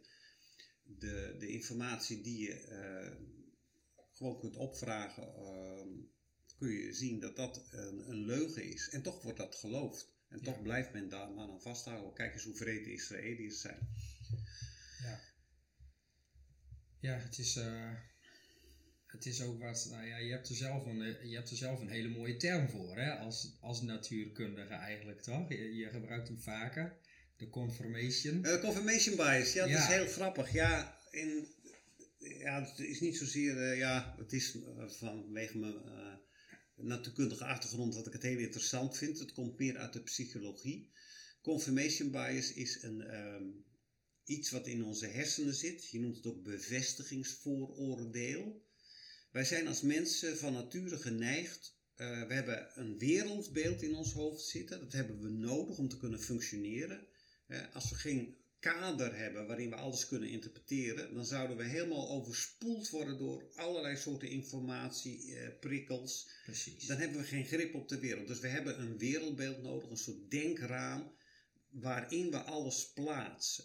[0.82, 2.64] de, de informatie die je
[4.12, 5.88] gewoon kunt opvragen, ehm,
[6.58, 8.88] kun je zien dat dat een, een leugen is.
[8.88, 10.14] En toch wordt dat geloofd.
[10.28, 10.62] En toch Ja.
[10.62, 12.12] blijft men daar maar aan vasthouden.
[12.14, 13.78] Kijk eens hoe vreed de Israëliërs zijn.
[15.02, 15.20] Ja.
[17.00, 17.92] Ja, het is, eh,
[19.06, 21.56] het is ook wat, nou ja, je hebt er zelf een, eh, je hebt er
[21.56, 25.48] zelf een hele mooie term voor, hè, als, als natuurkundige eigenlijk, toch?
[25.48, 26.96] Je, je gebruikt hem vaker,
[27.36, 28.44] de confirmation.
[28.44, 29.88] Eh, confirmation bias, ja, dat Ja.
[29.88, 30.52] is heel grappig.
[30.52, 31.46] Ja, in,
[32.18, 36.05] ja, het is niet zozeer, uh, ja, het is uh, vanwege mijn uh,
[36.76, 39.18] natuurkundige achtergrond dat ik het heel interessant vind.
[39.18, 40.90] Het komt meer uit de psychologie.
[41.42, 43.64] Confirmation bias is een, um,
[44.24, 45.90] iets wat in onze hersenen zit.
[45.90, 48.64] Je noemt het ook bevestigingsvooroordeel.
[49.30, 51.74] Wij zijn als mensen van nature geneigd.
[51.96, 54.80] we hebben een wereldbeeld in ons hoofd zitten.
[54.80, 57.06] Dat hebben we nodig om te kunnen functioneren.
[57.72, 58.36] als we geen
[58.72, 63.96] kader hebben waarin we alles kunnen interpreteren, dan zouden we helemaal overspoeld worden door allerlei
[63.96, 66.28] soorten informatie, eh, prikkels.
[66.44, 66.86] Precies.
[66.86, 68.28] Dan hebben we geen grip op de wereld.
[68.28, 71.12] Dus we hebben een wereldbeeld nodig, een soort denkraam
[71.70, 73.64] waarin we alles plaatsen.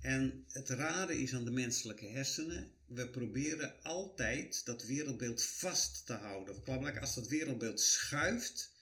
[0.00, 6.12] En het rare is aan de menselijke hersenen, we proberen altijd dat wereldbeeld vast te
[6.12, 7.00] houden.
[7.00, 8.72] Als dat wereldbeeld schuift,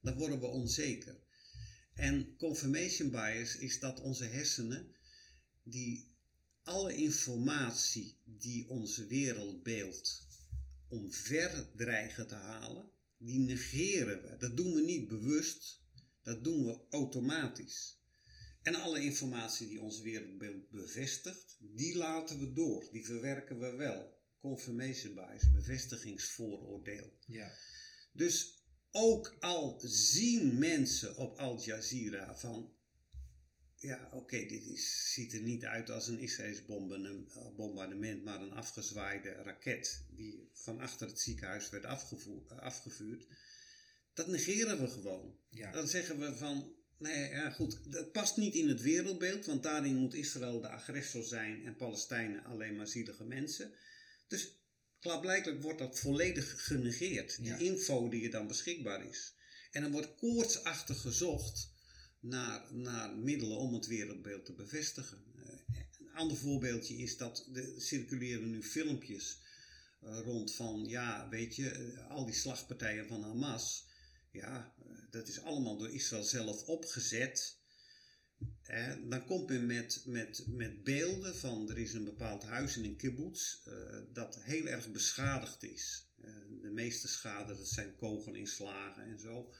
[0.00, 1.16] dan worden we onzeker.
[2.00, 4.94] En confirmation bias is dat onze hersenen,
[5.62, 6.14] die
[6.62, 10.26] alle informatie die onze wereldbeeld
[10.88, 14.36] omver dreigen te halen, die negeren we.
[14.36, 15.80] Dat doen we niet bewust,
[16.22, 17.98] dat doen we automatisch.
[18.62, 24.18] En alle informatie die ons wereldbeeld bevestigt, die laten we door, die verwerken we wel.
[24.38, 27.18] Confirmation bias, bevestigingsvooroordeel.
[27.26, 27.52] Ja.
[28.12, 28.59] Dus
[28.92, 32.74] ook al zien mensen op Al Jazeera van,
[33.76, 36.64] ja oké, dit is, ziet er niet uit als een Israëls
[37.56, 41.84] bombardement, maar een afgezwaaide raket die van achter het ziekenhuis werd
[42.48, 43.26] afgevuurd.
[44.14, 45.38] Dat negeren we gewoon.
[45.50, 45.72] Ja.
[45.72, 49.96] Dan zeggen we van, nee ja goed, dat past niet in het wereldbeeld, want daarin
[49.96, 53.72] moet Israël de agressor zijn en Palestijnen alleen maar zielige mensen.
[54.28, 54.59] Dus
[55.00, 59.34] Klaarblijkelijk wordt dat volledig genegeerd, die info die er dan beschikbaar is.
[59.70, 61.72] En dan wordt koortsachtig gezocht
[62.20, 65.24] naar, naar middelen om het wereldbeeld te bevestigen.
[65.36, 65.44] Uh,
[65.98, 69.38] een ander voorbeeldje is dat er circuleren nu filmpjes
[70.02, 73.86] uh, rond van, ja, weet je, uh, al die slagpartijen van Hamas.
[74.32, 74.74] Ja,
[75.10, 77.59] dat is allemaal door Israël zelf opgezet
[79.08, 82.96] dan komt men met, met, met beelden van er is een bepaald huis in een
[82.96, 83.74] kibbutz uh,
[84.12, 86.08] dat heel erg beschadigd is.
[86.24, 86.26] Uh,
[86.62, 89.52] de meeste schade dat zijn kogelinslagen en zo.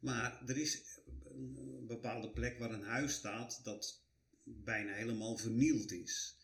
[0.00, 4.02] Maar er is een bepaalde plek waar een huis staat dat
[4.44, 6.36] bijna helemaal vernield is.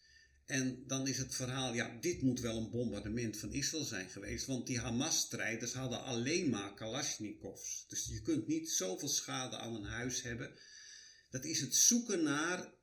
[0.47, 4.47] En dan is het verhaal, ja, dit moet wel een bombardement van Israël zijn geweest.
[4.47, 7.85] Want die Hamas-strijders hadden alleen maar Kalashnikovs.
[7.89, 10.55] Dus je kunt niet zoveel schade aan een huis hebben
[11.33, 12.75] dat is het zoeken naar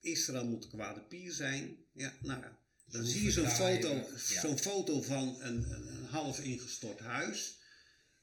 [0.00, 1.76] Israël moet de kwade pier zijn.
[1.92, 2.58] Ja, nou ja.
[2.86, 7.58] Dan zie je zo'n foto, zo'n foto van een, een, half ingestort huis.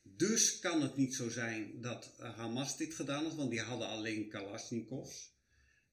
[0.02, 4.30] Dus kan het niet zo zijn dat Hamas dit gedaan heeft, want die hadden alleen
[4.30, 5.38] Kalashnikovs.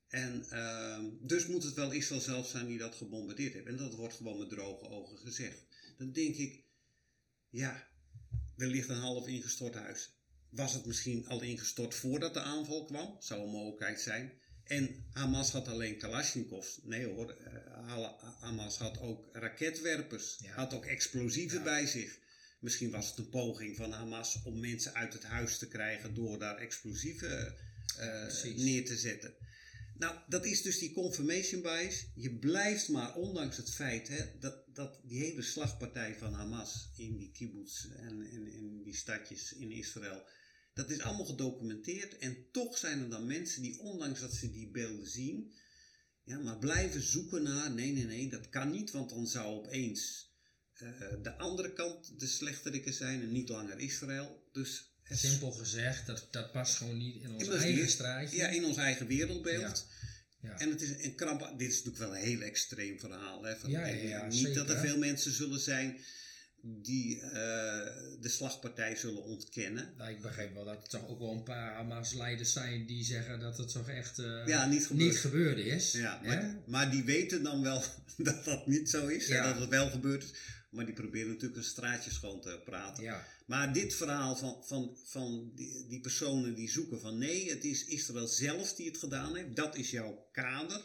[0.09, 3.67] En uh, dus moet het wel Israël zelf zijn die dat gebombardeerd heeft.
[3.67, 5.67] En dat wordt gewoon met droge ogen gezegd.
[5.99, 6.65] Dan denk ik,
[7.49, 7.89] ja,
[8.57, 10.16] er ligt een half ingestort huis
[10.57, 13.17] was het misschien al ingestort voordat de aanval kwam?
[13.19, 14.33] Zou een mogelijkheid zijn.
[14.65, 16.81] En Hamas had alleen Kalashnikovs.
[16.83, 18.09] Nee hoor, uh,
[18.41, 20.39] Hamas had ook raketwerpers.
[20.47, 22.19] Had ook explosieven bij zich.
[22.61, 26.39] Misschien was het een poging van Hamas om mensen uit het huis te krijgen door
[26.39, 27.55] daar explosieven
[27.99, 29.35] uh, neer te zetten.
[29.99, 32.07] Nou, dat is dus die confirmation bias.
[32.15, 37.17] Je blijft maar, ondanks het feit hè, dat, dat die hele slagpartij van Hamas in
[37.17, 40.25] die kibbutz en in die stadjes in Israël,
[40.77, 44.71] dat is allemaal gedocumenteerd en toch zijn er dan mensen die, ondanks dat ze die
[44.71, 45.55] beelden zien,
[46.25, 50.31] ja, maar blijven zoeken naar, nee, nee, nee, dat kan niet, want dan zou opeens
[50.83, 50.91] uh,
[51.23, 54.49] de andere kant de slechteriken zijn en niet langer Israël.
[54.53, 58.37] Dus Simpel gezegd, dat, dat past gewoon niet in ons eigen straatje.
[58.37, 59.87] Ja, in ons eigen wereldbeeld.
[60.41, 60.49] Ja.
[60.49, 60.59] Ja.
[60.59, 61.55] En het is een kramp.
[61.59, 63.43] Dit is natuurlijk wel een heel extreem verhaal.
[63.43, 64.55] Hè, van, ja, ja, niet zeker.
[64.55, 66.01] dat er veel mensen zullen zijn
[66.67, 67.31] die uh,
[68.21, 69.95] de slagpartij zullen ontkennen.
[69.97, 73.41] Nou, ik begreep wel dat er toch ook wel een paar Hamas-leiders zijn die zeggen
[73.41, 75.11] dat het toch echt uh, ja, niet, gebeurd.
[75.11, 75.93] niet gebeurd is.
[75.93, 77.83] Ja, maar, maar, die weten dan wel
[78.17, 80.31] dat dat niet zo is en dat het wel gebeurd is.
[80.71, 83.15] Maar die proberen natuurlijk een straatje schoon te praten.
[83.47, 87.85] Maar dit verhaal van, van, van die, die personen die zoeken van nee, het is
[87.85, 89.57] Israël zelf die het gedaan heeft.
[89.57, 90.85] Dat is jouw kader.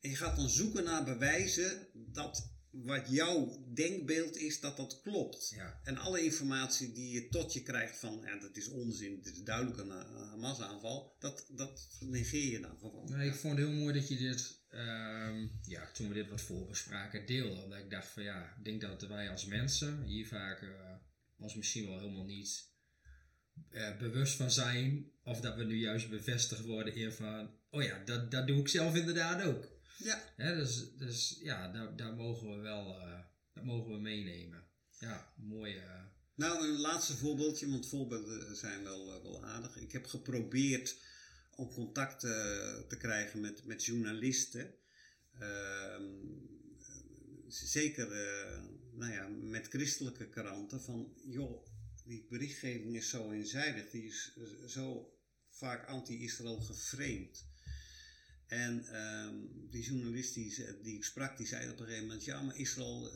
[0.00, 5.52] En je gaat dan zoeken naar bewijzen dat wat jouw denkbeeld is dat dat klopt.
[5.54, 5.80] Ja.
[5.84, 9.42] En alle informatie die je tot je krijgt van ja, dat is onzin, dit is
[9.42, 13.10] duidelijk een Hamas-aanval, dat, dat negeer je dan gewoon.
[13.10, 16.40] Nee, ik vond het heel mooi dat je dit, um, ja, toen we dit wat
[16.40, 17.62] voorbespraken, deelde.
[17.62, 20.70] Omdat ik dacht van ja, ik denk dat wij als mensen hier vaak uh,
[21.36, 22.74] ons misschien wel helemaal niet
[23.70, 25.10] uh, bewust van zijn.
[25.22, 28.68] Of dat we nu juist bevestigd worden in van, oh ja, dat, dat doe ik
[28.68, 29.75] zelf inderdaad ook.
[29.98, 30.32] Ja.
[30.36, 33.18] Hè, dus, dus ja, daar, daar mogen we wel uh,
[33.52, 34.64] dat mogen we meenemen.
[34.98, 35.76] Ja, mooie.
[35.76, 36.04] Uh...
[36.34, 39.76] Nou, een laatste voorbeeldje, want voorbeelden zijn wel, uh, wel aardig.
[39.76, 40.96] Ik heb geprobeerd
[41.54, 44.74] om contact te krijgen met, met journalisten.
[45.38, 46.04] Ehm,
[47.48, 48.08] zeker
[48.92, 50.80] nou ja, met christelijke kranten.
[50.80, 51.66] Van joh,
[52.04, 54.36] die berichtgeving is zo eenzijdig, die is
[54.66, 55.16] zo
[55.50, 57.44] vaak anti-Israël geframed.
[58.46, 62.58] En um, die journalist die, ik sprak, die zei op een gegeven moment: Ja, maar
[62.58, 63.12] Israël,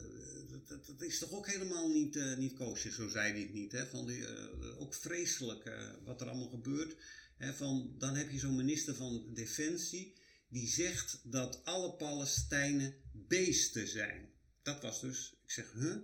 [0.49, 3.53] dat, dat, dat is toch ook helemaal niet, uh, niet koosje, zo zei hij het
[3.53, 3.71] niet.
[3.71, 3.87] Hè?
[3.87, 5.71] Van die, uh, ook vreselijk
[6.05, 6.95] wat er allemaal gebeurt.
[7.37, 7.53] Hè?
[7.53, 14.29] Van, dan heb je zo'n minister van Defensie die zegt dat alle Palestijnen beesten zijn.
[14.61, 15.95] Dat was dus, ik zeg, huh?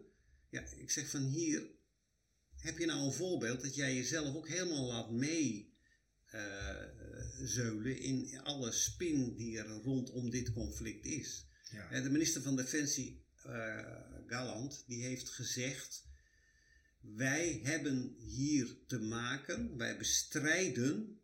[0.49, 1.75] Ja, ik zeg van hier
[2.55, 5.75] heb je nou een voorbeeld dat jij jezelf ook helemaal laat mee
[7.41, 11.45] zeulen in alle spin die er rondom dit conflict is.
[11.71, 12.01] Ja.
[12.01, 13.85] De minister van Defensie, uh,
[14.27, 16.05] Galland, die heeft gezegd:
[16.99, 21.19] Wij hebben hier te maken, wij bestrijden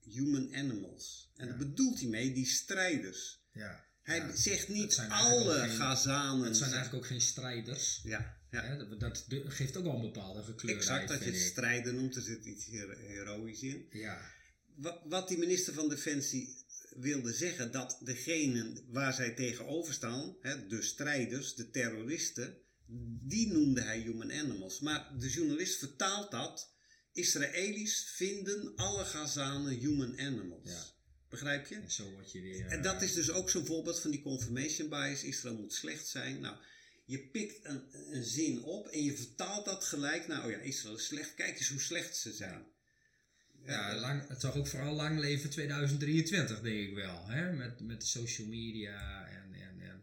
[0.00, 1.30] human animals.
[1.36, 1.50] En ja.
[1.50, 3.44] daar bedoelt hij mee die strijders.
[3.52, 3.84] Ja.
[4.02, 4.36] Hij ja.
[4.36, 6.46] zegt niet alle geen, Gazanen.
[6.46, 8.00] Het zijn eigenlijk ook geen strijders.
[8.02, 8.38] Ja.
[8.50, 8.74] Ja.
[8.74, 11.00] dat, dat, geeft ook wel een bepaalde gekleurdheid.
[11.00, 13.86] Exact, dat je het strijden noemt, er zit iets heroïs in.
[13.90, 14.34] Ja.
[15.04, 16.64] Wat, die minister van Defensie
[16.96, 22.58] wilde zeggen, dat degenen waar zij tegenover staan, hè, de strijders, de terroristen,
[23.26, 24.80] die noemde hij human animals.
[24.80, 26.74] Maar de journalist vertaalt dat,
[27.12, 30.70] Israëli's vinden alle Gazanen human animals.
[30.70, 30.94] Ja.
[31.28, 31.74] Begrijp je?
[31.74, 32.66] En zo word je weer...
[32.66, 35.22] En dat is dus ook zo'n voorbeeld van die confirmation bias.
[35.22, 36.40] Israël moet slecht zijn.
[36.40, 36.56] Nou,
[37.06, 40.96] je pikt een, een zin op en je vertaalt dat gelijk naar, oh ja, Israël
[40.96, 42.66] is slecht, kijk eens hoe slecht ze zijn.
[43.66, 47.26] Ja, lang, het zag ook vooral lang leven 2023, denk ik wel.
[47.28, 47.52] Hè?
[47.52, 50.02] Met, met social media en, en, en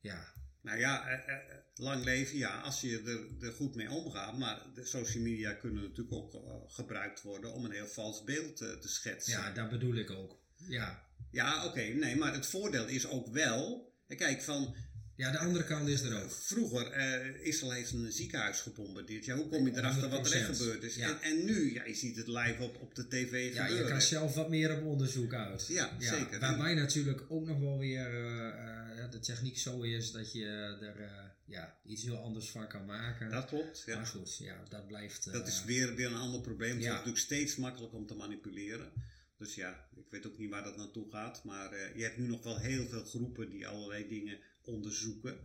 [0.00, 0.36] ja.
[0.60, 3.02] Nou ja, eh, eh, lang leven, ja, als je
[3.40, 4.38] er, er, goed mee omgaat.
[4.38, 8.88] Maar de social media kunnen natuurlijk ook gebruikt worden om een heel vals beeld te
[8.88, 9.32] schetsen.
[9.32, 10.40] Ja, dat bedoel ik ook.
[10.56, 13.86] Ja, ja oké, okay, nee, maar het voordeel is ook wel.
[14.06, 14.74] Kijk, van
[15.18, 16.30] ja, de andere kant is er ook.
[16.30, 19.24] Vroeger, uh, Israël heeft een ziekenhuis gebombardeerd.
[19.24, 20.94] Ja, hoe kom je erachter wat er echt gebeurd is?
[20.94, 21.08] Ja.
[21.08, 23.74] En, en, nu, ja, je ziet het live op, op de tv gebeuren.
[23.74, 25.66] Ja, je kan zelf wat meer op onderzoek uit.
[25.66, 26.40] Ja, zeker.
[26.40, 30.46] Waarbij natuurlijk ook nog wel weer uh, de techniek zo is dat je
[30.80, 31.06] er uh,
[31.44, 33.30] ja, iets heel anders van kan maken.
[33.30, 33.96] Dat klopt, ja.
[33.96, 35.32] Maar goed, ja, dat blijft...
[35.32, 36.74] dat is weer, weer een ander probleem.
[36.74, 38.92] Het is natuurlijk steeds makkelijker om te manipuleren.
[39.38, 41.44] Dus ja, ik weet ook niet waar dat naartoe gaat.
[41.44, 44.38] Maar je hebt nu nog wel heel veel groepen die allerlei dingen
[44.68, 45.38] onderzoeken.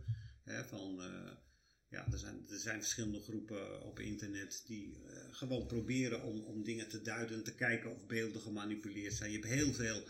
[0.44, 1.30] Hè, van, uh,
[1.88, 6.62] ja, er, zijn, er zijn verschillende groepen op internet die uh, gewoon proberen om, om
[6.62, 9.30] dingen te duiden en te kijken of beelden gemanipuleerd zijn.
[9.30, 10.02] Je hebt heel veel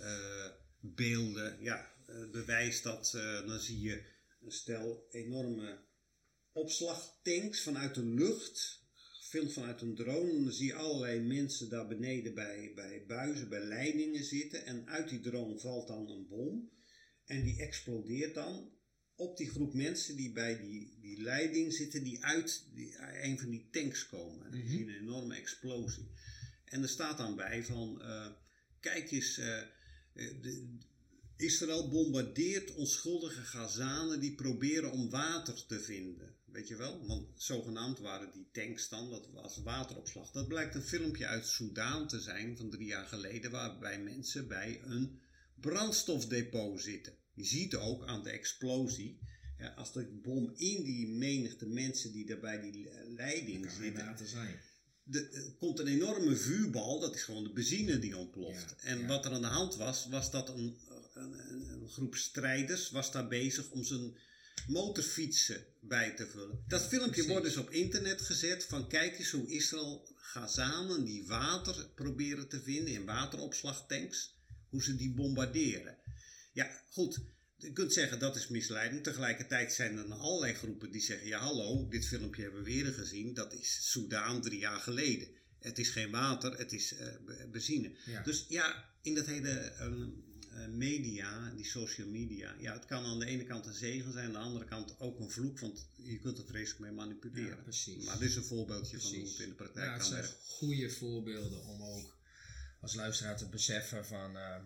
[0.00, 0.50] uh,
[0.80, 1.62] beelden.
[1.62, 1.92] Ja,
[2.32, 3.10] bewijs dat,
[3.46, 4.02] dan zie je
[4.40, 5.86] een stel enorme
[6.52, 8.86] opslagtanks vanuit de lucht.
[8.94, 10.42] Gefilmd vanuit een drone.
[10.44, 14.66] Dan zie je allerlei mensen daar beneden bij, bij buizen, bij leidingen zitten.
[14.66, 16.70] En uit die drone valt dan een bom.
[17.28, 18.70] En die explodeert dan
[19.14, 23.50] op die groep mensen die bij die, die leiding zitten, die uit die, een van
[23.50, 24.52] die tanks komen.
[24.52, 26.10] En zien een enorme explosie.
[26.64, 28.26] En er staat dan bij van, uh,
[28.80, 29.60] kijk eens, uh,
[30.14, 30.78] de,
[31.36, 36.36] Israël bombardeert onschuldige Gazanen die proberen om water te vinden.
[36.44, 37.06] Weet je wel?
[37.06, 40.30] Want zogenaamd waren die tanks dan, dat was wateropslag.
[40.30, 44.80] Dat blijkt een filmpje uit Soudaan te zijn van drie jaar geleden, waarbij mensen bij
[44.84, 45.20] een
[45.54, 47.17] brandstofdepot zitten.
[47.38, 49.18] Je ziet ook aan de explosie,
[49.58, 54.28] ja, als de bom in die menigte mensen die daar bij die leiding zitten.
[54.28, 54.60] Zijn.
[55.02, 58.74] De, er komt een enorme vuurbal, dat is gewoon de benzine die ontploft.
[58.82, 60.76] en wat er aan de hand was, was dat een,
[61.14, 61.32] een,
[61.70, 64.16] een, groep strijders was daar bezig om zijn
[64.66, 66.64] motorfietsen bij te vullen.
[66.66, 71.90] Dat filmpje wordt dus op internet gezet van kijk eens hoe Israël Gazanen die water
[71.94, 74.36] proberen te vinden in wateropslagtanks
[74.68, 75.96] hoe ze die bombarderen.
[76.58, 77.18] Ja, goed.
[77.56, 79.02] Je kunt zeggen dat is misleiding.
[79.02, 83.34] Tegelijkertijd zijn er allerlei groepen die zeggen: ja, hallo, dit filmpje hebben we weer gezien.
[83.34, 85.28] Dat is Soudaan drie jaar geleden.
[85.58, 87.06] Het is geen water, het is uh,
[87.50, 87.92] benzine.
[88.24, 93.26] Dus ja, in dat hele uh, media, die social media, ja, het kan aan de
[93.26, 96.38] ene kant een zegen zijn, aan de andere kant ook een vloek, want je kunt
[96.38, 97.56] er vreselijk mee manipuleren.
[97.56, 98.04] Ja, precies.
[98.04, 99.10] Maar dit is een voorbeeldje precies.
[99.10, 100.34] van hoe het in de praktijk ja, kan werken.
[100.40, 102.18] goede voorbeelden om ook
[102.80, 104.56] als luisteraar te beseffen van, uh,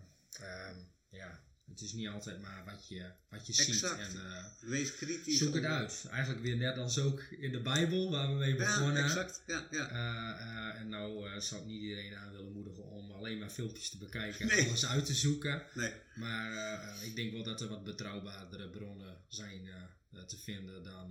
[0.41, 0.77] uh,
[1.11, 3.83] ja, het is niet altijd maar wat je, wat je ziet.
[3.83, 5.39] En, uh, Wees kritisch.
[5.39, 6.07] Zoek het uit.
[6.11, 9.03] Eigenlijk weer net als ook in de Bijbel waar we mee begonnen.
[9.03, 9.43] Ja, exact.
[9.47, 10.75] Ja, ja.
[10.75, 14.51] en nou zal ik niet iedereen aan willen moedigen om alleen maar filmpjes te bekijken
[14.51, 15.63] en alles uit te zoeken.
[15.75, 15.93] Nee.
[16.15, 21.11] Maar eh, ik denk wel dat er wat betrouwbaardere bronnen zijn eh, te vinden dan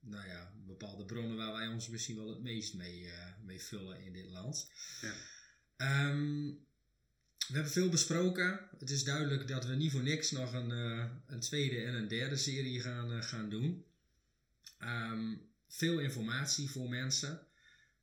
[0.00, 3.10] nou ja, bepaalde bronnen waar wij ons misschien wel het meest mee,
[3.42, 4.70] mee vullen in dit land.
[5.00, 5.14] Ja.
[5.76, 6.52] Ehm,
[7.50, 8.60] we hebben veel besproken.
[8.78, 10.70] Het is duidelijk dat we niet voor niks nog een,
[11.26, 13.84] een tweede en een derde serie gaan, gaan doen.
[14.78, 15.34] Ehm,
[15.68, 17.46] veel informatie voor mensen.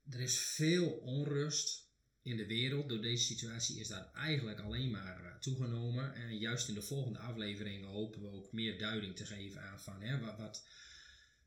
[0.10, 1.88] Er is veel onrust
[2.22, 2.90] in de wereld.
[2.90, 6.14] Door deze situatie is dat eigenlijk alleen maar eh, toegenomen.
[6.14, 10.02] En juist in de volgende afleveringen hopen we ook meer duiding te geven aan van
[10.02, 10.68] hè, wat, wat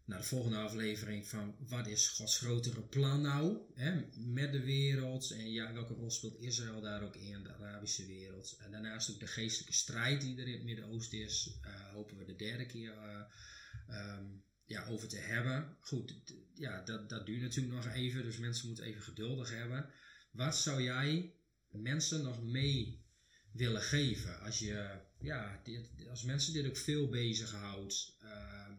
[0.04, 5.30] naar de volgende aflevering van wat is Gods grotere plan nou hè, met de wereld
[5.30, 8.56] en ja, welke rol speelt Israël daar ook in, de Arabische wereld.
[8.58, 12.24] En daarnaast ook de geestelijke strijd die er in het Midden-Oosten is, uh, hopen we
[12.24, 15.76] de derde keer uh, um, ja, over te hebben.
[15.80, 16.14] Goed,
[16.54, 19.90] ja, dat, dat duurt natuurlijk nog even, dus mensen moeten even geduldig hebben.
[20.30, 21.34] Wat zou jij
[21.68, 23.04] mensen nog mee
[23.52, 28.30] willen geven als, je, ja, dit, als mensen dit ook veel bezighoudt, uh,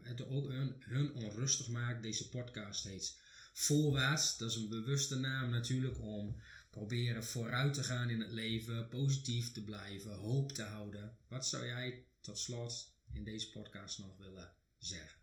[0.02, 2.03] het ook hun, hun onrustig maakt?
[2.03, 3.19] Deze podcast heet
[3.53, 8.88] Voorwaarts, dat is een bewuste naam natuurlijk om proberen vooruit te gaan in het leven,
[8.88, 11.18] positief te blijven, hoop te houden.
[11.27, 15.19] Wat zou jij tot slot in deze podcast nog willen zeggen?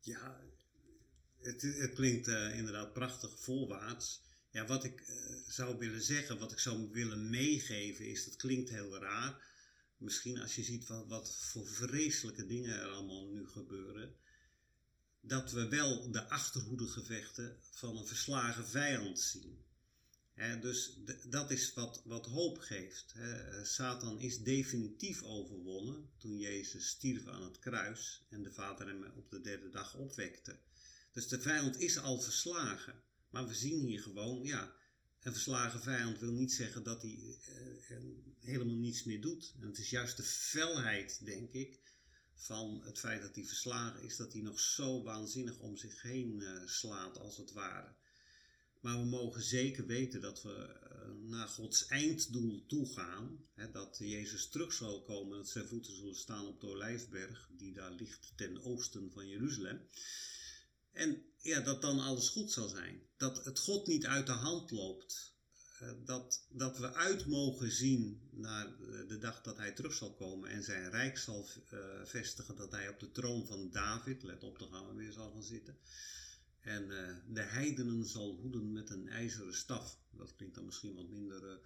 [0.00, 0.40] Ja,
[1.40, 4.22] het, het klinkt uh, inderdaad prachtig voorwaarts.
[4.52, 5.16] Ja, wat ik uh,
[5.48, 9.50] zou willen zeggen, wat ik zou willen meegeven, is dat klinkt heel raar.
[9.96, 14.14] Misschien als je ziet wat, wat voor vreselijke dingen er allemaal nu gebeuren.
[15.20, 19.64] Dat we wel de achterhoedegevechten van een verslagen vijand zien.
[20.60, 20.98] Dus
[21.28, 23.14] dat is wat, wat hoop geeft.
[23.62, 29.30] Satan is definitief overwonnen toen Jezus stierf aan het kruis en de Vader hem op
[29.30, 30.58] de derde dag opwekte.
[31.12, 33.02] Dus de vijand is al verslagen.
[33.32, 34.74] Maar we zien hier gewoon, ja,
[35.22, 37.38] een verslagen vijand wil niet zeggen dat hij
[37.90, 37.96] uh,
[38.40, 39.54] helemaal niets meer doet.
[39.60, 41.80] En het is juist de felheid, denk ik,
[42.34, 46.40] van het feit dat hij verslagen is, dat hij nog zo waanzinnig om zich heen
[46.40, 47.94] uh, slaat, als het ware.
[48.80, 53.44] Maar we mogen zeker weten dat we uh, naar Gods einddoel toe gaan.
[53.54, 57.72] Hè, dat Jezus terug zal komen, dat zijn voeten zullen staan op de Olijfberg, die
[57.72, 59.80] daar ligt ten oosten van Jeruzalem.
[60.92, 63.02] En ja, dat dan alles goed zal zijn.
[63.16, 65.32] Dat het God niet uit de hand loopt.
[65.82, 68.76] Uh, dat, dat we uit mogen zien naar
[69.08, 72.56] de dag dat hij terug zal komen en zijn rijk zal uh, vestigen.
[72.56, 75.42] Dat hij op de troon van David, let op, daar gaan we weer zal gaan
[75.42, 75.78] zitten.
[76.60, 79.98] En uh, de heidenen zal hoeden met een ijzeren staf.
[80.10, 81.58] Dat klinkt dan misschien wat minder.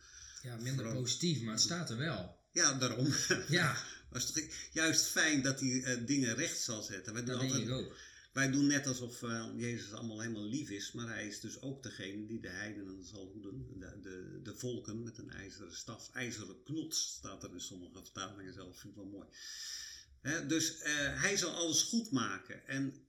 [0.43, 2.39] ja, minder positief, maar het staat er wel.
[2.53, 3.07] Ja, daarom.
[3.49, 3.77] Ja.
[4.13, 7.15] is toch juist fijn dat hij dingen recht zal zetten.
[7.15, 7.97] We dat denk altijd, ik ook.
[8.37, 11.83] Wij doen net alsof uh, Jezus allemaal helemaal lief is, maar hij is dus ook
[11.83, 16.63] degene die de heidenen zal hoeden, de, de, de volken met een ijzeren staf, ijzeren
[16.63, 19.29] knots staat er in sommige vertalingen zelf, vind ik wel mooi.
[20.21, 20.85] He, dus uh,
[21.23, 23.07] hij zal alles goed maken en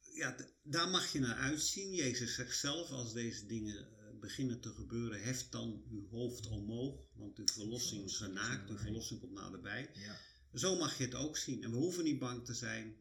[0.00, 1.94] ja, daar mag je naar uitzien.
[1.94, 7.00] Jezus zegt zelf, als deze dingen uh, beginnen te gebeuren, heft dan uw hoofd omhoog,
[7.14, 9.90] want uw verlossing is genaakt, uw verlossing komt naderbij.
[9.94, 10.18] Ja.
[10.54, 12.96] Zo mag je het ook zien en we hoeven niet bang te zijn.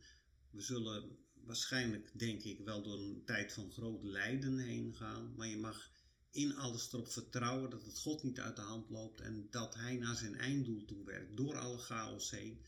[0.52, 5.34] We zullen waarschijnlijk, denk ik, wel door een tijd van groot lijden heen gaan.
[5.36, 5.92] Maar je mag
[6.32, 9.98] in alles erop vertrouwen dat het God niet uit de hand loopt en dat hij
[9.98, 12.66] naar zijn einddoel toe werkt, door alle chaos heen.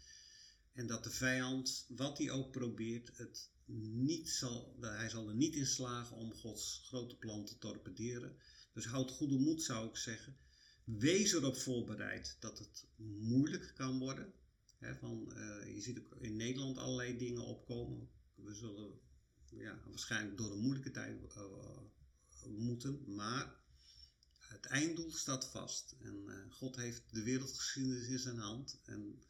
[0.74, 3.49] En dat de vijand, wat hij ook probeert, het
[3.94, 8.38] niet zal, hij zal er niet in slagen om Gods grote plan te torpederen.
[8.74, 10.38] Dus houd goede moed, zou ik zeggen.
[10.84, 14.34] Wees erop voorbereid dat het moeilijk kan worden.
[14.80, 18.10] van, uh, je ziet ook in Nederland allerlei dingen opkomen
[18.43, 18.99] we zullen
[19.49, 21.77] ja, waarschijnlijk door een moeilijke tijd uh,
[22.47, 23.55] moeten, maar
[24.39, 25.95] het einddoel staat vast.
[25.99, 29.22] En uh, God heeft de wereldgeschiedenis in zijn hand en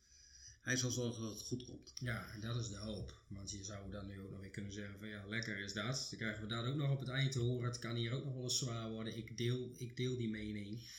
[0.62, 1.94] hij zal zorgen dat het goed komt.
[1.96, 3.22] Ja, en dat is de hoop.
[3.28, 6.08] Want je zou dan nu ook nog weer kunnen zeggen van ja, lekker is dat.
[6.10, 7.70] Dan krijgen we daar ook nog op het eind te horen.
[7.70, 9.18] Het kan hier ook nog wel eens zwaar worden.
[9.18, 10.90] Ik deel, ik deel die mening.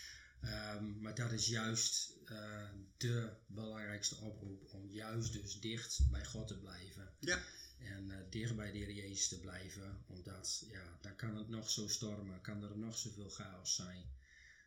[0.44, 6.48] Um, maar dat is juist uh, de belangrijkste oproep om juist dus dicht bij God
[6.48, 7.12] te blijven.
[7.18, 7.42] Ja.
[7.84, 10.04] En uh, dicht bij de Heer Jezus te blijven.
[10.06, 12.40] Omdat, ja, dan kan het nog zo stormen.
[12.40, 14.04] Kan er nog zoveel chaos zijn.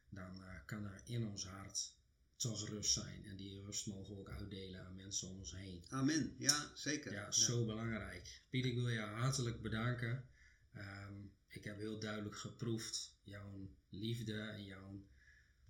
[0.09, 1.95] Dan uh, kan er in ons hart
[2.35, 3.25] toch rust zijn.
[3.25, 5.85] En die rust mogen we ook uitdelen aan mensen om ons heen.
[5.89, 6.35] Amen.
[6.37, 7.13] Ja, zeker.
[7.13, 8.41] Ja, zo belangrijk.
[8.49, 10.29] Piet, ik wil je hartelijk bedanken.
[10.75, 15.05] Um, ik heb heel duidelijk geproefd jouw liefde en jouw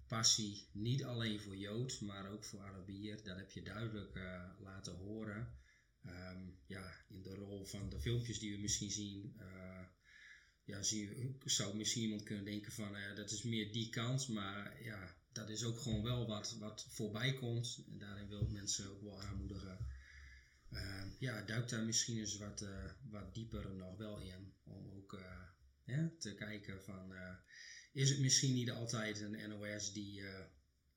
[0.08, 0.70] passie.
[0.72, 3.24] Niet alleen voor Jood, maar ook voor Arabier.
[3.24, 5.58] Dat heb je duidelijk uh, laten horen.
[6.06, 9.86] Um, ja, in de rol van de filmpjes die we misschien zien, uh,
[10.64, 15.16] ja, zie, zou misschien iemand kunnen denken van dat is meer die kant, maar ja,
[15.32, 17.84] dat is ook gewoon wel wat, wat voorbij komt.
[17.88, 19.88] En daarin wil ik mensen ook wel aanmoedigen.
[20.72, 24.54] Uh, ja, duik daar misschien eens wat, uh, wat dieper nog wel in.
[24.64, 25.14] Om ook
[25.86, 27.14] uh, te kijken van,
[27.92, 30.22] is het misschien niet altijd een NOS die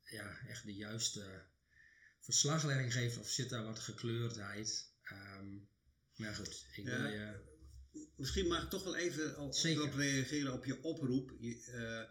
[0.03, 1.47] ja, echt de juiste
[2.21, 4.93] verslaglegging geeft of zit daar wat gekleurdheid?
[5.13, 5.69] Um,
[6.17, 7.57] maar goed, ik wil je...
[8.17, 11.37] Misschien mag ik toch wel even op, op reageren op je oproep.
[11.39, 12.07] Je,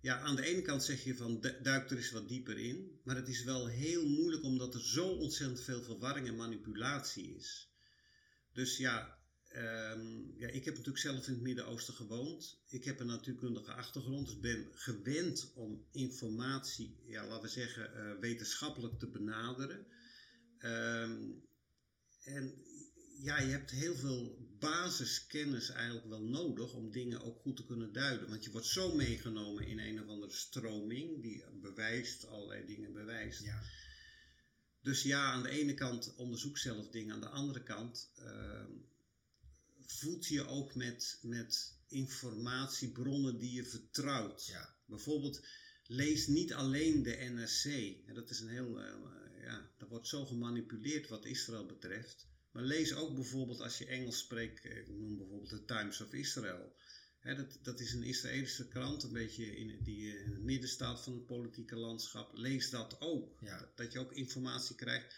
[0.00, 3.00] ja, aan de ene kant zeg je van duik er eens wat dieper in.
[3.04, 7.70] Maar het is wel heel moeilijk omdat er zo ontzettend veel verwarring en manipulatie is.
[8.52, 9.18] Dus ja,
[9.54, 12.62] um, ja ik heb natuurlijk zelf in het Midden-Oosten gewoond.
[12.68, 14.26] Ik heb een natuurkundige achtergrond.
[14.26, 19.86] Dus ben gewend om informatie, ja, laten we zeggen, uh, wetenschappelijk te benaderen.
[20.58, 21.44] Um,
[22.26, 22.54] en
[23.18, 27.92] ja, je hebt heel veel basiskennis eigenlijk wel nodig om dingen ook goed te kunnen
[27.92, 28.28] duiden.
[28.28, 33.42] Want je wordt zo meegenomen in een of andere stroming die bewijst, allerlei dingen bewijst.
[33.42, 33.62] Ja.
[34.82, 38.64] Dus ja, aan de ene kant onderzoek zelf dingen, aan de andere kant uh,
[39.86, 44.46] voed je ook met, met informatiebronnen die je vertrouwt.
[44.46, 44.74] Ja.
[44.86, 45.46] Bijvoorbeeld,
[45.86, 48.14] lees niet alleen de NRC.
[48.14, 48.94] Dat is een heel, uh,
[49.46, 52.26] ja, dat wordt zo gemanipuleerd wat Israël betreft.
[52.52, 56.12] Maar lees ook bijvoorbeeld als je Engels spreekt, eh, ik noem bijvoorbeeld de Times of
[56.12, 56.76] Israel.
[57.22, 61.12] dat, dat is een Israëlische krant, een beetje in, die in het midden staat van
[61.12, 62.30] het politieke landschap.
[62.34, 63.38] Lees dat ook.
[63.40, 63.72] Ja.
[63.74, 65.14] Dat je ook informatie krijgt.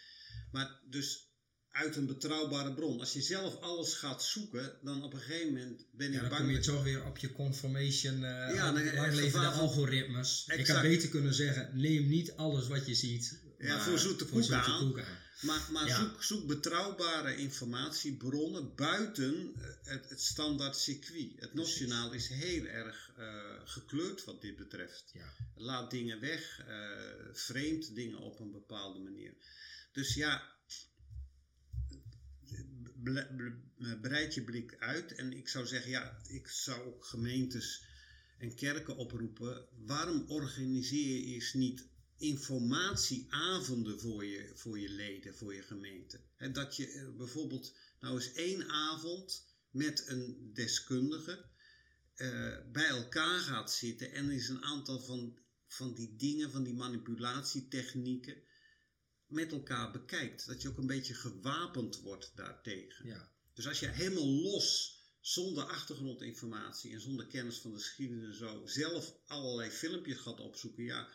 [0.51, 1.27] Maar dus
[1.69, 2.99] uit een betrouwbare bron.
[2.99, 6.29] Als je zelf alles gaat zoeken, dan op een gegeven moment ben je ja, dan
[6.29, 6.41] bang.
[6.41, 10.43] kom je toch weer op je confirmation, uh, ja, langlevende algoritmes.
[10.47, 10.59] Exact.
[10.59, 13.47] Ik had beter kunnen zeggen, neem niet alles wat je ziet.
[13.59, 14.93] Ja, voor zoete koek aan.
[15.41, 21.31] Maar, maar zoek, zoek, betrouwbare informatiebronnen buiten eh, het, het standaard circuit.
[21.35, 25.11] Het nationaal is heel erg uh, gekleurd wat dit betreft.
[25.13, 25.33] Ja.
[25.55, 26.75] Laat dingen weg, uh,
[27.33, 29.33] vreemd dingen op een bepaalde manier.
[29.91, 30.55] Dus ja,
[34.01, 35.15] breid je blik uit.
[35.15, 37.83] En ik zou zeggen, ja, ik zou ook gemeentes
[38.37, 39.65] en kerken oproepen.
[39.85, 41.87] Waarom organiseer je eens niet
[42.19, 46.19] informatieavonden voor je, voor je leden, voor je gemeente.
[46.51, 51.45] dat je eh, bijvoorbeeld nou eens één avond met een deskundige
[52.15, 55.37] uh, bij elkaar gaat zitten en eens een aantal van,
[55.67, 58.43] van die dingen, van die manipulatietechnieken
[59.27, 60.47] met elkaar bekijkt.
[60.47, 63.05] Dat je ook een beetje gewapend wordt daartegen.
[63.05, 63.31] Ja.
[63.53, 69.15] Dus als je helemaal los, zonder achtergrondinformatie en zonder kennis van de geschiedenis zo, zelf
[69.25, 71.09] allerlei filmpjes gaat opzoeken, ja,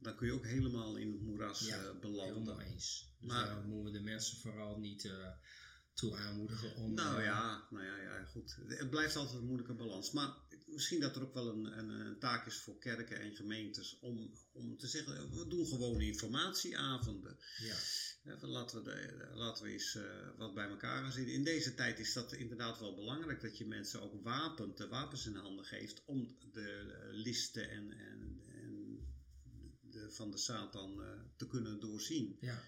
[0.00, 2.34] dan kun je ook helemaal in het moeras ja, uh, belanden.
[2.34, 3.14] Helemaal eens.
[3.20, 5.28] Dus maar, daar moeten we de mensen vooral niet uh,
[5.94, 6.94] toe aanmoedigen om...
[6.94, 8.58] Nou, uh, ja, nou ja, ja, goed.
[8.66, 10.12] Het blijft altijd een moeilijke balans.
[10.12, 13.98] Maar misschien dat er ook wel een, een, een, taak is voor kerken en gemeentes
[14.00, 17.38] om, om te zeggen, we doen gewoon informatieavonden.
[17.58, 17.76] Ja.
[18.40, 19.98] Laten, we de, laten we eens
[20.36, 21.34] wat bij elkaar gaan zitten.
[21.34, 25.26] In deze tijd is dat inderdaad wel belangrijk dat je mensen ook wapent, de wapens
[25.26, 28.42] in handen geeft om de listen en, en,
[30.12, 32.36] van de Satan uh, te kunnen doorzien.
[32.40, 32.62] Ja.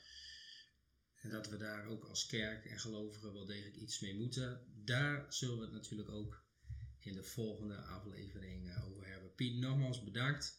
[1.15, 4.65] En dat we daar ook als kerk en gelovigen wel degelijk iets mee moeten.
[4.85, 6.45] Daar zullen we het natuurlijk ook
[6.99, 9.35] in de volgende aflevering uh, over hebben.
[9.35, 10.59] Piet, nogmaals bedankt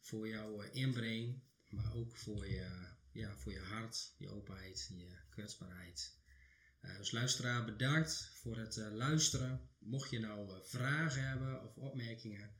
[0.00, 5.18] voor jouw uh, inbreng, maar ook voor je, ja, voor je hart, je openheid, je
[5.30, 6.18] kwetsbaarheid.
[6.98, 9.68] dus luisteraar, bedankt voor het luisteren.
[9.78, 12.54] Mocht je nou vragen hebben of opmerkingen,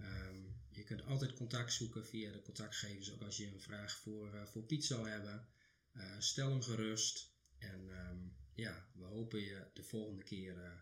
[0.00, 4.34] um, je kunt altijd contact zoeken via de contactgevers, ook als je een vraag voor,
[4.34, 5.48] uh, voor Piet zou hebben.
[5.92, 7.32] Uh, stel hem gerust.
[7.58, 10.80] En um, ja, we hopen je de volgende keer uh,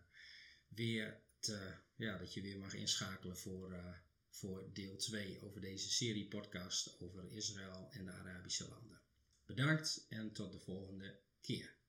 [0.69, 6.29] weer te, ja, dat je weer mag inschakelen voor, voor deel 2 over deze serie
[6.29, 9.01] podcast over Israël en de Arabische landen.
[9.45, 11.82] Bedankt en tot de volgende keer.